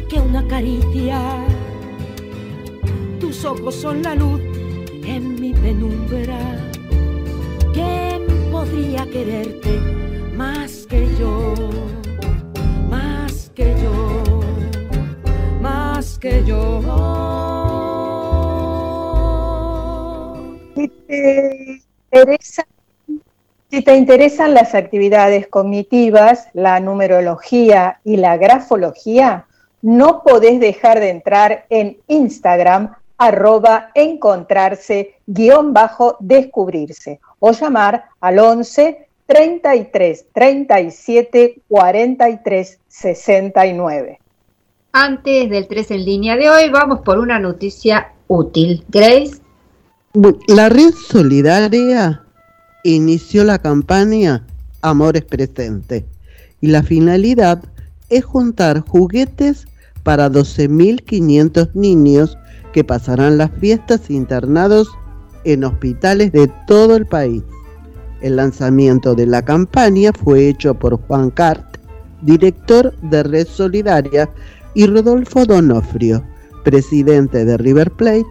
que 0.08 0.20
una 0.20 0.46
caricia. 0.46 1.20
Tus 3.20 3.44
ojos 3.44 3.74
son 3.74 4.02
la 4.02 4.14
luz 4.14 4.40
en 5.04 5.40
mi 5.40 5.52
penumbra. 5.54 6.38
¿Quién 7.72 8.15
podría 8.66 9.06
quererte 9.06 9.78
más 10.34 10.86
que 10.86 11.06
yo? 11.18 11.54
Más 12.88 13.50
que 13.54 13.74
yo, 13.82 14.40
más 15.60 16.18
que 16.18 16.44
yo. 16.44 16.80
Si 20.74 20.88
te, 20.88 21.82
si 23.70 23.82
te 23.82 23.96
interesan 23.96 24.54
las 24.54 24.74
actividades 24.74 25.46
cognitivas, 25.48 26.48
la 26.52 26.80
numerología 26.80 28.00
y 28.04 28.16
la 28.16 28.36
grafología, 28.36 29.46
no 29.82 30.22
podés 30.22 30.60
dejar 30.60 31.00
de 31.00 31.10
entrar 31.10 31.66
en 31.70 31.98
Instagram 32.08 32.94
arroba 33.18 33.90
encontrarse 33.94 35.14
guion 35.26 35.72
bajo 35.72 36.16
descubrirse 36.20 37.20
o 37.46 37.52
llamar 37.52 38.06
al 38.20 38.40
11 38.40 39.08
33 39.26 40.26
37 40.32 41.62
43 41.68 42.78
69. 42.88 44.18
Antes 44.92 45.50
del 45.50 45.68
3 45.68 45.90
en 45.92 46.04
línea 46.04 46.36
de 46.36 46.50
hoy, 46.50 46.70
vamos 46.70 47.00
por 47.00 47.18
una 47.18 47.38
noticia 47.38 48.12
útil. 48.26 48.84
Grace. 48.88 49.40
La 50.48 50.68
red 50.68 50.92
solidaria 50.92 52.24
inició 52.82 53.44
la 53.44 53.58
campaña 53.58 54.44
Amores 54.80 55.24
Presente 55.24 56.04
y 56.60 56.68
la 56.68 56.82
finalidad 56.82 57.62
es 58.08 58.24
juntar 58.24 58.80
juguetes 58.80 59.68
para 60.02 60.30
12.500 60.30 61.74
niños 61.74 62.38
que 62.72 62.82
pasarán 62.82 63.38
las 63.38 63.50
fiestas 63.52 64.10
internados 64.10 64.88
en 65.46 65.64
hospitales 65.64 66.32
de 66.32 66.50
todo 66.66 66.96
el 66.96 67.06
país. 67.06 67.42
El 68.20 68.36
lanzamiento 68.36 69.14
de 69.14 69.26
la 69.26 69.42
campaña 69.42 70.12
fue 70.12 70.48
hecho 70.48 70.74
por 70.74 71.00
Juan 71.02 71.30
Cart, 71.30 71.78
director 72.22 72.94
de 73.02 73.22
Red 73.22 73.46
Solidaria, 73.46 74.28
y 74.74 74.86
Rodolfo 74.86 75.46
Donofrio, 75.46 76.22
presidente 76.62 77.46
de 77.46 77.56
River 77.56 77.90
Plate, 77.92 78.26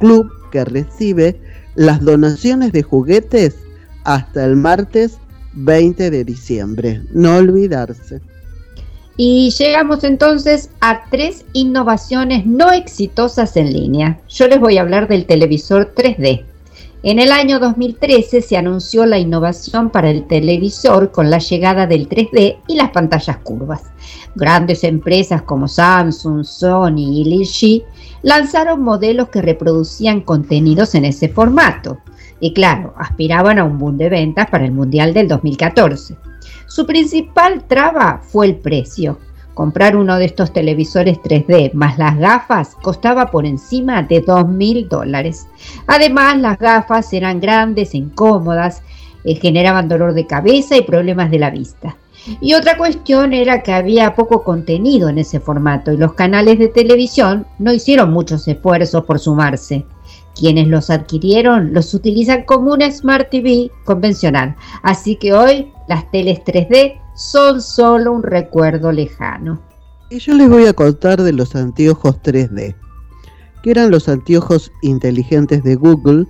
club 0.00 0.28
que 0.50 0.64
recibe 0.64 1.40
las 1.76 2.00
donaciones 2.00 2.72
de 2.72 2.82
juguetes 2.82 3.54
hasta 4.04 4.44
el 4.44 4.56
martes 4.56 5.18
20 5.52 6.10
de 6.10 6.24
diciembre. 6.24 7.02
No 7.12 7.36
olvidarse. 7.36 8.20
Y 9.16 9.50
llegamos 9.50 10.04
entonces 10.04 10.70
a 10.80 11.04
tres 11.10 11.46
innovaciones 11.54 12.44
no 12.44 12.70
exitosas 12.70 13.56
en 13.56 13.72
línea. 13.72 14.20
Yo 14.28 14.46
les 14.46 14.60
voy 14.60 14.76
a 14.76 14.82
hablar 14.82 15.08
del 15.08 15.24
televisor 15.24 15.94
3D. 15.94 16.44
En 17.02 17.18
el 17.18 17.30
año 17.30 17.58
2013 17.58 18.42
se 18.42 18.56
anunció 18.56 19.06
la 19.06 19.18
innovación 19.18 19.90
para 19.90 20.10
el 20.10 20.26
televisor 20.26 21.12
con 21.12 21.30
la 21.30 21.38
llegada 21.38 21.86
del 21.86 22.08
3D 22.08 22.58
y 22.66 22.74
las 22.74 22.90
pantallas 22.90 23.38
curvas. 23.38 23.84
Grandes 24.34 24.84
empresas 24.84 25.42
como 25.42 25.68
Samsung, 25.68 26.44
Sony 26.44 26.98
y 26.98 27.24
LG 27.24 27.84
lanzaron 28.22 28.82
modelos 28.82 29.28
que 29.28 29.40
reproducían 29.40 30.20
contenidos 30.20 30.94
en 30.94 31.04
ese 31.04 31.28
formato. 31.28 31.98
Y 32.40 32.52
claro, 32.52 32.92
aspiraban 32.98 33.58
a 33.58 33.64
un 33.64 33.78
boom 33.78 33.96
de 33.96 34.10
ventas 34.10 34.50
para 34.50 34.64
el 34.64 34.72
Mundial 34.72 35.14
del 35.14 35.28
2014. 35.28 36.16
Su 36.76 36.84
principal 36.84 37.64
traba 37.66 38.20
fue 38.22 38.44
el 38.44 38.56
precio. 38.56 39.18
Comprar 39.54 39.96
uno 39.96 40.18
de 40.18 40.26
estos 40.26 40.52
televisores 40.52 41.16
3D 41.22 41.72
más 41.72 41.96
las 41.96 42.18
gafas 42.18 42.74
costaba 42.82 43.30
por 43.30 43.46
encima 43.46 44.02
de 44.02 44.22
2.000 44.22 44.86
dólares. 44.86 45.48
Además, 45.86 46.38
las 46.38 46.58
gafas 46.58 47.10
eran 47.14 47.40
grandes, 47.40 47.94
e 47.94 47.96
incómodas, 47.96 48.82
eh, 49.24 49.36
generaban 49.36 49.88
dolor 49.88 50.12
de 50.12 50.26
cabeza 50.26 50.76
y 50.76 50.82
problemas 50.82 51.30
de 51.30 51.38
la 51.38 51.48
vista. 51.48 51.96
Y 52.42 52.52
otra 52.52 52.76
cuestión 52.76 53.32
era 53.32 53.62
que 53.62 53.72
había 53.72 54.14
poco 54.14 54.44
contenido 54.44 55.08
en 55.08 55.16
ese 55.16 55.40
formato 55.40 55.94
y 55.94 55.96
los 55.96 56.12
canales 56.12 56.58
de 56.58 56.68
televisión 56.68 57.46
no 57.58 57.72
hicieron 57.72 58.12
muchos 58.12 58.46
esfuerzos 58.48 59.02
por 59.06 59.18
sumarse. 59.18 59.86
Quienes 60.38 60.68
los 60.68 60.90
adquirieron 60.90 61.72
los 61.72 61.94
utilizan 61.94 62.42
como 62.42 62.74
una 62.74 62.90
Smart 62.90 63.30
TV 63.30 63.70
convencional, 63.86 64.56
así 64.82 65.16
que 65.16 65.32
hoy 65.32 65.72
las 65.88 66.10
teles 66.10 66.40
3D 66.44 67.00
son 67.14 67.62
solo 67.62 68.12
un 68.12 68.22
recuerdo 68.22 68.92
lejano. 68.92 69.60
Y 70.10 70.18
yo 70.18 70.34
les 70.34 70.48
voy 70.48 70.66
a 70.66 70.72
contar 70.72 71.22
de 71.22 71.32
los 71.32 71.56
anteojos 71.56 72.22
3D, 72.22 72.74
que 73.62 73.70
eran 73.70 73.90
los 73.90 74.08
anteojos 74.08 74.70
inteligentes 74.82 75.64
de 75.64 75.74
Google 75.74 76.26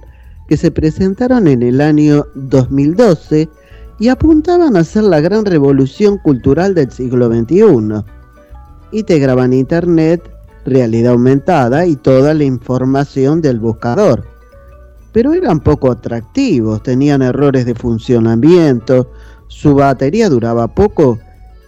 que 0.49 0.57
se 0.57 0.71
presentaron 0.71 1.49
en 1.49 1.63
el 1.63 1.81
año 1.81 2.25
2012 2.35 3.49
y 3.99 4.09
apuntaban 4.09 4.77
a 4.77 4.85
ser 4.85 5.05
la 5.05 5.21
gran 5.21 5.45
revolución 5.45 6.19
cultural 6.19 6.75
del 6.75 6.91
siglo 6.91 7.29
XXI. 7.29 8.05
Integraban 8.93 9.53
Internet, 9.53 10.23
realidad 10.65 11.13
aumentada 11.13 11.87
y 11.87 11.97
toda 11.97 12.35
la 12.35 12.45
información 12.45 13.41
del 13.41 13.59
buscador. 13.59 14.25
Pero 15.13 15.33
eran 15.33 15.61
poco 15.61 15.91
atractivos, 15.91 16.83
tenían 16.83 17.23
errores 17.23 17.65
de 17.65 17.75
funcionamiento, 17.75 19.11
su 19.49 19.75
batería 19.75 20.29
duraba 20.29 20.69
poco 20.69 21.19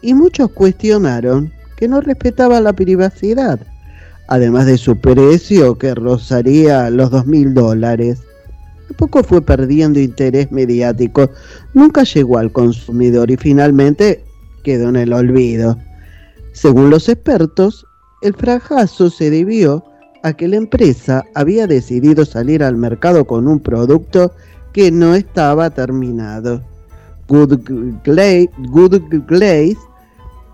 y 0.02 0.14
muchos 0.14 0.50
cuestionaron 0.50 1.52
que 1.76 1.88
no 1.88 2.00
respetaba 2.00 2.60
la 2.60 2.72
privacidad, 2.72 3.60
además 4.28 4.66
de 4.66 4.78
su 4.78 5.00
precio 5.00 5.78
que 5.78 5.94
rozaría 5.94 6.90
los 6.90 7.10
dos 7.10 7.26
mil 7.26 7.54
dólares. 7.54 8.20
Poco 8.96 9.22
fue 9.22 9.42
perdiendo 9.42 10.00
interés 10.00 10.50
mediático, 10.50 11.30
nunca 11.74 12.04
llegó 12.04 12.38
al 12.38 12.50
consumidor 12.50 13.30
y 13.30 13.36
finalmente 13.36 14.24
quedó 14.64 14.88
en 14.88 14.96
el 14.96 15.12
olvido. 15.12 15.78
Según 16.52 16.90
los 16.90 17.08
expertos, 17.08 17.86
el 18.22 18.34
fracaso 18.34 19.10
se 19.10 19.30
debió 19.30 19.84
a 20.22 20.32
que 20.32 20.48
la 20.48 20.56
empresa 20.56 21.24
había 21.34 21.66
decidido 21.66 22.24
salir 22.24 22.64
al 22.64 22.76
mercado 22.76 23.24
con 23.24 23.46
un 23.46 23.60
producto 23.60 24.32
que 24.72 24.90
no 24.90 25.14
estaba 25.14 25.70
terminado. 25.70 26.62
Good 27.28 27.60
Glaze, 28.04 28.50
Good 28.70 29.02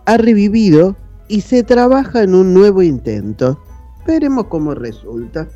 ha 0.06 0.16
revivido 0.16 0.96
y 1.28 1.40
se 1.40 1.62
trabaja 1.62 2.22
en 2.22 2.34
un 2.34 2.52
nuevo 2.52 2.82
intento. 2.82 3.58
Veremos 4.06 4.46
cómo 4.48 4.74
resulta. 4.74 5.46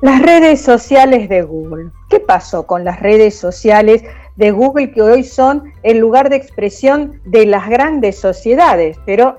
Las 0.00 0.20
redes 0.22 0.60
sociales 0.60 1.28
de 1.28 1.42
Google. 1.42 1.90
¿Qué 2.08 2.18
pasó 2.18 2.66
con 2.66 2.84
las 2.84 2.98
redes 3.00 3.36
sociales 3.36 4.02
de 4.36 4.50
Google 4.50 4.90
que 4.90 5.02
hoy 5.02 5.22
son 5.22 5.64
el 5.84 5.98
lugar 5.98 6.28
de 6.28 6.36
expresión 6.36 7.20
de 7.26 7.46
las 7.46 7.68
grandes 7.68 8.18
sociedades? 8.18 8.96
Pero 9.06 9.36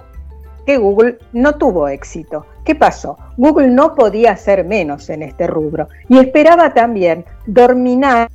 que 0.66 0.78
Google 0.78 1.18
no 1.34 1.56
tuvo 1.56 1.90
éxito. 1.90 2.46
¿Qué 2.64 2.76
pasó? 2.76 3.18
Google 3.36 3.70
no 3.70 3.94
podía 3.96 4.32
hacer 4.32 4.64
menos 4.64 5.10
en 5.10 5.24
este 5.24 5.48
rubro 5.48 5.90
y 6.08 6.18
esperaba 6.18 6.74
también 6.74 7.26
dominar 7.46 8.30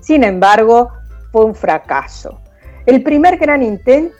Sin 0.00 0.24
embargo, 0.24 0.90
fue 1.32 1.44
un 1.44 1.54
fracaso. 1.54 2.40
El 2.86 3.02
primer 3.02 3.36
gran 3.36 3.62
intento, 3.62 4.14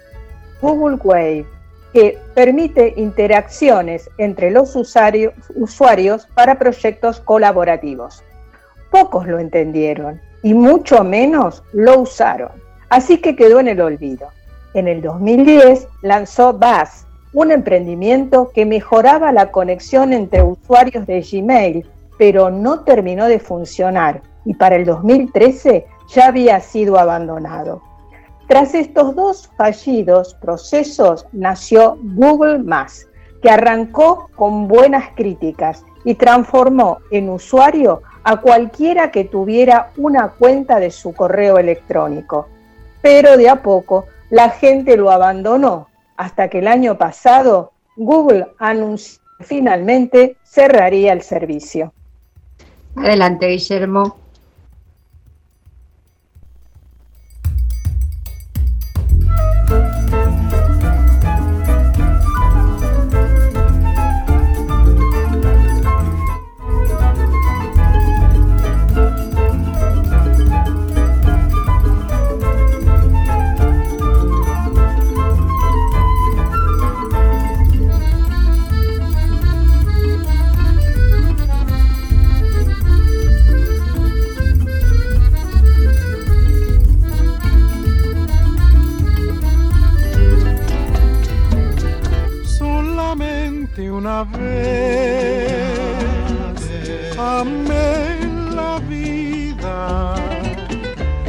Google 0.62 0.98
Wave, 1.02 1.46
que 1.92 2.18
permite 2.34 2.94
interacciones 2.96 4.08
entre 4.18 4.50
los 4.50 4.76
usuarios 4.76 6.26
para 6.34 6.58
proyectos 6.58 7.20
colaborativos. 7.20 8.22
Pocos 8.90 9.26
lo 9.26 9.38
entendieron 9.38 10.20
y 10.42 10.54
mucho 10.54 11.02
menos 11.02 11.62
lo 11.72 12.00
usaron, 12.00 12.50
así 12.88 13.18
que 13.18 13.34
quedó 13.34 13.60
en 13.60 13.68
el 13.68 13.80
olvido. 13.80 14.28
En 14.74 14.86
el 14.86 15.02
2010 15.02 15.88
lanzó 16.02 16.52
Buzz, 16.52 17.06
un 17.32 17.50
emprendimiento 17.50 18.50
que 18.54 18.66
mejoraba 18.66 19.32
la 19.32 19.50
conexión 19.50 20.12
entre 20.12 20.42
usuarios 20.42 21.06
de 21.06 21.20
Gmail, 21.20 21.86
pero 22.20 22.50
no 22.50 22.80
terminó 22.80 23.28
de 23.28 23.38
funcionar 23.38 24.20
y 24.44 24.52
para 24.52 24.76
el 24.76 24.84
2013 24.84 25.86
ya 26.06 26.26
había 26.26 26.60
sido 26.60 26.98
abandonado. 26.98 27.80
Tras 28.46 28.74
estos 28.74 29.16
dos 29.16 29.50
fallidos 29.56 30.34
procesos 30.34 31.24
nació 31.32 31.96
Google 32.02 32.62
que 33.40 33.48
arrancó 33.48 34.28
con 34.36 34.68
buenas 34.68 35.14
críticas 35.16 35.82
y 36.04 36.14
transformó 36.14 36.98
en 37.10 37.30
usuario 37.30 38.02
a 38.22 38.36
cualquiera 38.42 39.10
que 39.10 39.24
tuviera 39.24 39.90
una 39.96 40.32
cuenta 40.32 40.78
de 40.78 40.90
su 40.90 41.14
correo 41.14 41.56
electrónico. 41.56 42.48
Pero 43.00 43.38
de 43.38 43.48
a 43.48 43.62
poco 43.62 44.04
la 44.28 44.50
gente 44.50 44.98
lo 44.98 45.10
abandonó 45.10 45.88
hasta 46.18 46.48
que 46.48 46.58
el 46.58 46.68
año 46.68 46.98
pasado 46.98 47.72
Google 47.96 48.48
anunció 48.58 49.22
que 49.38 49.44
finalmente 49.46 50.36
cerraría 50.42 51.14
el 51.14 51.22
servicio. 51.22 51.94
Adelante, 52.94 53.48
Guillermo. 53.48 54.19
Una 94.00 94.24
vez. 94.24 95.68
Amé 97.18 98.18
la 98.54 98.78
vida, 98.88 100.14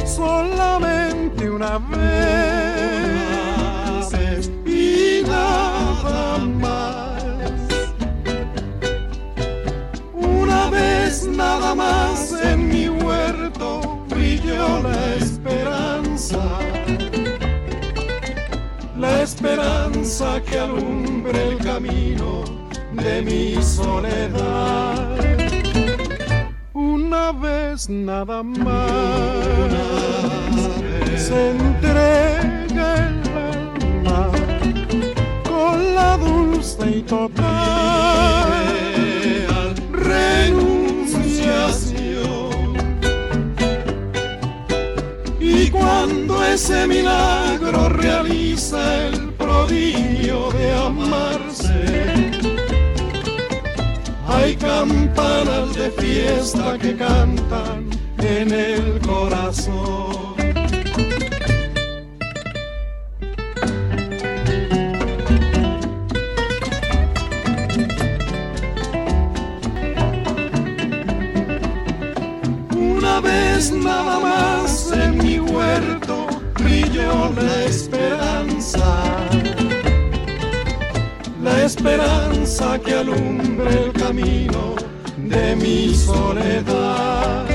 solamente 0.06 1.50
una 1.50 1.78
vez. 1.90 2.10
Y 4.64 5.22
nada 5.26 6.38
más. 6.38 7.22
Una 10.14 10.70
vez 10.70 11.26
nada 11.26 11.74
más 11.74 12.32
en 12.42 12.68
mi 12.68 12.88
huerto 12.88 14.02
brilló 14.08 14.80
la 14.80 15.14
esperanza. 15.16 16.42
La 18.96 19.22
esperanza 19.22 20.40
que 20.46 20.58
alumbre 20.58 21.48
el 21.50 21.58
camino 21.58 22.61
de 23.02 23.22
mi 23.22 23.62
soledad. 23.62 25.16
Una 26.72 27.32
vez 27.32 27.88
nada 27.88 28.42
más 28.42 28.90
se 31.16 31.50
entrega 31.50 33.08
el 33.08 33.22
alma 33.36 34.30
con 35.48 35.94
la 35.94 36.16
dulce 36.16 36.90
y 36.98 37.02
total 37.02 37.52
renunciación. 39.92 42.76
Y 45.40 45.70
cuando 45.70 46.44
ese 46.44 46.86
milagro 46.86 47.88
realiza 47.88 49.08
el 49.08 49.32
prodigio 49.32 50.50
de 50.52 50.72
amarse, 50.74 52.31
hay 54.34 54.56
campanas 54.56 55.74
de 55.74 55.90
fiesta 55.90 56.78
que 56.78 56.96
cantan 56.96 57.90
en 58.18 58.52
el 58.52 59.00
corazón. 59.00 60.34
Una 72.76 73.20
vez 73.20 73.72
nada 73.72 74.18
más 74.20 74.92
en 74.92 75.18
mi 75.18 75.38
huerto 75.38 76.26
brilló 76.54 77.30
la 77.36 77.64
esperanza 77.64 78.41
esperanza 81.64 82.78
que 82.80 82.92
alumbre 82.94 83.84
el 83.84 83.92
camino 83.92 84.74
de 85.16 85.54
mi 85.56 85.94
soledad. 85.94 87.46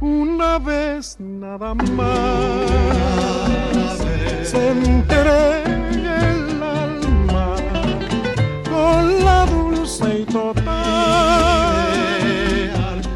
Una 0.00 0.58
vez 0.58 1.16
nada 1.18 1.74
más 1.74 2.70
se 4.42 4.70
entrega 4.70 6.30
el 6.30 6.62
alma 6.62 7.56
con 8.70 9.24
la 9.24 9.46
dulce 9.46 10.20
y 10.20 10.24
total 10.24 10.66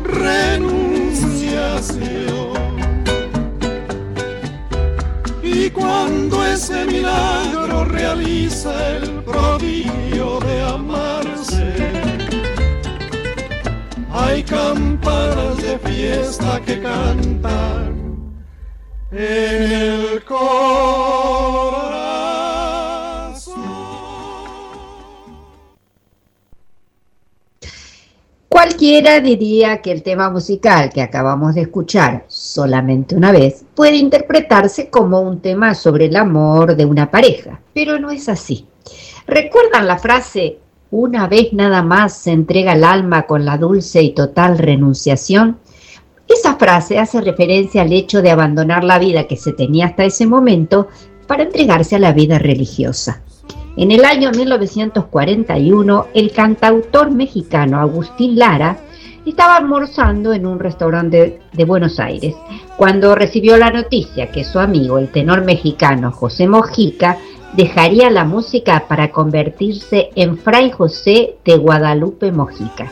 renunciación. 0.05 1.31
Y 5.43 5.71
cuando 5.71 6.45
ese 6.45 6.85
milagro 6.85 7.87
realiza 7.87 8.97
el 8.97 9.20
prodigio 9.41 10.39
de 10.41 10.63
amarse. 10.63 11.75
Hay 14.13 14.43
campanas 14.43 15.57
de 15.63 15.79
fiesta 15.79 16.61
que 16.65 16.81
cantan 16.81 18.35
en 19.13 19.63
el 19.63 20.25
corazón. 20.25 20.61
Cualquiera 28.49 29.21
diría 29.21 29.81
que 29.81 29.93
el 29.93 30.03
tema 30.03 30.29
musical 30.29 30.91
que 30.93 31.01
acabamos 31.01 31.55
de 31.55 31.63
escuchar 31.63 32.25
solamente 32.29 33.15
una 33.15 33.33
vez 33.33 33.65
puede 33.75 33.97
interpretarse 33.97 34.91
como 34.91 35.21
un 35.21 35.41
tema 35.41 35.75
sobre 35.75 36.07
el 36.07 36.17
amor 36.17 36.77
de 36.77 36.85
una 36.85 37.11
pareja, 37.11 37.61
pero 37.73 37.99
no 37.99 38.11
es 38.11 38.29
así. 38.29 38.70
¿Recuerdan 39.31 39.87
la 39.87 39.97
frase, 39.97 40.59
una 40.91 41.29
vez 41.29 41.53
nada 41.53 41.85
más 41.85 42.17
se 42.17 42.33
entrega 42.33 42.73
el 42.73 42.83
alma 42.83 43.29
con 43.29 43.45
la 43.45 43.59
dulce 43.59 44.03
y 44.03 44.11
total 44.11 44.59
renunciación? 44.59 45.59
Esa 46.27 46.57
frase 46.57 46.99
hace 46.99 47.21
referencia 47.21 47.83
al 47.83 47.93
hecho 47.93 48.23
de 48.23 48.33
abandonar 48.33 48.83
la 48.83 48.99
vida 48.99 49.29
que 49.29 49.37
se 49.37 49.53
tenía 49.53 49.87
hasta 49.87 50.05
ese 50.05 50.27
momento 50.27 50.89
para 51.29 51.45
entregarse 51.45 51.95
a 51.95 52.01
la 52.01 52.13
vida 52.13 52.41
religiosa. 52.41 53.23
En 53.77 53.93
el 53.93 54.05
año 54.05 54.33
1941, 54.33 56.07
el 56.13 56.33
cantautor 56.33 57.13
mexicano 57.13 57.79
Agustín 57.79 58.37
Lara 58.37 58.79
estaba 59.25 59.59
almorzando 59.59 60.33
en 60.33 60.45
un 60.45 60.59
restaurante 60.59 61.41
de 61.53 61.65
Buenos 61.65 62.01
Aires 62.01 62.35
cuando 62.77 63.15
recibió 63.15 63.57
la 63.59 63.71
noticia 63.71 64.33
que 64.33 64.43
su 64.43 64.59
amigo, 64.59 64.99
el 64.99 65.13
tenor 65.13 65.45
mexicano 65.45 66.11
José 66.11 66.49
Mojica, 66.49 67.19
dejaría 67.55 68.11
la 68.11 68.25
música 68.25 68.85
para 68.89 69.11
convertirse 69.11 70.11
en 70.15 70.39
Fray 70.39 70.71
José 70.71 71.37
de 71.45 71.57
Guadalupe 71.57 72.33
Mojica. 72.33 72.91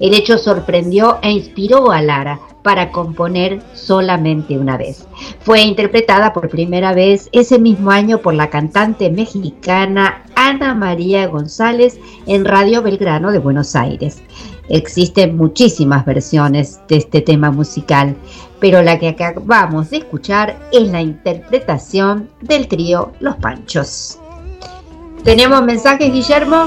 El 0.00 0.14
hecho 0.14 0.38
sorprendió 0.38 1.18
e 1.22 1.30
inspiró 1.30 1.90
a 1.90 2.02
Lara 2.02 2.40
para 2.62 2.90
componer 2.90 3.62
solamente 3.74 4.58
una 4.58 4.76
vez. 4.76 5.06
Fue 5.40 5.62
interpretada 5.62 6.32
por 6.32 6.48
primera 6.48 6.92
vez 6.92 7.28
ese 7.30 7.60
mismo 7.60 7.92
año 7.92 8.18
por 8.18 8.34
la 8.34 8.50
cantante 8.50 9.08
mexicana 9.08 10.24
Ana 10.34 10.74
María 10.74 11.28
González 11.28 11.98
en 12.26 12.44
Radio 12.44 12.82
Belgrano 12.82 13.30
de 13.30 13.38
Buenos 13.38 13.76
Aires. 13.76 14.20
Existen 14.68 15.36
muchísimas 15.36 16.04
versiones 16.04 16.80
de 16.88 16.96
este 16.96 17.20
tema 17.20 17.52
musical, 17.52 18.16
pero 18.60 18.82
la 18.82 18.98
que 18.98 19.08
acabamos 19.08 19.90
de 19.90 19.98
escuchar 19.98 20.56
es 20.72 20.88
la 20.90 21.00
interpretación 21.00 22.28
del 22.40 22.68
trío 22.68 23.12
Los 23.20 23.36
Panchos. 23.36 24.18
¿Tenemos 25.24 25.62
mensajes, 25.62 26.12
Guillermo? 26.12 26.66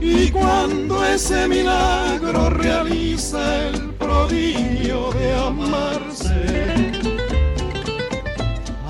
Y 0.00 0.30
cuando 0.30 1.04
ese 1.06 1.48
milagro 1.48 2.50
realiza 2.50 3.68
el 3.68 3.90
prodigio 3.94 5.12
de 5.12 5.34
amarse, 5.34 6.81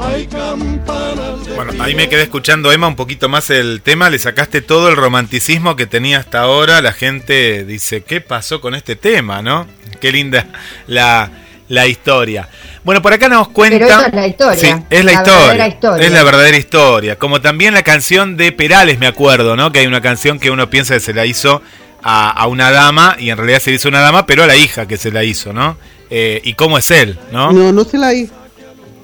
hay 0.05 0.27
campanas 0.27 1.47
de 1.47 1.55
Bueno, 1.55 1.73
ahí 1.83 1.95
me 1.95 2.09
quedé 2.09 2.23
escuchando, 2.23 2.73
Emma, 2.73 2.89
un 2.89 2.97
poquito 2.97 3.29
más 3.29 3.51
el 3.51 3.83
tema. 3.83 4.11
Le 4.11 4.19
sacaste 4.19 4.61
todo 4.61 4.89
el 4.89 4.97
romanticismo 4.97 5.77
que 5.77 5.87
tenía 5.87 6.19
hasta 6.19 6.41
ahora. 6.41 6.81
La 6.83 6.93
gente 6.93 7.65
dice, 7.65 8.03
¿qué 8.03 8.21
pasó 8.21 8.61
con 8.61 8.75
este 8.75 8.97
tema, 8.97 9.43
no? 9.43 9.67
Qué 10.01 10.13
linda 10.13 10.47
la, 10.87 11.31
la 11.69 11.87
historia. 11.87 12.49
Bueno, 12.85 13.01
por 13.01 13.13
acá 13.13 13.29
nos 13.29 13.49
cuenta. 13.49 13.79
Pero 13.79 13.87
esa 13.87 14.07
es 14.07 14.15
la 14.15 14.27
historia. 14.27 14.61
Sí, 14.61 14.85
es 14.91 15.05
la, 15.05 15.13
La 15.13 15.19
historia, 15.19 15.37
verdadera 15.39 15.69
historia. 15.69 16.07
Es 16.07 16.13
la 16.13 16.23
verdadera 16.25 16.57
historia. 16.57 17.19
Como 17.19 17.41
también 17.41 17.75
la 17.75 17.83
canción 17.83 18.37
de 18.37 18.53
Perales, 18.53 18.99
me 18.99 19.07
acuerdo, 19.07 19.57
¿no? 19.57 19.73
Que 19.73 19.81
hay 19.81 19.87
una 19.87 20.01
canción 20.01 20.39
que 20.39 20.51
uno 20.51 20.69
piensa 20.71 20.95
que 20.95 21.01
se 21.01 21.15
la 21.15 21.25
hizo 21.27 21.63
a, 22.03 22.31
a 22.31 22.47
una 22.47 22.71
dama 22.71 23.17
y 23.19 23.31
en 23.31 23.37
realidad 23.37 23.61
se 23.61 23.71
le 23.71 23.77
hizo 23.77 23.89
a 23.89 23.91
una 23.91 24.01
dama, 24.01 24.27
pero 24.27 24.43
a 24.43 24.47
la 24.47 24.57
hija 24.57 24.87
que 24.87 24.97
se 24.97 25.13
la 25.13 25.23
hizo, 25.23 25.53
¿no? 25.53 25.77
Eh, 26.11 26.41
y 26.45 26.55
cómo 26.55 26.77
es 26.77 26.91
él, 26.91 27.19
¿no? 27.31 27.53
No, 27.53 27.73
no 27.73 27.85
se 27.85 27.97
la 27.97 28.13
hizo. 28.13 28.35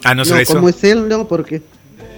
Ah, 0.05 0.15
no, 0.15 0.25
se 0.25 0.43
hizo. 0.43 0.55
como 0.55 0.69
es 0.69 0.83
él, 0.85 1.09
no, 1.09 1.27
porque 1.29 1.63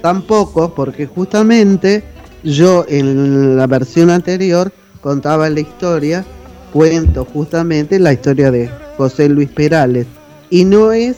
tampoco, 0.02 0.74
porque 0.74 1.06
justamente 1.06 2.02
yo 2.42 2.84
en 2.88 3.56
la 3.56 3.66
versión 3.66 4.10
anterior 4.10 4.72
contaba 5.00 5.48
la 5.50 5.60
historia, 5.60 6.24
cuento 6.72 7.24
justamente 7.24 7.98
la 7.98 8.12
historia 8.12 8.50
de 8.50 8.70
José 8.96 9.28
Luis 9.28 9.48
Perales. 9.50 10.06
Y 10.50 10.64
no 10.64 10.92
es 10.92 11.16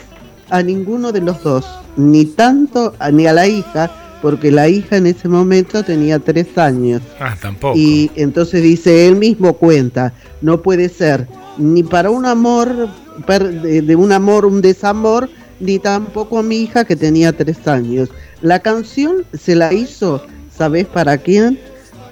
a 0.50 0.62
ninguno 0.62 1.12
de 1.12 1.20
los 1.20 1.42
dos, 1.42 1.64
ni 1.96 2.24
tanto 2.26 2.94
a- 2.98 3.10
ni 3.10 3.26
a 3.26 3.32
la 3.32 3.46
hija, 3.46 3.90
porque 4.20 4.50
la 4.52 4.68
hija 4.68 4.96
en 4.96 5.06
ese 5.06 5.28
momento 5.28 5.82
tenía 5.82 6.18
tres 6.18 6.56
años. 6.56 7.02
Ah, 7.18 7.34
tampoco. 7.40 7.76
Y 7.76 8.10
entonces 8.14 8.62
dice, 8.62 9.06
él 9.08 9.16
mismo 9.16 9.54
cuenta, 9.54 10.12
no 10.42 10.60
puede 10.62 10.88
ser 10.88 11.26
ni 11.58 11.82
para 11.82 12.10
un 12.10 12.24
amor, 12.26 12.88
de 13.26 13.96
un 13.96 14.12
amor, 14.12 14.46
un 14.46 14.60
desamor, 14.62 15.28
ni 15.62 15.78
tampoco 15.78 16.38
a 16.38 16.42
mi 16.42 16.56
hija 16.62 16.84
que 16.84 16.96
tenía 16.96 17.32
tres 17.32 17.66
años. 17.66 18.10
La 18.42 18.58
canción 18.58 19.24
se 19.32 19.54
la 19.54 19.72
hizo, 19.72 20.22
¿sabes 20.54 20.86
para 20.86 21.16
quién? 21.18 21.58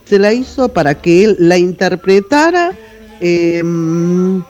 Se 0.05 0.19
la 0.19 0.33
hizo 0.33 0.69
para 0.69 0.95
que 0.95 1.25
él 1.25 1.37
la 1.39 1.59
interpretara, 1.59 2.73
eh, 3.21 3.61
mm, 3.63 4.43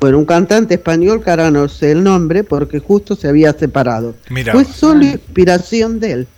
bueno, 0.00 0.18
un 0.18 0.24
cantante 0.24 0.74
español, 0.74 1.22
que 1.22 1.30
ahora 1.30 1.50
no 1.50 1.68
sé 1.68 1.92
el 1.92 2.02
nombre, 2.02 2.42
porque 2.42 2.78
justo 2.78 3.14
se 3.16 3.28
había 3.28 3.52
separado. 3.52 4.14
Mira 4.30 4.52
Fue 4.52 4.64
solo 4.64 5.04
inspiración 5.04 6.00
de 6.00 6.12
él. 6.12 6.28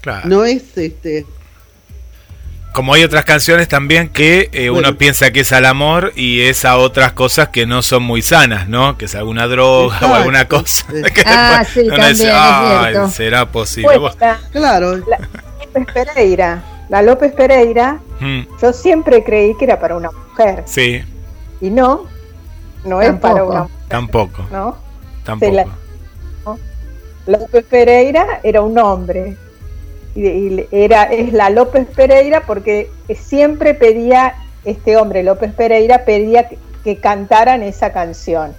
Claro. 0.00 0.28
No 0.28 0.44
es 0.44 0.76
este 0.76 1.26
Como 2.76 2.92
hay 2.92 3.04
otras 3.04 3.24
canciones 3.24 3.68
también 3.68 4.10
que 4.10 4.50
eh, 4.52 4.68
uno 4.68 4.82
Bueno. 4.82 4.98
piensa 4.98 5.30
que 5.30 5.40
es 5.40 5.52
al 5.52 5.64
amor 5.64 6.12
y 6.14 6.42
es 6.42 6.66
a 6.66 6.76
otras 6.76 7.12
cosas 7.12 7.48
que 7.48 7.64
no 7.64 7.80
son 7.80 8.02
muy 8.02 8.20
sanas, 8.20 8.68
¿no? 8.68 8.98
Que 8.98 9.06
es 9.06 9.14
alguna 9.14 9.46
droga 9.46 9.98
o 10.02 10.14
alguna 10.14 10.46
cosa. 10.46 10.84
que 11.14 11.22
Ah, 11.24 11.60
después 11.60 11.84
sí, 11.84 11.88
también, 11.88 12.08
dice, 12.12 12.28
es 12.28 12.34
"Ay, 12.36 12.92
cierto. 12.92 13.10
será 13.12 13.46
posible. 13.50 13.98
Pues, 13.98 14.16
la, 14.20 14.38
Claro. 14.52 14.94
la 14.98 15.18
López 15.64 15.86
Pereira. 15.94 16.62
La 16.90 17.00
López 17.00 17.32
Pereira, 17.32 17.98
Mm, 18.20 18.40
yo 18.60 18.72
siempre 18.74 19.24
creí 19.24 19.56
que 19.56 19.64
era 19.64 19.80
para 19.80 19.96
una 19.96 20.10
mujer. 20.10 20.62
sí, 20.66 21.02
Y 21.62 21.70
no, 21.70 22.04
no 22.84 23.00
es 23.00 23.08
Tampoco. 23.08 23.32
para 23.32 23.44
una 23.44 23.62
mujer, 23.62 23.76
tampoco, 23.88 24.46
¿no? 24.52 24.76
tampoco. 25.24 25.52
la- 25.54 25.66
López 27.26 27.64
Pereira 27.70 28.40
era 28.44 28.60
un 28.60 28.76
hombre. 28.78 29.34
Y, 30.16 30.66
era, 30.72 31.04
es 31.04 31.32
la 31.34 31.50
López 31.50 31.86
Pereira 31.94 32.40
porque 32.46 32.90
siempre 33.14 33.74
pedía, 33.74 34.34
este 34.64 34.96
hombre 34.96 35.22
López 35.22 35.52
Pereira 35.52 36.04
pedía 36.06 36.48
que, 36.48 36.58
que 36.82 36.96
cantaran 36.96 37.62
esa 37.62 37.92
canción, 37.92 38.54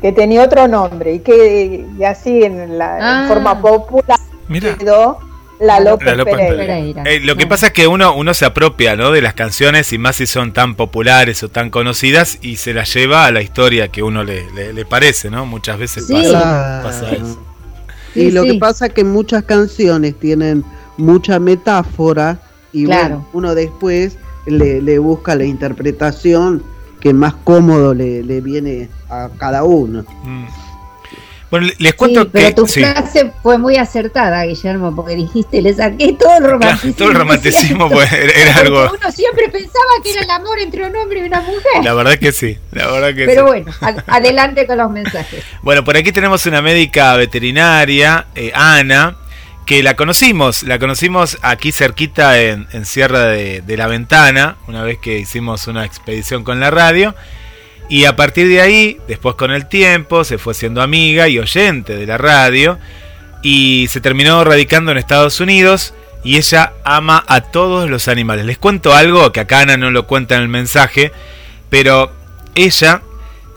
que 0.00 0.12
tenía 0.12 0.42
otro 0.42 0.68
nombre 0.68 1.14
y 1.14 1.18
que 1.20 1.84
y 1.98 2.04
así 2.04 2.42
en, 2.44 2.78
la, 2.78 2.96
en 2.98 3.02
Ah. 3.04 3.24
forma 3.28 3.60
popular 3.60 4.18
Mira. 4.48 4.76
quedó 4.76 5.18
la 5.60 5.78
López, 5.80 6.06
La 6.08 6.14
López 6.16 6.34
Pereira. 6.34 6.56
Pereira. 6.56 7.02
Eh, 7.06 7.20
lo 7.20 7.36
que 7.36 7.46
pasa 7.46 7.66
es 7.68 7.72
que 7.72 7.86
uno, 7.86 8.14
uno 8.16 8.34
se 8.34 8.44
apropia 8.44 8.96
¿no? 8.96 9.12
de 9.12 9.22
las 9.22 9.34
canciones 9.34 9.92
y 9.92 9.98
más 9.98 10.16
si 10.16 10.26
son 10.26 10.52
tan 10.52 10.74
populares 10.74 11.42
o 11.44 11.48
tan 11.48 11.70
conocidas 11.70 12.38
y 12.42 12.56
se 12.56 12.72
las 12.74 12.92
lleva 12.94 13.26
a 13.26 13.30
la 13.32 13.42
historia 13.42 13.88
que 13.88 14.02
uno 14.02 14.24
le, 14.24 14.50
le- 14.52 14.72
le 14.72 14.84
parece, 14.84 15.30
¿no? 15.30 15.46
Muchas 15.46 15.78
veces 15.78 16.06
Sí. 16.08 16.14
pasa 16.14 17.12
eso. 17.12 17.38
Y 18.14 18.20
Sí, 18.26 18.30
lo 18.30 18.42
sí. 18.42 18.52
que 18.52 18.58
pasa 18.58 18.86
es 18.86 18.92
que 18.92 19.04
muchas 19.04 19.44
canciones 19.44 20.14
tienen 20.18 20.64
mucha 20.96 21.38
metáfora 21.38 22.40
y 22.72 22.84
Claro. 22.84 23.02
bueno, 23.08 23.26
uno 23.32 23.54
después 23.54 24.16
le, 24.46 24.82
le 24.82 24.98
busca 24.98 25.34
la 25.34 25.44
interpretación 25.44 26.62
que 27.00 27.12
más 27.12 27.34
cómodo 27.44 27.94
le, 27.94 28.22
le 28.22 28.40
viene 28.40 28.88
a 29.08 29.28
cada 29.38 29.64
uno. 29.64 30.04
Mm. 30.24 30.44
Bueno, 31.52 31.66
le- 31.66 31.76
les 31.78 31.90
Sí, 31.92 31.96
cuento 31.98 32.28
pero 32.30 32.48
que... 32.48 32.54
tu 32.54 32.66
sí. 32.66 32.80
frase 32.80 33.30
fue 33.42 33.58
muy 33.58 33.76
acertada, 33.76 34.42
Guillermo, 34.44 34.96
porque 34.96 35.14
dijiste, 35.14 35.60
le 35.62 35.72
saqué 35.74 36.14
todo 36.14 36.32
el 36.32 36.38
Claro, 36.38 36.52
romanticismo. 36.54 36.94
todo 36.96 37.08
el 37.10 37.14
romanticismo 37.14 37.90
pues, 37.92 38.10
era, 38.12 38.56
algo... 38.56 38.90
uno 38.90 39.12
siempre 39.12 39.48
pensaba 39.50 39.84
que 40.02 40.12
era 40.12 40.22
el 40.22 40.30
amor 40.30 40.58
entre 40.58 40.84
un 40.86 40.96
hombre 40.96 41.20
y 41.20 41.22
una 41.24 41.42
mujer. 41.42 41.84
La 41.84 41.92
verdad 41.94 42.14
que 42.18 42.32
sí, 42.32 42.58
la 42.72 42.86
verdad 42.88 43.14
que 43.14 43.26
Pero 43.26 43.42
sí. 43.42 43.46
bueno, 43.48 43.72
a- 43.82 44.16
adelante 44.16 44.66
con 44.66 44.78
los 44.78 44.90
mensajes. 44.90 45.44
Bueno, 45.62 45.84
por 45.84 45.96
aquí 45.96 46.10
tenemos 46.10 46.46
una 46.46 46.60
médica 46.62 47.14
veterinaria, 47.16 48.26
eh, 48.34 48.50
Ana, 48.54 49.16
que 49.66 49.82
la 49.82 49.94
conocimos, 49.94 50.62
la 50.64 50.78
conocimos 50.78 51.38
aquí 51.42 51.70
cerquita 51.70 52.40
en, 52.40 52.66
en 52.72 52.84
Sierra 52.86 53.26
de, 53.26 53.60
de 53.60 53.76
la 53.76 53.86
Ventana, 53.86 54.56
una 54.66 54.82
vez 54.82 54.98
que 54.98 55.18
hicimos 55.18 55.66
una 55.68 55.84
expedición 55.84 56.42
con 56.44 56.58
la 56.60 56.70
radio. 56.70 57.14
Y 57.92 58.06
a 58.06 58.16
partir 58.16 58.48
de 58.48 58.62
ahí, 58.62 58.96
después 59.06 59.34
con 59.34 59.50
el 59.50 59.66
tiempo, 59.66 60.24
se 60.24 60.38
fue 60.38 60.54
siendo 60.54 60.80
amiga 60.80 61.28
y 61.28 61.38
oyente 61.38 61.94
de 61.94 62.06
la 62.06 62.16
radio. 62.16 62.78
Y 63.42 63.86
se 63.90 64.00
terminó 64.00 64.42
radicando 64.44 64.90
en 64.92 64.96
Estados 64.96 65.40
Unidos. 65.40 65.92
Y 66.24 66.38
ella 66.38 66.72
ama 66.84 67.22
a 67.28 67.42
todos 67.42 67.90
los 67.90 68.08
animales. 68.08 68.46
Les 68.46 68.56
cuento 68.56 68.94
algo 68.94 69.30
que 69.30 69.40
acá 69.40 69.60
Ana 69.60 69.76
no 69.76 69.90
lo 69.90 70.06
cuenta 70.06 70.36
en 70.36 70.40
el 70.40 70.48
mensaje. 70.48 71.12
Pero 71.68 72.10
ella 72.54 73.02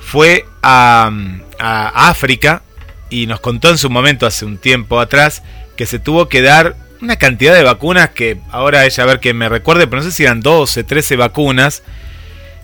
fue 0.01 0.45
a, 0.61 1.09
a 1.57 2.09
África 2.09 2.61
y 3.09 3.27
nos 3.27 3.39
contó 3.39 3.69
en 3.69 3.77
su 3.77 3.89
momento, 3.89 4.25
hace 4.25 4.43
un 4.43 4.57
tiempo 4.57 4.99
atrás, 4.99 5.43
que 5.77 5.85
se 5.85 5.97
tuvo 5.97 6.27
que 6.27 6.41
dar 6.41 6.75
una 7.01 7.15
cantidad 7.15 7.55
de 7.55 7.63
vacunas 7.63 8.09
que 8.09 8.39
ahora 8.51 8.85
ella 8.85 9.01
a 9.01 9.07
ver 9.07 9.21
que 9.21 9.33
me 9.33 9.47
recuerde, 9.47 9.87
pero 9.87 10.01
no 10.01 10.09
sé 10.09 10.13
si 10.13 10.23
eran 10.23 10.41
12, 10.41 10.83
13 10.83 11.15
vacunas 11.15 11.83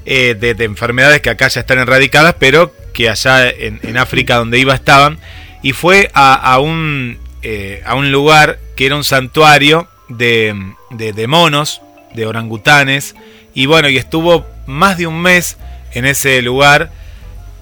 eh, 0.03 0.35
de, 0.39 0.55
de 0.55 0.65
enfermedades 0.65 1.21
que 1.21 1.29
acá 1.29 1.47
ya 1.47 1.61
están 1.61 1.77
erradicadas, 1.77 2.35
pero 2.39 2.73
que 2.91 3.07
allá 3.07 3.47
en, 3.49 3.97
África 3.97 4.37
donde 4.37 4.57
iba 4.57 4.73
estaban. 4.73 5.19
Y 5.61 5.73
fue 5.73 6.09
a, 6.15 6.57
un, 6.59 7.19
eh, 7.43 7.83
a 7.85 7.93
un 7.93 8.11
lugar 8.11 8.57
que 8.75 8.87
era 8.87 8.95
un 8.95 9.03
santuario 9.03 9.87
de, 10.09 10.55
de, 10.89 11.27
monos, 11.27 11.81
de 12.15 12.25
orangutanes. 12.25 13.15
Y 13.53 13.67
bueno, 13.67 13.89
y 13.89 13.97
estuvo 13.97 14.47
más 14.65 14.97
de 14.97 15.05
un 15.05 15.21
mes 15.21 15.57
en 15.93 16.05
ese 16.05 16.41
lugar. 16.41 16.91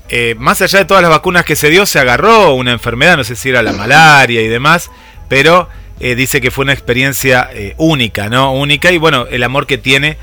Eh, 0.08 0.36
más 0.38 0.62
allá 0.62 0.80
de 0.80 0.86
todas 0.86 1.04
las 1.04 1.12
vacunas 1.12 1.44
que 1.44 1.58
se 1.58 1.70
dio, 1.70 1.86
se 1.86 2.00
agarró 2.00 2.54
una 2.54 2.72
enfermedad, 2.72 3.18
no 3.18 3.26
sé 3.26 3.36
si 3.36 3.50
era 3.50 3.62
la 3.62 3.74
malaria 3.74 4.42
y 4.42 4.48
demás, 4.48 4.90
pero 5.28 5.68
dice 6.00 6.40
que 6.40 6.50
fue 6.50 6.64
una 6.64 6.72
experiencia 6.72 7.50
única, 7.76 8.30
¿no? 8.30 8.54
Única 8.54 8.90
y 8.94 8.98
bueno, 8.98 9.28
el 9.30 9.44
amor 9.44 9.68
que 9.68 9.78
tiene 9.78 10.18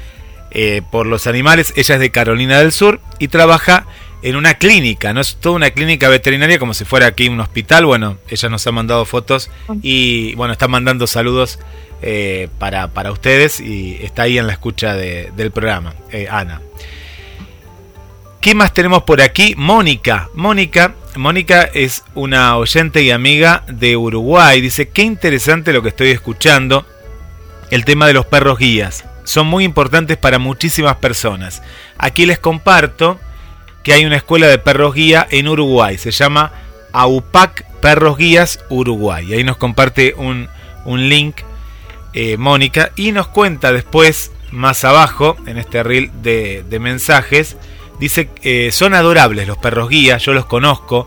eh, 0.58 0.80
por 0.90 1.06
los 1.06 1.26
animales. 1.26 1.74
Ella 1.76 1.94
es 1.96 2.00
de 2.00 2.10
Carolina 2.10 2.58
del 2.58 2.72
Sur 2.72 3.00
y 3.18 3.28
trabaja 3.28 3.86
en 4.22 4.34
una 4.36 4.54
clínica, 4.54 5.12
no 5.12 5.20
es 5.20 5.36
toda 5.36 5.54
una 5.56 5.70
clínica 5.70 6.08
veterinaria 6.08 6.58
como 6.58 6.72
si 6.72 6.84
fuera 6.86 7.06
aquí 7.06 7.28
un 7.28 7.38
hospital. 7.40 7.84
Bueno, 7.84 8.16
ella 8.28 8.48
nos 8.48 8.66
ha 8.66 8.72
mandado 8.72 9.04
fotos 9.04 9.50
y 9.82 10.34
bueno, 10.34 10.52
está 10.52 10.66
mandando 10.66 11.06
saludos 11.06 11.58
eh, 12.02 12.48
para, 12.58 12.88
para 12.88 13.12
ustedes 13.12 13.60
y 13.60 13.98
está 14.02 14.22
ahí 14.22 14.38
en 14.38 14.46
la 14.46 14.54
escucha 14.54 14.94
de- 14.94 15.30
del 15.36 15.50
programa, 15.50 15.94
eh, 16.10 16.26
Ana. 16.30 16.62
¿Qué 18.40 18.54
más 18.54 18.72
tenemos 18.72 19.02
por 19.02 19.20
aquí? 19.20 19.54
Mónica. 19.56 20.28
Mónica, 20.34 20.94
Mónica 21.16 21.62
es 21.74 22.04
una 22.14 22.56
oyente 22.56 23.02
y 23.02 23.10
amiga 23.10 23.64
de 23.66 23.96
Uruguay. 23.96 24.60
Dice, 24.60 24.88
qué 24.88 25.02
interesante 25.02 25.72
lo 25.72 25.82
que 25.82 25.88
estoy 25.88 26.10
escuchando. 26.10 26.86
El 27.70 27.84
tema 27.84 28.06
de 28.06 28.12
los 28.12 28.24
perros 28.26 28.58
guías. 28.58 29.04
Son 29.26 29.46
muy 29.46 29.64
importantes 29.64 30.16
para 30.16 30.38
muchísimas 30.38 30.96
personas. 30.96 31.62
Aquí 31.98 32.26
les 32.26 32.38
comparto 32.38 33.18
que 33.82 33.92
hay 33.92 34.04
una 34.04 34.16
escuela 34.16 34.46
de 34.46 34.58
perros 34.58 34.94
guía 34.94 35.26
en 35.30 35.48
Uruguay. 35.48 35.98
Se 35.98 36.12
llama 36.12 36.52
AUPAC 36.92 37.64
Perros 37.80 38.16
Guías 38.16 38.60
Uruguay. 38.70 39.34
Ahí 39.34 39.44
nos 39.44 39.56
comparte 39.56 40.14
un, 40.16 40.48
un 40.84 41.08
link 41.08 41.38
eh, 42.14 42.36
Mónica 42.36 42.92
y 42.96 43.12
nos 43.12 43.28
cuenta 43.28 43.72
después, 43.72 44.32
más 44.50 44.84
abajo, 44.84 45.36
en 45.46 45.58
este 45.58 45.82
reel 45.82 46.10
de, 46.22 46.64
de 46.68 46.78
mensajes, 46.78 47.56
dice 47.98 48.28
que 48.28 48.72
son 48.72 48.94
adorables 48.94 49.46
los 49.46 49.58
perros 49.58 49.90
guías, 49.90 50.22
yo 50.22 50.32
los 50.32 50.46
conozco, 50.46 51.06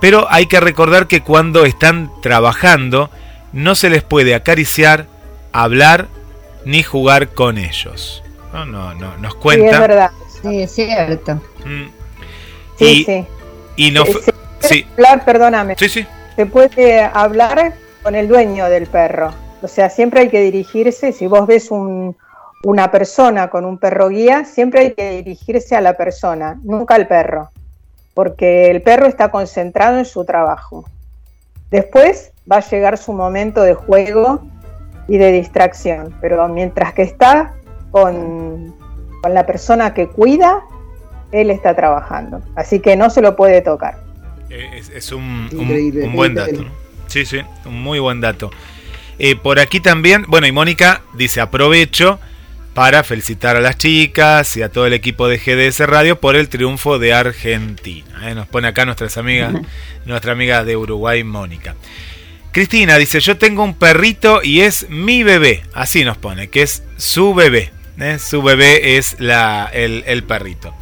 pero 0.00 0.28
hay 0.30 0.46
que 0.46 0.60
recordar 0.60 1.08
que 1.08 1.22
cuando 1.22 1.64
están 1.64 2.10
trabajando 2.22 3.10
no 3.52 3.74
se 3.74 3.90
les 3.90 4.02
puede 4.02 4.34
acariciar, 4.34 5.06
hablar 5.52 6.08
ni 6.64 6.82
jugar 6.82 7.28
con 7.28 7.58
ellos. 7.58 8.22
No, 8.52 8.64
no, 8.64 8.94
no, 8.94 9.16
nos 9.18 9.34
cuenta. 9.36 9.68
Sí, 9.68 9.74
es 9.74 9.80
verdad. 9.80 10.10
Sí, 10.42 10.62
es 10.62 10.70
cierto. 10.72 11.34
Mm. 11.64 11.88
Sí, 12.76 12.84
y, 12.84 13.04
sí. 13.04 13.26
y 13.76 13.90
no 13.90 14.04
Se- 14.04 14.12
fu- 14.12 14.18
se 14.20 14.32
puede 14.32 14.68
sí, 14.68 14.86
hablar, 14.96 15.24
perdóname. 15.24 15.74
sí, 15.78 15.88
sí. 15.88 16.06
Se 16.36 16.46
puede 16.46 17.00
hablar 17.02 17.74
con 18.02 18.14
el 18.14 18.28
dueño 18.28 18.66
del 18.68 18.86
perro. 18.86 19.32
O 19.62 19.68
sea, 19.68 19.88
siempre 19.90 20.20
hay 20.20 20.28
que 20.28 20.40
dirigirse, 20.40 21.12
si 21.12 21.26
vos 21.26 21.46
ves 21.46 21.70
un- 21.70 22.16
una 22.64 22.90
persona 22.90 23.48
con 23.50 23.64
un 23.64 23.78
perro 23.78 24.08
guía, 24.08 24.44
siempre 24.44 24.80
hay 24.80 24.92
que 24.94 25.10
dirigirse 25.22 25.76
a 25.76 25.80
la 25.80 25.94
persona, 25.96 26.58
nunca 26.62 26.94
al 26.94 27.06
perro, 27.06 27.50
porque 28.14 28.70
el 28.70 28.82
perro 28.82 29.06
está 29.06 29.30
concentrado 29.30 29.98
en 29.98 30.04
su 30.04 30.24
trabajo. 30.24 30.84
Después 31.70 32.32
va 32.50 32.56
a 32.58 32.68
llegar 32.68 32.98
su 32.98 33.12
momento 33.12 33.62
de 33.62 33.74
juego 33.74 34.42
y 35.08 35.18
de 35.18 35.32
distracción, 35.32 36.14
pero 36.20 36.48
mientras 36.48 36.92
que 36.94 37.02
está 37.02 37.54
con, 37.90 38.74
con 39.22 39.34
la 39.34 39.46
persona 39.46 39.94
que 39.94 40.08
cuida, 40.08 40.60
él 41.32 41.50
está 41.50 41.74
trabajando. 41.74 42.40
Así 42.56 42.80
que 42.80 42.96
no 42.96 43.10
se 43.10 43.20
lo 43.20 43.36
puede 43.36 43.60
tocar. 43.60 43.98
Eh, 44.50 44.70
Es, 44.78 44.88
es 44.90 45.12
un, 45.12 45.48
un- 45.52 45.60
Increíble, 45.60 46.04
un 46.06 46.14
buen 46.14 46.34
dato. 46.34 46.64
Sí, 47.06 47.24
sí, 47.26 47.40
un 47.64 47.82
muy 47.82 47.98
buen 47.98 48.20
dato. 48.20 48.50
Eh, 49.18 49.36
por 49.36 49.60
aquí 49.60 49.80
también, 49.80 50.24
bueno, 50.28 50.46
y 50.46 50.52
Mónica 50.52 51.02
dice, 51.14 51.40
aprovecho 51.40 52.18
para 52.72 53.04
felicitar 53.04 53.56
a 53.56 53.60
las 53.60 53.78
chicas 53.78 54.56
y 54.56 54.62
a 54.62 54.68
todo 54.68 54.86
el 54.86 54.92
equipo 54.94 55.28
de 55.28 55.38
GDS 55.38 55.86
Radio 55.86 56.18
por 56.18 56.34
el 56.34 56.48
triunfo 56.48 56.98
de 56.98 57.14
Argentina. 57.14 58.28
¿eh? 58.28 58.34
Nos 58.34 58.48
pone 58.48 58.66
acá 58.66 58.84
nuestras 58.84 59.16
amigas, 59.16 59.54
nuestra 60.06 60.32
amiga 60.32 60.64
de 60.64 60.76
Uruguay, 60.76 61.22
Mónica. 61.22 61.76
Cristina 62.54 62.96
dice, 62.98 63.18
yo 63.18 63.36
tengo 63.36 63.64
un 63.64 63.74
perrito 63.74 64.40
y 64.40 64.60
es 64.60 64.88
mi 64.88 65.24
bebé. 65.24 65.64
Así 65.74 66.04
nos 66.04 66.16
pone, 66.16 66.50
que 66.50 66.62
es 66.62 66.84
su 66.96 67.34
bebé. 67.34 67.72
¿eh? 67.98 68.20
Su 68.20 68.42
bebé 68.42 68.96
es 68.96 69.16
la, 69.18 69.68
el, 69.72 70.04
el 70.06 70.22
perrito. 70.22 70.72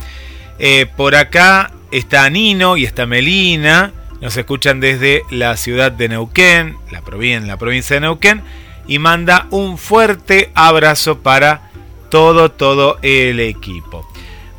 Eh, 0.59 0.85
por 0.99 1.15
acá 1.15 1.73
está 1.91 2.29
Nino 2.29 2.77
y 2.77 2.85
está 2.85 3.07
Melina. 3.07 3.95
Nos 4.21 4.37
escuchan 4.37 4.81
desde 4.81 5.23
la 5.31 5.57
ciudad 5.57 5.91
de 5.91 6.11
Neuquén, 6.11 6.77
la, 6.91 7.01
la 7.01 7.57
provincia 7.57 7.97
de 7.97 8.01
Neuquén. 8.01 8.43
Y 8.87 8.99
manda 8.99 9.47
un 9.49 9.79
fuerte 9.79 10.51
abrazo 10.55 11.21
para 11.21 11.71
todo, 12.11 12.51
todo 12.51 12.99
el 13.01 13.41
equipo. 13.41 14.07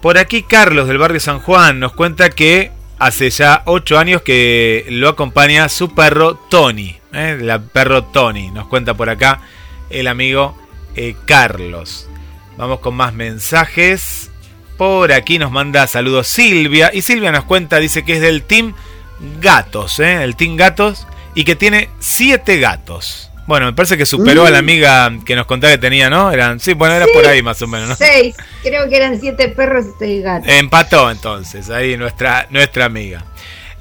Por 0.02 0.18
aquí 0.18 0.42
Carlos 0.42 0.88
del 0.88 0.98
barrio 0.98 1.20
San 1.20 1.40
Juan 1.40 1.80
nos 1.80 1.94
cuenta 1.94 2.32
que 2.32 2.72
hace 3.06 3.30
ya 3.30 3.64
8 3.66 4.00
años 4.00 4.22
que 4.22 4.86
lo 4.90 5.10
acompaña 5.10 5.68
su 5.68 5.94
perro 5.94 6.36
Tony. 6.36 6.96
¿eh? 7.12 7.38
La 7.42 7.60
perro 7.60 8.06
Tony. 8.06 8.50
Nos 8.52 8.68
cuenta 8.68 8.94
por 8.94 9.10
acá 9.10 9.42
el 9.90 10.08
amigo 10.08 10.58
eh, 10.96 11.16
Carlos. 11.26 12.08
Vamos 12.58 12.80
con 12.80 12.96
más 12.96 13.14
mensajes. 13.14 14.32
Por 14.78 15.12
aquí 15.12 15.38
nos 15.38 15.52
manda 15.52 15.86
saludos 15.88 16.28
Silvia. 16.28 16.92
Y 16.94 17.02
Silvia 17.02 17.32
nos 17.32 17.44
cuenta, 17.44 17.80
dice 17.80 18.06
que 18.06 18.14
es 18.14 18.22
del 18.22 18.44
Team 18.44 18.74
Gatos, 19.42 20.00
¿eh? 20.00 20.24
el 20.24 20.36
Team 20.36 20.56
Gatos. 20.56 21.06
Y 21.36 21.44
que 21.44 21.56
tiene 21.56 21.90
7 22.00 22.60
gatos. 22.60 23.32
Bueno, 23.46 23.66
me 23.66 23.74
parece 23.74 23.98
que 23.98 24.06
superó 24.06 24.46
a 24.46 24.50
la 24.50 24.60
amiga 24.60 25.12
que 25.26 25.36
nos 25.36 25.46
contaba 25.46 25.74
que 25.74 25.78
tenía, 25.78 26.10
¿no? 26.10 26.32
Eran, 26.32 26.60
sí, 26.60 26.74
bueno, 26.74 26.96
era 26.96 27.06
Sí, 27.06 27.12
por 27.14 27.26
ahí 27.26 27.42
más 27.42 27.62
o 27.62 27.68
menos, 27.68 27.90
¿no? 27.90 27.96
Seis, 27.96 28.36
creo 28.62 28.88
que 28.88 28.96
eran 28.96 29.20
siete 29.20 29.50
perros 29.50 29.86
y 29.86 30.00
seis 30.00 30.24
gatos. 30.24 30.50
Empató 30.50 31.12
entonces, 31.12 31.70
ahí 31.70 31.98
nuestra, 31.98 32.48
nuestra 32.50 32.86
amiga. 32.86 33.26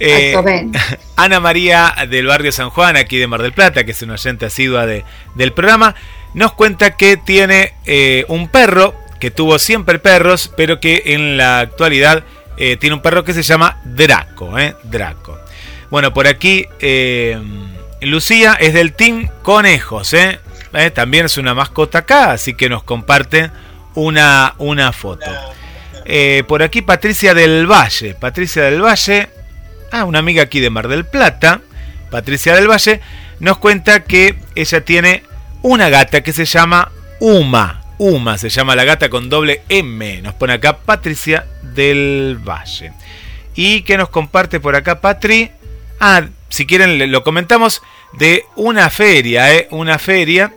Eh. 0.00 0.34
Ana 1.16 1.38
María 1.38 1.94
del 2.08 2.26
barrio 2.26 2.50
San 2.50 2.70
Juan, 2.70 2.96
aquí 2.96 3.18
de 3.18 3.28
Mar 3.28 3.42
del 3.42 3.52
Plata, 3.52 3.84
que 3.84 3.92
es 3.92 4.02
una 4.02 4.14
oyente 4.14 4.46
asidua 4.46 4.84
de, 4.84 5.04
del 5.36 5.52
programa, 5.52 5.94
nos 6.34 6.52
cuenta 6.54 6.96
que 6.96 7.16
tiene 7.16 7.74
eh, 7.86 8.24
un 8.28 8.48
perro, 8.48 8.94
que 9.20 9.30
tuvo 9.30 9.60
siempre 9.60 10.00
perros, 10.00 10.52
pero 10.56 10.80
que 10.80 11.02
en 11.06 11.36
la 11.36 11.60
actualidad 11.60 12.24
eh, 12.56 12.76
tiene 12.76 12.94
un 12.96 13.02
perro 13.02 13.22
que 13.22 13.32
se 13.32 13.42
llama 13.42 13.80
Draco. 13.84 14.58
¿eh? 14.58 14.74
Draco. 14.82 15.38
Bueno, 15.90 16.12
por 16.12 16.26
aquí 16.26 16.66
eh, 16.80 17.38
Lucía 18.02 18.54
es 18.58 18.74
del 18.74 18.92
Team 18.92 19.28
Conejos. 19.42 20.12
¿eh? 20.14 20.38
Eh, 20.74 20.90
También 20.90 21.26
es 21.26 21.36
una 21.36 21.54
mascota 21.54 21.98
acá, 21.98 22.32
así 22.32 22.54
que 22.54 22.68
nos 22.68 22.82
comparte 22.82 23.50
una, 23.94 24.54
una 24.58 24.92
foto. 24.92 25.30
Eh, 26.04 26.44
por 26.48 26.62
aquí 26.62 26.82
Patricia 26.82 27.34
del 27.34 27.70
Valle. 27.70 28.14
Patricia 28.14 28.64
del 28.64 28.82
Valle, 28.82 29.28
ah, 29.90 30.04
una 30.04 30.18
amiga 30.18 30.42
aquí 30.42 30.60
de 30.60 30.70
Mar 30.70 30.88
del 30.88 31.04
Plata. 31.04 31.60
Patricia 32.10 32.54
del 32.54 32.68
Valle 32.68 33.00
nos 33.40 33.58
cuenta 33.58 34.04
que 34.04 34.36
ella 34.54 34.84
tiene 34.84 35.22
una 35.62 35.88
gata 35.88 36.22
que 36.22 36.32
se 36.32 36.44
llama 36.44 36.90
Uma. 37.20 37.82
Uma 37.98 38.36
se 38.36 38.48
llama 38.48 38.74
la 38.74 38.84
gata 38.84 39.08
con 39.08 39.28
doble 39.28 39.62
M. 39.68 40.22
Nos 40.22 40.34
pone 40.34 40.54
acá 40.54 40.78
Patricia 40.78 41.46
del 41.62 42.38
Valle. 42.42 42.92
Y 43.54 43.82
que 43.82 43.96
nos 43.96 44.08
comparte 44.08 44.60
por 44.60 44.74
acá 44.74 45.00
Patri. 45.00 45.50
Ah, 46.00 46.26
si 46.48 46.66
quieren 46.66 47.10
lo 47.10 47.22
comentamos 47.22 47.82
de 48.12 48.44
una 48.56 48.90
feria, 48.90 49.52
¿eh? 49.54 49.68
Una 49.70 49.98
feria 49.98 50.52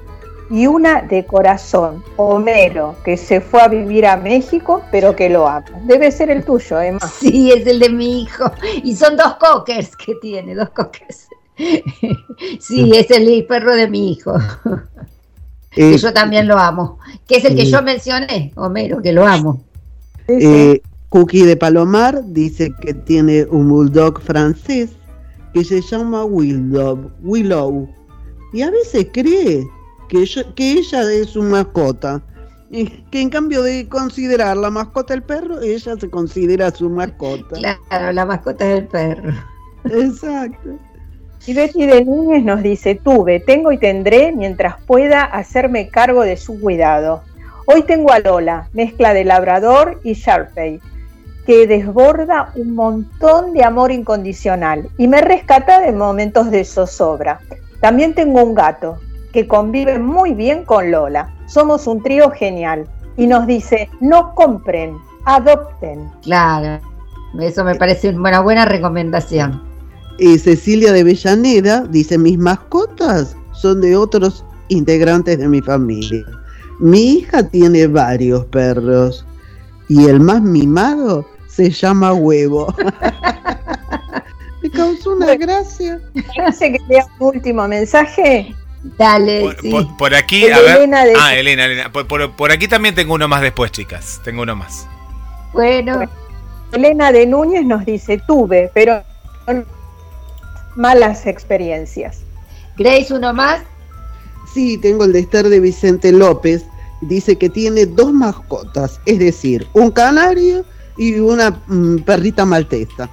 y 0.53 0.67
una 0.67 1.01
de 1.01 1.25
corazón, 1.25 2.05
Homero, 2.17 2.95
que 3.07 3.17
se 3.17 3.41
fue 3.41 3.63
a 3.63 3.69
vivir 3.69 4.05
a 4.05 4.19
México, 4.19 4.83
pero 4.93 5.17
que 5.17 5.31
lo 5.31 5.49
ama. 5.49 5.65
Debe 5.85 6.13
ser 6.13 6.31
el 6.31 6.45
tuyo, 6.45 6.79
Emma. 6.79 7.01
Sí, 7.21 7.51
es 7.51 7.67
el 7.67 7.81
de 7.81 7.89
mi 7.89 8.23
hijo. 8.23 8.53
Y 8.85 8.95
son 8.95 9.17
dos 9.17 9.37
cockers 9.37 9.97
que 9.97 10.15
tiene, 10.17 10.55
dos 10.55 10.69
cockers. 10.69 11.29
Sí, 12.61 12.93
es 12.95 13.11
el 13.11 13.47
perro 13.47 13.75
de 13.75 13.89
mi 13.89 14.13
hijo. 14.13 14.35
Que 15.71 15.95
Eh, 15.95 15.97
yo 15.97 16.13
también 16.13 16.47
lo 16.47 16.59
amo. 16.59 16.99
Que 17.27 17.37
es 17.37 17.47
el 17.47 17.57
que 17.57 17.65
sí. 17.65 17.71
yo 17.71 17.81
mencioné, 17.83 18.53
Homero, 18.57 19.01
que 19.01 19.15
lo 19.15 19.27
amo. 19.27 19.63
Eh, 20.29 20.83
Cookie 21.09 21.47
de 21.47 21.57
Palomar 21.57 22.23
dice 22.27 22.75
que 22.83 22.93
tiene 22.93 23.47
un 23.47 23.71
bulldog 23.71 24.21
francés 24.21 24.91
que 25.55 25.65
se 25.65 25.81
llama 25.81 26.27
Willow. 26.27 27.11
Willow 27.23 27.89
y 28.53 28.61
a 28.61 28.71
veces 28.71 29.07
cree 29.15 29.67
que 30.13 30.19
ella, 30.19 30.45
que 30.55 30.73
ella 30.73 31.11
es 31.11 31.31
su 31.31 31.43
mascota. 31.43 32.21
Y 32.71 32.87
que 33.11 33.21
en 33.21 33.31
cambio 33.31 33.63
de 33.63 33.89
considerar 33.89 34.57
la 34.57 34.71
mascota 34.71 35.15
del 35.15 35.23
perro, 35.23 35.61
ella 35.61 35.97
se 35.99 36.11
considera 36.11 36.71
su 36.71 36.89
mascota. 36.91 37.57
Claro, 37.89 38.13
la 38.13 38.25
mascota 38.27 38.65
del 38.67 38.87
perro. 38.87 39.33
Exacto. 39.85 40.79
Y 41.47 41.55
Betty 41.55 41.87
de 41.87 42.05
Núñez 42.05 42.45
nos 42.45 42.63
dice, 42.63 42.95
tuve, 42.95 43.41
tengo 43.41 43.73
y 43.73 43.79
tendré 43.79 44.33
mientras 44.33 44.81
pueda 44.85 45.25
hacerme 45.25 45.89
cargo 45.89 46.23
de 46.23 46.37
su 46.37 46.61
cuidado. 46.61 47.23
Hoy 47.67 47.83
tengo 47.83 48.13
a 48.13 48.21
Lola, 48.21 48.69
mezcla 48.75 49.15
de 49.15 49.25
labrador 49.25 50.01
y 50.05 50.13
Sharpei, 50.13 50.81
que 51.47 51.67
desborda 51.67 52.53
un 52.55 52.75
montón 52.75 53.55
de 53.55 53.65
amor 53.65 53.91
incondicional 53.93 54.89
y 54.99 55.09
me 55.09 55.21
rescata 55.21 55.81
de 55.81 55.93
momentos 55.93 56.51
de 56.51 56.65
zozobra. 56.65 57.41
También 57.81 58.15
tengo 58.15 58.43
un 58.43 58.55
gato 58.55 58.99
que 59.33 59.47
convive 59.47 59.99
muy 59.99 60.35
bien 60.35 60.65
con 60.65 60.91
Lola. 60.91 61.35
Somos 61.47 61.87
un 61.87 62.03
trío 62.03 62.31
genial 62.31 62.87
y 63.17 63.27
nos 63.27 63.47
dice, 63.47 63.89
no 64.01 64.35
compren, 64.35 64.97
adopten. 65.25 66.11
Claro, 66.23 66.83
eso 67.41 67.65
me 67.65 67.75
parece 67.75 68.11
una 68.11 68.41
buena 68.41 68.65
recomendación. 68.65 69.63
Y 70.19 70.39
Cecilia 70.39 70.93
de 70.93 71.05
Vellaneda 71.05 71.85
dice, 71.89 72.19
mis 72.19 72.39
mascotas 72.39 73.37
son 73.53 73.81
de 73.81 73.97
otros 73.97 74.45
integrantes 74.69 75.39
de 75.39 75.49
mi 75.49 75.61
familia. 75.61 76.25
Mi 76.79 77.15
hija 77.15 77.43
tiene 77.49 77.87
varios 77.87 78.45
perros 78.47 79.27
y 79.89 80.07
el 80.07 80.21
más 80.21 80.43
mimado 80.43 81.27
se 81.49 81.71
llama 81.71 82.13
Huevo. 82.13 82.75
Me 84.63 84.71
causó 84.71 85.15
una 85.17 85.35
gracia. 85.35 86.01
Parece 86.37 86.73
que 86.73 86.79
lea 86.89 87.07
un 87.19 87.35
último 87.35 87.67
mensaje. 87.67 88.55
Dale, 88.85 89.41
Por, 89.43 89.61
sí. 89.61 89.71
por- 89.71 89.97
por 89.97 90.15
aquí, 90.15 90.45
El 90.45 90.53
a 90.55 90.61
ver. 90.61 90.77
Elena 90.79 91.05
de- 91.05 91.15
Ah, 91.17 91.35
Elena, 91.37 91.65
Elena. 91.67 91.93
Por, 91.93 92.07
por- 92.09 92.33
por 92.33 92.51
aquí 92.51 92.67
también 92.69 92.95
tengo 92.95 93.15
uno 93.15 93.29
más 93.29 93.41
después, 93.43 93.71
chicas. 93.71 94.21
Tengo 94.25 94.43
uno 94.43 94.57
más. 94.57 94.87
Bueno, 95.53 96.01
Elena 96.73 97.13
de 97.13 97.27
Núñez 97.27 97.65
nos 97.65 97.85
dice, 97.85 98.21
tuve, 98.27 98.71
pero 98.75 99.03
malas 100.77 101.27
experiencias. 101.27 102.21
Grace, 102.77 103.13
uno 103.13 103.33
más. 103.35 103.63
Sí, 104.53 104.79
tengo 104.79 105.05
el 105.05 105.13
de 105.13 105.21
Esther 105.21 105.49
de 105.49 105.61
Vicente 105.61 106.13
López. 106.13 106.65
Dice 107.03 107.37
que 107.37 107.49
tiene 107.51 107.87
dos 107.87 108.13
mascotas, 108.13 109.01
es 109.07 109.19
decir, 109.19 109.67
un 109.73 109.91
canario 109.91 110.65
y 110.97 111.15
una 111.19 111.51
mm, 111.67 111.99
perrita 111.99 112.45
maltesa. 112.45 113.09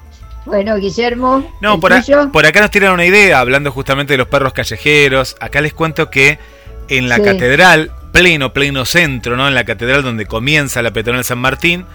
Bueno, 0.50 0.78
Guillermo. 0.78 1.48
No, 1.62 1.76
¿el 1.76 1.80
por, 1.80 1.94
a- 1.94 2.04
por 2.34 2.46
acá 2.46 2.62
nos 2.62 2.72
tiran 2.72 2.94
una 2.94 3.06
idea, 3.06 3.40
hablando 3.40 3.72
justamente 3.72 4.14
de 4.14 4.18
los 4.18 4.28
perros 4.28 4.52
callejeros. 4.54 5.36
Acá 5.40 5.62
les 5.62 5.74
cuento 5.74 6.10
que 6.10 6.40
en 6.88 7.08
la 7.08 7.18
Sí. 7.18 7.22
catedral, 7.24 7.92
pleno, 8.12 8.52
pleno 8.52 8.84
centro, 8.86 9.38
¿no? 9.38 9.48
En 9.48 9.54
la 9.54 9.64
catedral 9.64 10.02
donde 10.02 10.26
comienza 10.26 10.82
la 10.82 10.92
peatonal 10.92 11.24
San 11.24 11.38
Martín, 11.38 11.86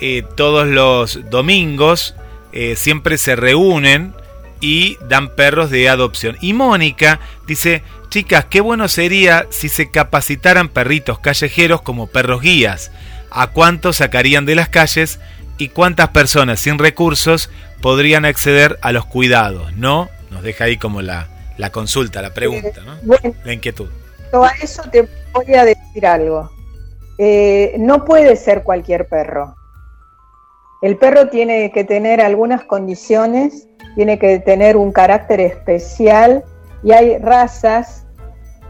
eh, 0.00 0.24
todos 0.36 0.66
los 0.66 1.30
domingos 1.30 2.16
eh, 2.52 2.74
siempre 2.76 3.16
se 3.18 3.36
reúnen 3.36 4.14
y 4.60 4.98
dan 5.08 5.28
perros 5.28 5.70
de 5.70 5.88
adopción. 5.88 6.36
Y 6.40 6.52
Mónica 6.54 7.20
dice, 7.46 7.82
chicas, 8.10 8.44
qué 8.50 8.60
bueno 8.60 8.88
sería 8.88 9.46
si 9.50 9.68
se 9.68 9.90
capacitaran 9.92 10.68
perritos 10.68 11.18
callejeros 11.20 11.82
como 11.82 12.08
perros 12.08 12.42
guías. 12.42 12.90
¿A 13.30 13.46
cuántos 13.46 13.96
sacarían 13.98 14.44
de 14.44 14.56
las 14.56 14.68
calles 14.68 15.18
y 15.58 15.68
cuántas 15.68 16.08
personas 16.08 16.60
sin 16.60 16.78
recursos 16.78 17.50
podrían 17.80 18.24
acceder 18.24 18.78
a 18.82 18.92
los 18.92 19.04
cuidados? 19.06 19.72
¿No? 19.76 20.08
Nos 20.30 20.42
deja 20.42 20.64
ahí 20.64 20.76
como 20.76 21.02
la, 21.02 21.28
la 21.58 21.70
consulta, 21.70 22.22
la 22.22 22.34
pregunta, 22.34 22.80
¿no? 22.84 22.96
Bueno, 23.02 23.34
La 23.44 23.52
inquietud. 23.52 23.88
a 24.32 24.50
eso 24.62 24.82
te 24.90 25.08
voy 25.32 25.54
a 25.54 25.64
decir 25.64 26.06
algo. 26.06 26.50
Eh, 27.18 27.74
no 27.78 28.04
puede 28.04 28.36
ser 28.36 28.62
cualquier 28.62 29.06
perro. 29.06 29.54
El 30.80 30.96
perro 30.96 31.28
tiene 31.28 31.70
que 31.72 31.84
tener 31.84 32.20
algunas 32.20 32.64
condiciones, 32.64 33.68
tiene 33.94 34.18
que 34.18 34.40
tener 34.40 34.76
un 34.76 34.90
carácter 34.90 35.40
especial 35.40 36.42
y 36.82 36.92
hay 36.92 37.18
razas 37.18 38.04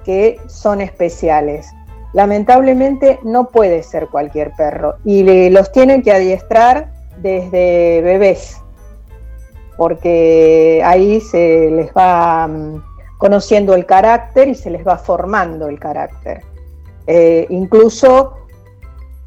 que 0.05 0.39
son 0.49 0.80
especiales. 0.83 1.66
Lamentablemente 2.13 3.21
no 3.23 3.49
puede 3.49 3.83
ser 3.83 4.09
cualquier 4.09 4.53
perro 4.53 4.97
y 5.05 5.49
los 5.51 5.73
tienen 5.73 6.03
que 6.03 6.13
adiestrar 6.13 6.91
desde 7.19 8.03
bebés, 8.03 8.61
porque 9.77 10.83
ahí 10.85 11.21
se 11.21 11.71
les 11.71 11.91
va 11.93 12.47
mm, 12.47 12.83
conociendo 13.17 13.75
el 13.75 13.87
carácter 13.87 14.49
y 14.49 14.55
se 14.55 14.71
les 14.71 14.87
va 14.87 14.99
formando 14.99 15.69
el 15.69 15.79
carácter. 15.79 16.43
Eh, 17.07 17.47
incluso 17.49 18.35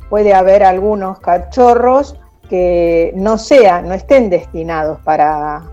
puede 0.10 0.34
haber 0.34 0.64
algunos 0.64 1.20
cachorros 1.20 2.20
que 2.50 3.12
no 3.16 3.40
sean, 3.40 3.88
no 3.88 3.96
estén 3.96 4.30
destinados 4.30 5.00
para, 5.00 5.64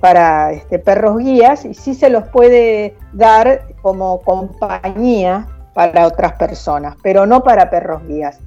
para 0.00 0.52
este, 0.52 0.80
perros 0.80 1.18
guías 1.18 1.64
y 1.64 1.74
sí 1.74 1.94
se 1.94 2.10
los 2.10 2.24
puede 2.28 2.96
dar 3.12 3.62
como 3.80 4.20
compañía 4.22 5.46
para 5.78 6.08
otras 6.08 6.32
personas, 6.32 6.96
pero 7.04 7.24
no 7.24 7.44
para 7.44 7.70
perros 7.70 8.02
guías. 8.08 8.40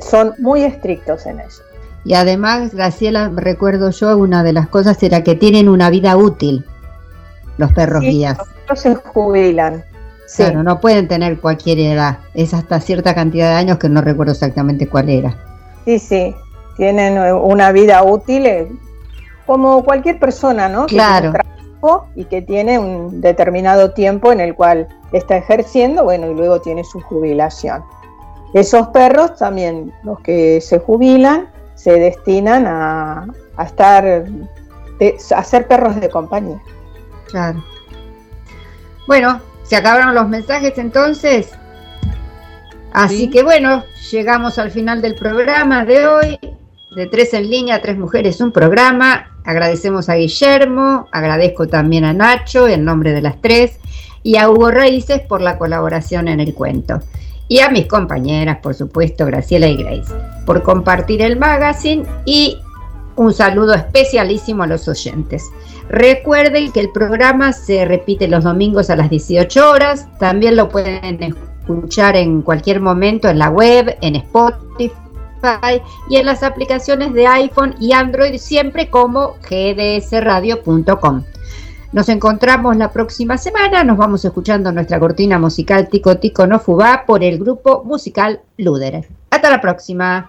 Son 0.00 0.34
muy 0.38 0.64
estrictos 0.64 1.24
en 1.26 1.38
eso. 1.38 1.62
Y 2.04 2.14
además, 2.14 2.74
Graciela, 2.74 3.30
recuerdo 3.32 3.90
yo, 3.90 4.18
una 4.18 4.42
de 4.42 4.52
las 4.52 4.66
cosas 4.66 5.00
era 5.04 5.22
que 5.22 5.36
tienen 5.36 5.68
una 5.68 5.90
vida 5.90 6.16
útil 6.16 6.64
los 7.56 7.72
perros 7.72 8.00
Sí, 8.02 8.08
guías. 8.10 8.38
No 8.68 8.74
se 8.74 8.96
jubilan. 8.96 9.84
Sí. 10.26 10.42
Claro, 10.42 10.64
no 10.64 10.80
pueden 10.80 11.06
tener 11.06 11.38
cualquier 11.38 11.78
edad. 11.78 12.18
Es 12.34 12.52
hasta 12.52 12.80
cierta 12.80 13.14
cantidad 13.14 13.50
de 13.50 13.54
años 13.54 13.78
que 13.78 13.88
no 13.88 14.00
recuerdo 14.00 14.32
exactamente 14.32 14.88
cuál 14.88 15.08
era. 15.08 15.36
Sí, 15.84 16.00
sí, 16.00 16.34
tienen 16.76 17.16
eh, 17.16 17.32
una 17.32 17.70
vida 17.70 18.02
útil 18.02 18.44
eh, 18.44 18.68
como 19.46 19.84
cualquier 19.84 20.18
persona, 20.18 20.68
¿no? 20.68 20.86
Que 20.86 20.96
Claro. 20.96 21.30
tiene 21.30 21.44
trabajo 21.86 22.08
y 22.14 22.24
que 22.24 22.42
tiene 22.42 22.78
un 22.78 23.20
determinado 23.20 23.92
tiempo 23.92 24.32
en 24.32 24.40
el 24.40 24.54
cual 24.54 24.88
está 25.12 25.36
ejerciendo, 25.36 26.04
bueno, 26.04 26.30
y 26.30 26.34
luego 26.34 26.60
tiene 26.60 26.84
su 26.84 27.00
jubilación. 27.00 27.82
Esos 28.54 28.88
perros 28.88 29.36
también, 29.36 29.92
los 30.02 30.20
que 30.20 30.60
se 30.60 30.78
jubilan, 30.78 31.48
se 31.74 31.92
destinan 31.92 32.66
a, 32.66 33.26
a 33.56 33.64
estar, 33.64 34.24
a 35.34 35.44
ser 35.44 35.68
perros 35.68 36.00
de 36.00 36.08
compañía. 36.08 36.60
Claro. 37.28 37.62
Bueno, 39.06 39.40
se 39.64 39.76
acabaron 39.76 40.14
los 40.14 40.28
mensajes 40.28 40.78
entonces. 40.78 41.50
Así 42.92 43.24
Sí. 43.24 43.30
que 43.30 43.42
bueno, 43.42 43.84
llegamos 44.10 44.58
al 44.58 44.70
final 44.70 45.02
del 45.02 45.16
programa 45.16 45.84
de 45.84 46.06
hoy. 46.06 46.38
De 46.96 47.06
tres 47.06 47.34
en 47.34 47.50
línea, 47.50 47.82
tres 47.82 47.98
mujeres, 47.98 48.40
un 48.40 48.52
programa. 48.52 49.36
Agradecemos 49.44 50.08
a 50.08 50.14
Guillermo, 50.14 51.08
agradezco 51.12 51.68
también 51.68 52.04
a 52.04 52.14
Nacho 52.14 52.68
en 52.68 52.86
nombre 52.86 53.12
de 53.12 53.20
las 53.20 53.38
tres 53.42 53.78
y 54.22 54.38
a 54.38 54.48
Hugo 54.48 54.70
Raíces 54.70 55.20
por 55.20 55.42
la 55.42 55.58
colaboración 55.58 56.26
en 56.26 56.40
el 56.40 56.54
cuento. 56.54 57.00
Y 57.48 57.58
a 57.58 57.68
mis 57.68 57.84
compañeras, 57.84 58.60
por 58.62 58.74
supuesto, 58.74 59.26
Graciela 59.26 59.66
y 59.66 59.76
Grace, 59.76 60.10
por 60.46 60.62
compartir 60.62 61.20
el 61.20 61.36
magazine 61.36 62.06
y 62.24 62.56
un 63.14 63.34
saludo 63.34 63.74
especialísimo 63.74 64.62
a 64.62 64.66
los 64.66 64.88
oyentes. 64.88 65.44
Recuerden 65.90 66.72
que 66.72 66.80
el 66.80 66.92
programa 66.92 67.52
se 67.52 67.84
repite 67.84 68.26
los 68.26 68.44
domingos 68.44 68.88
a 68.88 68.96
las 68.96 69.10
18 69.10 69.70
horas. 69.70 70.08
También 70.18 70.56
lo 70.56 70.70
pueden 70.70 71.22
escuchar 71.22 72.16
en 72.16 72.40
cualquier 72.40 72.80
momento 72.80 73.28
en 73.28 73.38
la 73.38 73.50
web, 73.50 73.98
en 74.00 74.16
Spotify 74.16 75.05
y 76.08 76.16
en 76.16 76.26
las 76.26 76.42
aplicaciones 76.42 77.12
de 77.12 77.26
iPhone 77.26 77.74
y 77.80 77.92
Android, 77.92 78.38
siempre 78.38 78.90
como 78.90 79.36
gdsradio.com. 79.48 81.24
Nos 81.92 82.08
encontramos 82.08 82.76
la 82.76 82.92
próxima 82.92 83.38
semana. 83.38 83.84
Nos 83.84 83.96
vamos 83.96 84.24
escuchando 84.24 84.70
nuestra 84.72 84.98
cortina 84.98 85.38
musical 85.38 85.88
Tico 85.88 86.18
Tico 86.18 86.46
No 86.46 86.58
Fubá 86.58 87.04
por 87.06 87.24
el 87.24 87.38
grupo 87.38 87.84
musical 87.84 88.40
Luder. 88.58 89.08
Hasta 89.30 89.50
la 89.50 89.60
próxima. 89.60 90.28